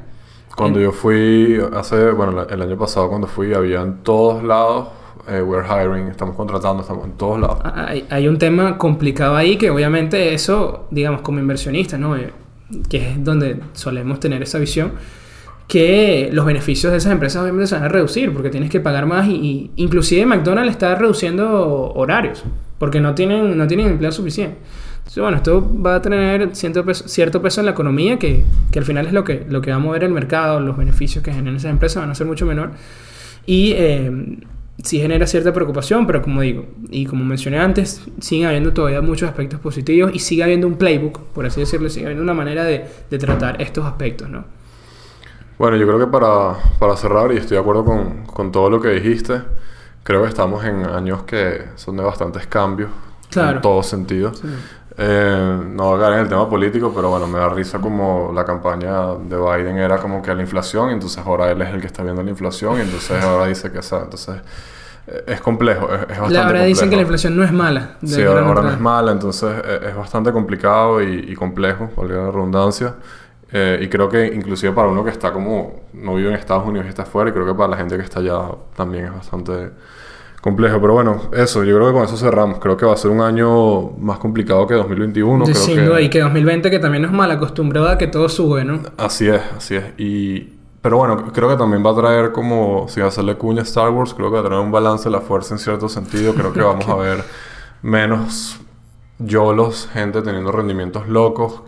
Cuando 0.55 0.79
En- 0.79 0.85
yo 0.85 0.91
fui, 0.91 1.59
hace, 1.73 2.11
bueno, 2.11 2.41
el 2.49 2.61
año 2.61 2.77
pasado 2.77 3.07
cuando 3.09 3.27
fui, 3.27 3.53
había 3.53 3.81
en 3.81 3.97
todos 4.03 4.43
lados, 4.43 4.89
eh, 5.31 5.41
we're 5.41 5.65
hiring, 5.65 6.07
estamos 6.07 6.35
contratando, 6.35 6.81
estamos 6.81 7.05
en 7.05 7.13
todos 7.13 7.39
lados. 7.39 7.59
Ah, 7.63 7.85
Hay, 7.89 8.05
hay 8.09 8.27
un 8.27 8.37
tema 8.37 8.77
complicado 8.77 9.35
ahí 9.35 9.57
que 9.57 9.69
obviamente 9.69 10.33
eso, 10.33 10.87
digamos, 10.91 11.21
como 11.21 11.39
inversionistas, 11.39 11.99
¿no? 11.99 12.15
Eh, 12.17 12.31
que 12.89 13.11
es 13.11 13.23
donde 13.23 13.59
solemos 13.73 14.19
tener 14.19 14.41
esa 14.43 14.59
visión, 14.59 14.93
que 15.67 16.29
los 16.33 16.45
beneficios 16.45 16.91
de 16.91 16.97
esas 16.97 17.11
empresas 17.11 17.41
obviamente 17.41 17.67
se 17.67 17.75
van 17.75 17.83
a 17.83 17.89
reducir 17.89 18.33
porque 18.33 18.49
tienes 18.49 18.69
que 18.69 18.79
pagar 18.79 19.05
más 19.05 19.27
y, 19.27 19.33
y 19.35 19.71
inclusive 19.75 20.25
McDonald's 20.25 20.71
está 20.71 20.95
reduciendo 20.95 21.91
horarios 21.93 22.43
porque 22.79 22.99
no 22.99 23.13
tienen, 23.13 23.57
no 23.57 23.67
tienen 23.67 23.87
empleo 23.87 24.11
suficiente. 24.11 24.57
Entonces, 24.97 25.21
bueno, 25.21 25.37
esto 25.37 25.81
va 25.85 25.95
a 25.95 26.01
tener 26.01 26.55
cierto 26.55 26.85
peso, 26.85 27.07
cierto 27.07 27.41
peso 27.41 27.61
en 27.61 27.65
la 27.65 27.71
economía 27.71 28.17
que, 28.17 28.45
que 28.71 28.79
al 28.79 28.85
final 28.85 29.07
es 29.07 29.13
lo 29.13 29.23
que, 29.23 29.45
lo 29.49 29.61
que 29.61 29.71
va 29.71 29.77
a 29.77 29.79
mover 29.79 30.03
el 30.03 30.11
mercado, 30.11 30.59
los 30.59 30.77
beneficios 30.77 31.23
que 31.23 31.33
generan 31.33 31.57
esas 31.57 31.71
empresas 31.71 32.01
van 32.01 32.11
a 32.11 32.15
ser 32.15 32.27
mucho 32.27 32.45
menor. 32.45 32.71
Y 33.45 33.73
eh, 33.75 34.37
sí 34.83 34.99
genera 34.99 35.27
cierta 35.27 35.53
preocupación, 35.53 36.07
pero 36.07 36.21
como 36.21 36.41
digo, 36.41 36.65
y 36.89 37.05
como 37.05 37.23
mencioné 37.25 37.59
antes, 37.59 38.01
sigue 38.19 38.45
habiendo 38.45 38.73
todavía 38.73 39.01
muchos 39.01 39.29
aspectos 39.29 39.59
positivos 39.59 40.11
y 40.13 40.19
sigue 40.19 40.43
habiendo 40.43 40.67
un 40.67 40.75
playbook, 40.77 41.19
por 41.33 41.45
así 41.45 41.59
decirlo, 41.59 41.89
sigue 41.89 42.05
habiendo 42.05 42.23
una 42.23 42.33
manera 42.33 42.63
de, 42.63 42.85
de 43.09 43.17
tratar 43.17 43.61
estos 43.61 43.85
aspectos, 43.85 44.29
¿no? 44.29 44.45
Bueno, 45.57 45.75
yo 45.75 45.85
creo 45.85 45.99
que 45.99 46.07
para, 46.07 46.53
para 46.79 46.95
cerrar, 46.95 47.31
y 47.33 47.37
estoy 47.37 47.55
de 47.55 47.61
acuerdo 47.61 47.83
con, 47.83 48.25
con 48.25 48.51
todo 48.51 48.69
lo 48.69 48.79
que 48.79 48.89
dijiste, 48.89 49.41
creo 50.03 50.21
que 50.23 50.29
estamos 50.29 50.63
en 50.63 50.85
años 50.85 51.23
que 51.23 51.65
son 51.75 51.97
de 51.97 52.03
bastantes 52.03 52.47
cambios, 52.47 52.89
Claro. 53.29 53.57
en 53.57 53.61
todo 53.61 53.83
sentido. 53.83 54.31
Eh, 55.01 55.61
no 55.75 55.95
voy 55.95 56.03
a 56.03 56.07
en 56.09 56.19
el 56.19 56.27
tema 56.27 56.49
político, 56.49 56.91
pero 56.93 57.09
bueno, 57.09 57.25
me 57.25 57.39
da 57.39 57.47
risa 57.47 57.79
como 57.79 58.33
la 58.35 58.43
campaña 58.43 59.15
de 59.15 59.37
Biden 59.37 59.77
era 59.77 59.97
como 59.97 60.21
que 60.21 60.35
la 60.35 60.41
inflación, 60.41 60.89
y 60.89 60.93
entonces 60.93 61.25
ahora 61.25 61.49
él 61.49 61.61
es 61.61 61.69
el 61.73 61.79
que 61.79 61.87
está 61.87 62.03
viendo 62.03 62.21
la 62.21 62.29
inflación, 62.29 62.77
y 62.77 62.81
entonces 62.81 63.23
ahora 63.23 63.45
dice 63.45 63.71
que 63.71 63.79
esa, 63.79 64.01
entonces 64.01 64.35
eh, 65.07 65.23
es 65.27 65.39
complejo, 65.39 65.87
es, 65.93 66.01
es 66.01 66.07
bastante 66.07 66.33
La 66.33 66.45
verdad 66.47 66.65
dicen 66.65 66.89
que 66.89 66.97
la 66.97 67.03
inflación 67.03 67.37
no 67.37 67.45
es 67.45 67.53
mala. 67.53 67.95
Sí, 68.03 68.21
ahora, 68.23 68.45
ahora 68.45 68.61
no 68.61 68.71
es 68.71 68.79
mala, 68.79 69.13
entonces 69.13 69.49
eh, 69.63 69.87
es 69.89 69.95
bastante 69.95 70.33
complicado 70.33 71.01
y, 71.01 71.27
y 71.29 71.33
complejo, 71.33 71.89
valga 71.95 72.15
la 72.15 72.31
redundancia. 72.31 72.95
Eh, 73.51 73.79
y 73.81 73.87
creo 73.87 74.09
que 74.09 74.27
inclusive 74.27 74.73
para 74.73 74.89
uno 74.89 75.03
que 75.03 75.09
está 75.11 75.31
como, 75.31 75.83
no 75.93 76.15
vive 76.15 76.29
en 76.29 76.35
Estados 76.35 76.67
Unidos 76.67 76.87
y 76.87 76.89
está 76.89 77.03
afuera, 77.03 77.29
y 77.29 77.33
creo 77.33 77.45
que 77.45 77.53
para 77.55 77.69
la 77.69 77.77
gente 77.77 77.95
que 77.95 78.03
está 78.03 78.19
allá 78.19 78.41
también 78.75 79.05
es 79.05 79.13
bastante 79.13 79.71
complejo. 80.41 80.79
Pero 80.79 80.93
bueno, 80.93 81.21
eso, 81.33 81.63
yo 81.63 81.75
creo 81.75 81.87
que 81.87 81.93
con 81.93 82.03
eso 82.03 82.17
cerramos. 82.17 82.59
Creo 82.59 82.77
que 82.77 82.85
va 82.85 82.93
a 82.93 82.97
ser 82.97 83.11
un 83.11 83.21
año 83.21 83.91
más 83.97 84.19
complicado 84.19 84.65
que 84.67 84.75
2021. 84.75 85.45
Sí, 85.47 85.53
creo 85.53 85.75
que... 85.75 85.81
duda, 85.85 86.01
y 86.01 86.09
que 86.09 86.19
2020 86.21 86.71
que 86.71 86.79
también 86.79 87.03
no 87.03 87.09
es 87.09 87.13
mal 87.13 87.31
acostumbrado 87.31 87.89
a 87.89 87.97
que 87.97 88.07
todo 88.07 88.29
sube, 88.29 88.63
¿no? 88.63 88.81
Así 88.97 89.27
es, 89.27 89.41
así 89.55 89.75
es. 89.75 89.85
Y, 89.97 90.59
pero 90.81 90.97
bueno, 90.97 91.31
creo 91.33 91.49
que 91.49 91.55
también 91.55 91.85
va 91.85 91.91
a 91.91 91.95
traer 91.95 92.31
como, 92.31 92.87
si 92.87 92.99
va 92.99 93.07
a 93.07 93.09
hacerle 93.09 93.35
cuña 93.35 93.61
a 93.61 93.63
Star 93.63 93.89
Wars, 93.89 94.13
creo 94.13 94.29
que 94.29 94.35
va 94.35 94.41
a 94.41 94.45
traer 94.45 94.61
un 94.61 94.71
balance 94.71 95.05
de 95.05 95.11
la 95.11 95.21
fuerza 95.21 95.53
en 95.53 95.59
cierto 95.59 95.89
sentido. 95.89 96.33
Creo 96.33 96.53
que 96.53 96.61
vamos 96.63 96.87
a 96.87 96.95
ver 96.95 97.23
menos 97.81 98.59
yolos, 99.19 99.89
gente 99.91 100.21
teniendo 100.21 100.51
rendimientos 100.51 101.07
locos. 101.07 101.61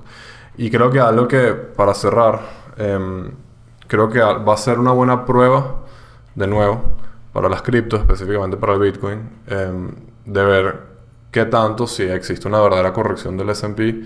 Y 0.57 0.69
creo 0.69 0.89
que 0.89 0.99
algo 0.99 1.27
que, 1.27 1.53
para 1.53 1.93
cerrar, 1.93 2.41
em, 2.77 3.31
creo 3.87 4.09
que 4.09 4.19
va 4.19 4.53
a 4.53 4.57
ser 4.57 4.79
una 4.79 4.91
buena 4.91 5.25
prueba, 5.25 5.77
de 6.35 6.47
nuevo, 6.47 6.81
para 7.33 7.49
las 7.49 7.61
criptos, 7.61 8.01
específicamente 8.01 8.57
para 8.57 8.73
el 8.73 8.79
Bitcoin, 8.79 9.29
em, 9.47 9.91
de 10.25 10.45
ver 10.45 10.79
qué 11.31 11.45
tanto, 11.45 11.87
si 11.87 12.03
existe 12.03 12.47
una 12.47 12.59
verdadera 12.59 12.91
corrección 12.93 13.37
del 13.37 13.49
S&P, 13.49 14.03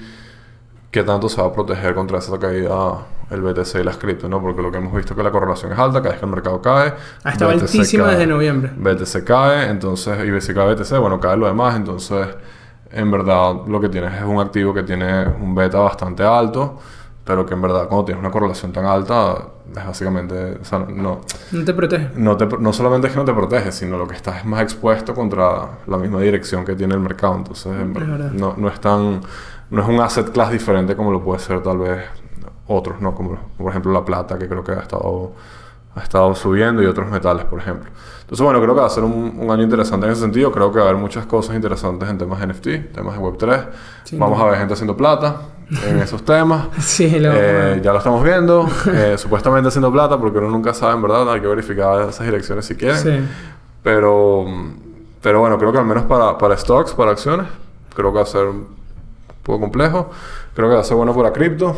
qué 0.91 1.03
tanto 1.03 1.27
se 1.27 1.41
va 1.41 1.47
a 1.47 1.53
proteger 1.53 1.93
contra 1.93 2.19
esa 2.19 2.37
caída 2.39 2.99
el 3.31 3.41
BTC 3.41 3.81
y 3.81 3.83
las 3.83 3.97
cripto, 3.97 4.29
¿no? 4.29 4.41
Porque 4.41 4.61
lo 4.61 4.71
que 4.71 4.77
hemos 4.77 4.93
visto 4.93 5.13
es 5.13 5.17
que 5.17 5.23
la 5.23 5.31
correlación 5.31 5.71
es 5.71 5.79
alta, 5.79 5.99
cada 5.99 6.11
vez 6.11 6.19
que 6.19 6.25
el 6.25 6.31
mercado 6.31 6.61
cae. 6.61 6.93
Ha 7.23 7.31
estado 7.31 7.51
BTC 7.51 7.61
altísima 7.61 8.03
cae. 8.05 8.13
desde 8.13 8.27
noviembre. 8.27 8.71
BTC 8.75 9.23
cae, 9.23 9.69
entonces, 9.69 10.17
y 10.23 10.41
si 10.41 10.53
cae 10.53 10.73
BTC, 10.73 10.99
bueno, 10.99 11.19
cae 11.19 11.35
lo 11.35 11.47
demás, 11.47 11.75
entonces, 11.75 12.27
en 12.91 13.11
verdad, 13.11 13.55
lo 13.67 13.81
que 13.81 13.89
tienes 13.89 14.13
es 14.13 14.23
un 14.23 14.39
activo 14.39 14.73
que 14.73 14.83
tiene 14.83 15.27
un 15.27 15.55
beta 15.55 15.79
bastante 15.79 16.23
alto, 16.23 16.79
pero 17.25 17.45
que 17.45 17.55
en 17.55 17.61
verdad, 17.61 17.87
cuando 17.87 18.05
tienes 18.05 18.21
una 18.23 18.31
correlación 18.31 18.71
tan 18.71 18.85
alta, 18.85 19.35
es 19.75 19.85
básicamente, 19.85 20.59
o 20.61 20.63
sea, 20.63 20.79
no, 20.79 21.21
No 21.51 21.65
te 21.65 21.73
protege. 21.73 22.09
no, 22.15 22.37
te, 22.37 22.45
no 22.45 22.71
solamente 22.71 23.07
es 23.07 23.13
que 23.13 23.19
no 23.19 23.25
te 23.25 23.33
protege, 23.33 23.71
sino 23.71 23.97
lo 23.97 24.07
que 24.07 24.15
estás 24.15 24.37
es 24.37 24.45
más 24.45 24.61
expuesto 24.61 25.13
contra 25.15 25.79
la 25.87 25.97
misma 25.97 26.21
dirección 26.21 26.63
que 26.63 26.75
tiene 26.75 26.93
el 26.93 26.99
mercado. 27.01 27.35
Entonces, 27.35 27.73
en 27.73 27.95
Es 27.97 28.33
no, 28.33 28.53
no 28.55 28.67
es 28.69 28.79
tan... 28.79 29.21
No 29.71 29.81
es 29.81 29.87
un 29.89 29.99
asset 29.99 30.29
class 30.31 30.51
diferente 30.51 30.95
como 30.95 31.11
lo 31.11 31.23
puede 31.23 31.39
ser 31.39 31.63
tal 31.63 31.79
vez 31.79 32.03
otros, 32.67 33.01
¿no? 33.01 33.15
Como 33.15 33.37
por 33.57 33.69
ejemplo 33.71 33.91
la 33.91 34.05
plata, 34.05 34.37
que 34.37 34.47
creo 34.47 34.63
que 34.63 34.73
ha 34.73 34.79
estado, 34.81 35.31
ha 35.95 36.01
estado 36.01 36.35
subiendo, 36.35 36.83
y 36.83 36.85
otros 36.85 37.09
metales, 37.09 37.45
por 37.45 37.57
ejemplo. 37.59 37.89
Entonces, 38.21 38.43
bueno, 38.43 38.61
creo 38.61 38.75
que 38.75 38.81
va 38.81 38.87
a 38.87 38.91
ser 38.91 39.03
un, 39.03 39.35
un 39.39 39.49
año 39.49 39.63
interesante 39.63 40.05
en 40.05 40.11
ese 40.11 40.21
sentido. 40.21 40.51
Creo 40.51 40.71
que 40.71 40.77
va 40.79 40.85
a 40.85 40.89
haber 40.89 41.01
muchas 41.01 41.25
cosas 41.25 41.55
interesantes 41.55 42.07
en 42.07 42.17
temas 42.19 42.39
NFT, 42.47 42.93
temas 42.93 43.15
de 43.17 43.21
Web3. 43.23 43.65
Sin 44.03 44.19
Vamos 44.19 44.37
duda. 44.37 44.47
a 44.47 44.51
ver 44.51 44.59
gente 44.59 44.73
haciendo 44.75 44.95
plata 44.95 45.41
en 45.87 45.99
esos 45.99 46.23
temas. 46.23 46.67
Sí, 46.79 47.09
lo 47.19 47.31
Eh, 47.33 47.79
ya 47.83 47.91
lo 47.91 47.97
estamos 47.99 48.23
viendo, 48.23 48.67
eh, 48.93 49.15
supuestamente 49.17 49.67
haciendo 49.69 49.91
plata, 49.91 50.17
porque 50.17 50.37
uno 50.39 50.49
nunca 50.49 50.73
sabe, 50.73 50.95
en 50.95 51.01
verdad, 51.01 51.31
hay 51.31 51.41
que 51.41 51.47
verificar 51.47 52.09
esas 52.09 52.25
direcciones 52.25 52.65
si 52.65 52.75
quieren. 52.75 52.97
Sí. 52.97 53.19
Pero, 53.83 54.45
pero 55.21 55.39
bueno, 55.39 55.57
creo 55.57 55.71
que 55.71 55.77
al 55.79 55.85
menos 55.85 56.03
para, 56.05 56.37
para 56.37 56.57
stocks, 56.57 56.93
para 56.93 57.11
acciones, 57.11 57.47
creo 57.95 58.11
que 58.11 58.17
va 58.17 58.23
a 58.23 58.27
ser 58.27 58.45
un 58.45 58.67
poco 59.43 59.59
complejo. 59.61 60.09
Creo 60.55 60.69
que 60.69 60.75
va 60.75 60.81
a 60.81 60.83
ser 60.85 60.97
bueno 60.97 61.13
para 61.15 61.31
cripto. 61.31 61.75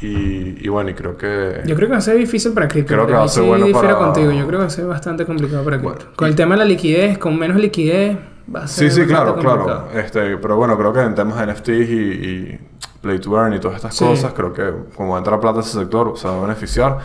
Y, 0.00 0.64
y 0.64 0.68
bueno, 0.68 0.88
y 0.90 0.94
creo 0.94 1.16
que... 1.18 1.60
Yo 1.66 1.76
creo 1.76 1.88
que 1.88 1.92
va 1.92 1.98
a 1.98 2.00
ser 2.00 2.16
difícil 2.16 2.52
para 2.52 2.66
cripto. 2.68 2.94
Creo 2.94 3.06
que 3.06 3.12
va 3.12 3.24
a 3.24 3.28
ser 3.28 3.42
sí 3.42 3.48
bueno 3.48 3.66
para- 3.70 3.96
contigo. 3.98 4.30
Yo 4.32 4.46
creo 4.46 4.58
que 4.58 4.64
va 4.64 4.66
a 4.66 4.70
ser 4.70 4.86
bastante 4.86 5.26
complicado 5.26 5.62
para 5.62 5.78
cripto. 5.78 5.96
Bueno, 5.98 6.10
con 6.16 6.28
el 6.28 6.34
tema 6.34 6.54
de 6.54 6.58
la 6.60 6.64
liquidez, 6.64 7.18
con 7.18 7.38
menos 7.38 7.58
liquidez, 7.58 8.16
va 8.52 8.64
a 8.64 8.66
ser 8.66 8.90
Sí, 8.90 9.02
sí, 9.02 9.06
claro, 9.06 9.32
complicado. 9.34 9.64
claro. 9.64 9.88
Este, 10.00 10.36
pero 10.38 10.56
bueno, 10.56 10.78
creo 10.78 10.92
que 10.94 11.00
en 11.00 11.14
temas 11.14 11.38
de 11.38 11.52
NFTs 11.52 11.68
y, 11.90 11.92
y 11.94 12.60
Play 13.00 13.18
to 13.18 13.34
Earn 13.36 13.54
y 13.54 13.58
todas 13.60 13.76
estas 13.76 13.94
Sí. 13.96 14.04
cosas, 14.04 14.32
creo 14.34 14.52
que 14.52 14.72
como 14.96 15.16
entra 15.16 15.40
plata 15.40 15.58
a 15.58 15.62
ese 15.62 15.78
sector, 15.78 16.12
se 16.16 16.28
va 16.28 16.38
a 16.38 16.40
beneficiar. 16.42 16.98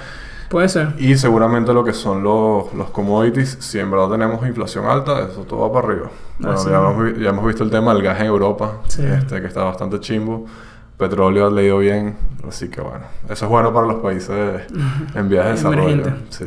Puede 0.49 0.69
ser. 0.69 0.93
Y 0.99 1.15
seguramente 1.17 1.73
lo 1.73 1.83
que 1.83 1.93
son 1.93 2.23
los, 2.23 2.71
los 2.73 2.89
commodities, 2.91 3.57
si 3.61 3.79
en 3.79 3.89
verdad 3.89 4.09
tenemos 4.09 4.45
inflación 4.45 4.85
alta, 4.85 5.21
eso 5.27 5.41
todo 5.41 5.61
va 5.61 5.71
para 5.73 5.87
arriba. 5.87 6.09
Bueno, 6.39 6.57
ya, 6.69 6.77
hemos, 6.77 7.19
ya 7.19 7.29
hemos 7.29 7.45
visto 7.47 7.63
el 7.63 7.71
tema 7.71 7.93
del 7.93 8.03
gas 8.03 8.19
en 8.19 8.27
Europa, 8.27 8.73
Sí. 8.87 9.03
este, 9.03 9.41
que 9.41 9.47
está 9.47 9.63
bastante 9.63 9.99
chimbo. 9.99 10.45
Petróleo 10.97 11.47
ha 11.47 11.49
leído 11.49 11.79
bien, 11.79 12.15
así 12.47 12.69
que 12.69 12.79
bueno, 12.79 13.03
eso 13.27 13.45
es 13.45 13.51
bueno 13.51 13.73
para 13.73 13.87
los 13.87 13.97
países 13.97 14.61
en 15.15 15.29
vías 15.29 15.45
de 15.45 15.51
desarrollo. 15.51 16.03
Sí. 16.29 16.45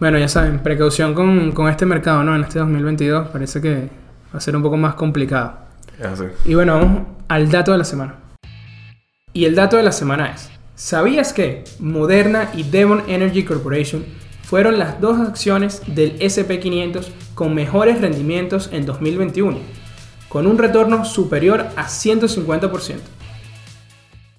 Bueno, 0.00 0.18
ya 0.18 0.28
saben, 0.28 0.60
precaución 0.60 1.14
con, 1.14 1.52
con 1.52 1.68
este 1.68 1.84
mercado, 1.84 2.22
¿no? 2.24 2.34
En 2.34 2.42
este 2.42 2.58
2022 2.60 3.28
parece 3.28 3.60
que 3.60 3.88
va 4.34 4.38
a 4.38 4.40
ser 4.40 4.56
un 4.56 4.62
poco 4.62 4.76
más 4.76 4.94
complicado. 4.94 5.52
Es 5.98 6.06
así. 6.06 6.24
Y 6.44 6.54
bueno, 6.54 6.78
vamos 6.78 7.02
al 7.28 7.50
dato 7.50 7.72
de 7.72 7.78
la 7.78 7.84
semana. 7.84 8.14
Y 9.32 9.44
el 9.44 9.54
dato 9.54 9.76
de 9.76 9.82
la 9.82 9.92
semana 9.92 10.32
es, 10.32 10.50
¿sabías 10.74 11.32
que 11.32 11.64
Moderna 11.78 12.50
y 12.54 12.62
Devon 12.62 13.02
Energy 13.08 13.44
Corporation 13.44 14.04
fueron 14.42 14.78
las 14.78 15.00
dos 15.00 15.20
acciones 15.20 15.82
del 15.86 16.18
SP500 16.18 17.06
con 17.34 17.54
mejores 17.54 18.00
rendimientos 18.00 18.70
en 18.72 18.86
2021, 18.86 19.58
con 20.28 20.46
un 20.46 20.58
retorno 20.58 21.04
superior 21.04 21.66
a 21.76 21.86
150%? 21.86 22.96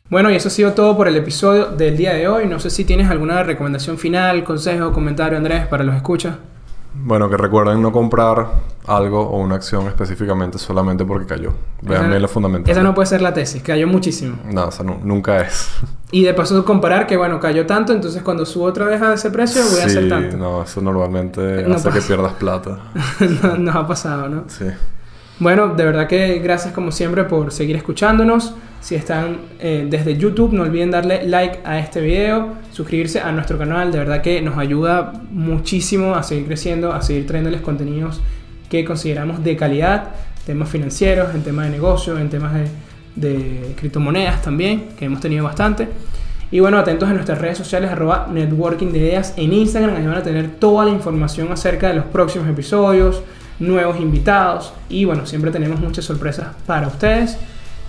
Bueno, 0.10 0.32
y 0.32 0.36
eso 0.36 0.48
ha 0.48 0.52
sido 0.52 0.74
todo 0.74 0.98
por 0.98 1.08
el 1.08 1.16
episodio 1.18 1.68
del 1.68 1.96
día 1.96 2.16
de 2.16 2.28
hoy. 2.28 2.48
No 2.48 2.60
sé 2.60 2.72
si 2.72 2.84
tienes 2.84 3.12
alguna 3.12 3.44
recomendación 3.44 4.00
final, 4.00 4.44
consejo, 4.44 4.92
comentario, 4.92 5.38
Andrés, 5.38 5.68
para 5.68 5.84
los 5.84 5.96
escuchas. 5.96 6.38
Bueno, 7.02 7.30
que 7.30 7.38
recuerden 7.38 7.82
no 7.82 7.92
comprar 7.92 8.48
algo 8.86 9.22
o 9.22 9.38
una 9.40 9.56
acción 9.56 9.88
específicamente 9.88 10.58
solamente 10.58 11.06
porque 11.06 11.26
cayó. 11.28 11.54
Vean 11.82 12.02
Esa- 12.02 12.10
bien 12.10 12.22
lo 12.22 12.28
fundamental. 12.28 12.72
Esa 12.72 12.84
no 12.84 12.94
puede 12.94 13.06
ser 13.08 13.22
la 13.22 13.34
tesis, 13.34 13.62
cayó 13.64 13.88
muchísimo. 13.88 14.38
No, 14.52 14.70
esa 14.70 14.84
nu- 14.84 15.00
nunca 15.04 15.40
es. 15.42 15.70
Y 16.12 16.24
de 16.24 16.34
paso 16.34 16.66
comparar 16.66 17.06
que, 17.06 17.18
bueno, 17.18 17.40
cayó 17.40 17.68
tanto, 17.68 17.94
entonces 17.94 18.24
cuando 18.24 18.44
subo 18.44 18.66
otra 18.66 18.86
vez 18.86 19.00
a 19.00 19.14
ese 19.14 19.30
precio 19.30 19.62
voy 19.72 19.82
a 19.82 19.86
hacer 19.86 20.10
tanto. 20.10 20.38
no, 20.38 20.64
eso 20.64 20.82
normalmente 20.82 21.64
No 21.68 21.76
hace 21.76 21.92
que 21.92 22.02
pierdas 22.02 22.34
plata. 22.34 22.80
No- 23.44 23.58
Nos 23.58 23.76
ha 23.76 23.86
pasado, 23.86 24.28
¿no? 24.28 24.44
Sí. 24.48 24.66
Bueno, 25.40 25.70
de 25.70 25.86
verdad 25.86 26.08
que 26.08 26.40
gracias 26.40 26.74
como 26.74 26.92
siempre 26.92 27.24
por 27.24 27.54
seguir 27.54 27.78
escuchándonos. 27.78 28.54
Si 28.82 28.96
están 28.96 29.38
eh, 29.60 29.88
desde 29.90 30.18
YouTube, 30.18 30.52
no 30.52 30.64
olviden 30.64 30.92
darle 30.92 31.24
like 31.26 31.60
a 31.64 31.80
este 31.80 32.02
video, 32.02 32.56
suscribirse 32.72 33.22
a 33.22 33.32
nuestro 33.32 33.58
canal. 33.58 33.90
De 33.92 34.00
verdad 34.00 34.22
que 34.22 34.42
nos 34.42 34.58
ayuda 34.58 35.14
muchísimo 35.32 36.16
a 36.16 36.24
seguir 36.24 36.46
creciendo, 36.46 36.92
a 36.92 37.02
seguir 37.02 37.26
trayéndoles 37.26 37.62
contenidos 37.62 38.20
que 38.70 38.84
consideramos 38.84 39.42
de 39.42 39.56
calidad, 39.56 40.10
temas 40.46 40.70
financieros, 40.70 41.34
en 41.34 41.42
temas 41.42 41.66
de 41.66 41.72
negocio, 41.72 42.20
en 42.20 42.30
temas 42.30 42.54
de, 43.16 43.74
criptomonedas 43.78 44.42
también, 44.42 44.90
que 44.98 45.06
hemos 45.06 45.22
tenido 45.22 45.46
bastante. 45.46 45.88
Y 46.52 46.60
bueno, 46.60 46.78
atentos 46.78 47.08
a 47.08 47.14
nuestras 47.14 47.40
redes 47.40 47.58
sociales, 47.58 47.92
arroba 47.92 48.28
networking 48.30 48.88
de 48.92 49.00
ideas 49.00 49.34
en 49.38 49.54
Instagram, 49.54 49.96
ahí 49.96 50.06
van 50.06 50.18
a 50.18 50.24
tener 50.24 50.50
toda 50.60 50.84
la 50.84 50.92
información 50.92 51.52
acerca 51.52 51.88
de 51.88 51.96
los 51.96 52.06
próximos 52.06 52.48
episodios, 52.50 53.22
nuevos 53.60 54.00
invitados 54.00 54.74
y 54.90 55.06
bueno, 55.06 55.26
siempre 55.26 55.52
tenemos 55.52 55.80
muchas 55.80 56.06
sorpresas 56.06 56.48
para 56.66 56.88
ustedes. 56.88 57.38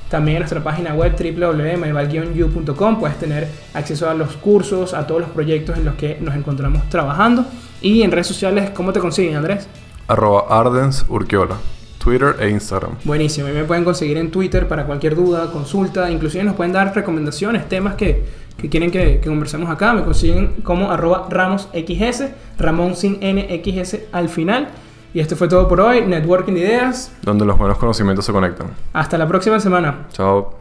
También 0.09 0.39
en 0.39 0.41
nuestra 0.41 0.63
página 0.63 0.93
web 0.93 1.15
www.myval-u.com 1.17 2.99
puedes 2.99 3.17
tener 3.19 3.49
acceso 3.75 4.11
a 4.11 4.15
los 4.15 4.37
cursos, 4.37 4.93
a 4.93 5.07
todos 5.07 5.21
los 5.21 5.31
proyectos 5.31 5.79
en 5.79 5.85
los 5.85 5.95
que 5.95 6.19
nos 6.21 6.35
encontramos 6.35 6.89
trabajando. 6.89 7.45
Y 7.81 8.03
en 8.03 8.11
redes 8.11 8.27
sociales, 8.27 8.71
¿cómo 8.71 8.93
te 8.93 8.99
consiguen, 8.99 9.37
Andrés? 9.37 9.69
Arroba 10.09 10.47
Ardens 10.49 11.07
Urquiola. 11.09 11.57
Twitter 12.03 12.35
e 12.41 12.49
Instagram. 12.49 12.97
Buenísimo, 13.05 13.49
y 13.49 13.53
me 13.53 13.65
pueden 13.65 13.85
conseguir 13.85 14.17
en 14.17 14.31
Twitter 14.31 14.67
para 14.67 14.87
cualquier 14.87 15.15
duda, 15.15 15.53
consulta, 15.53 16.11
inclusive 16.11 16.43
nos 16.43 16.57
pueden 16.57 16.73
dar 16.73 16.95
recomendaciones, 16.95 17.69
temas 17.69 17.95
que, 17.95 18.25
que 18.57 18.71
quieren 18.71 18.91
que, 18.91 19.21
que 19.21 19.29
conversemos 19.29 19.71
acá. 19.71 19.93
Me 19.93 20.03
consiguen 20.03 20.63
como 20.65 20.91
arroba 20.91 21.29
RamosXS, 21.29 22.25
Ramón 22.59 22.97
sin 22.97 23.21
NXS 23.21 23.99
al 24.13 24.31
final. 24.31 24.71
Y 25.13 25.21
esto 25.21 25.37
fue 25.37 25.49
todo 25.49 25.67
por 25.67 25.81
hoy, 25.81 26.03
Networking 26.03 26.53
de 26.55 26.61
Ideas. 26.61 27.13
Donde 27.23 27.45
los 27.45 27.59
buenos 27.59 27.79
conocimientos 27.79 28.25
se 28.25 28.33
conectan. 28.33 28.69
Hasta 28.93 29.19
la 29.19 29.27
próxima 29.27 29.59
semana. 29.59 30.07
Chao. 30.13 30.60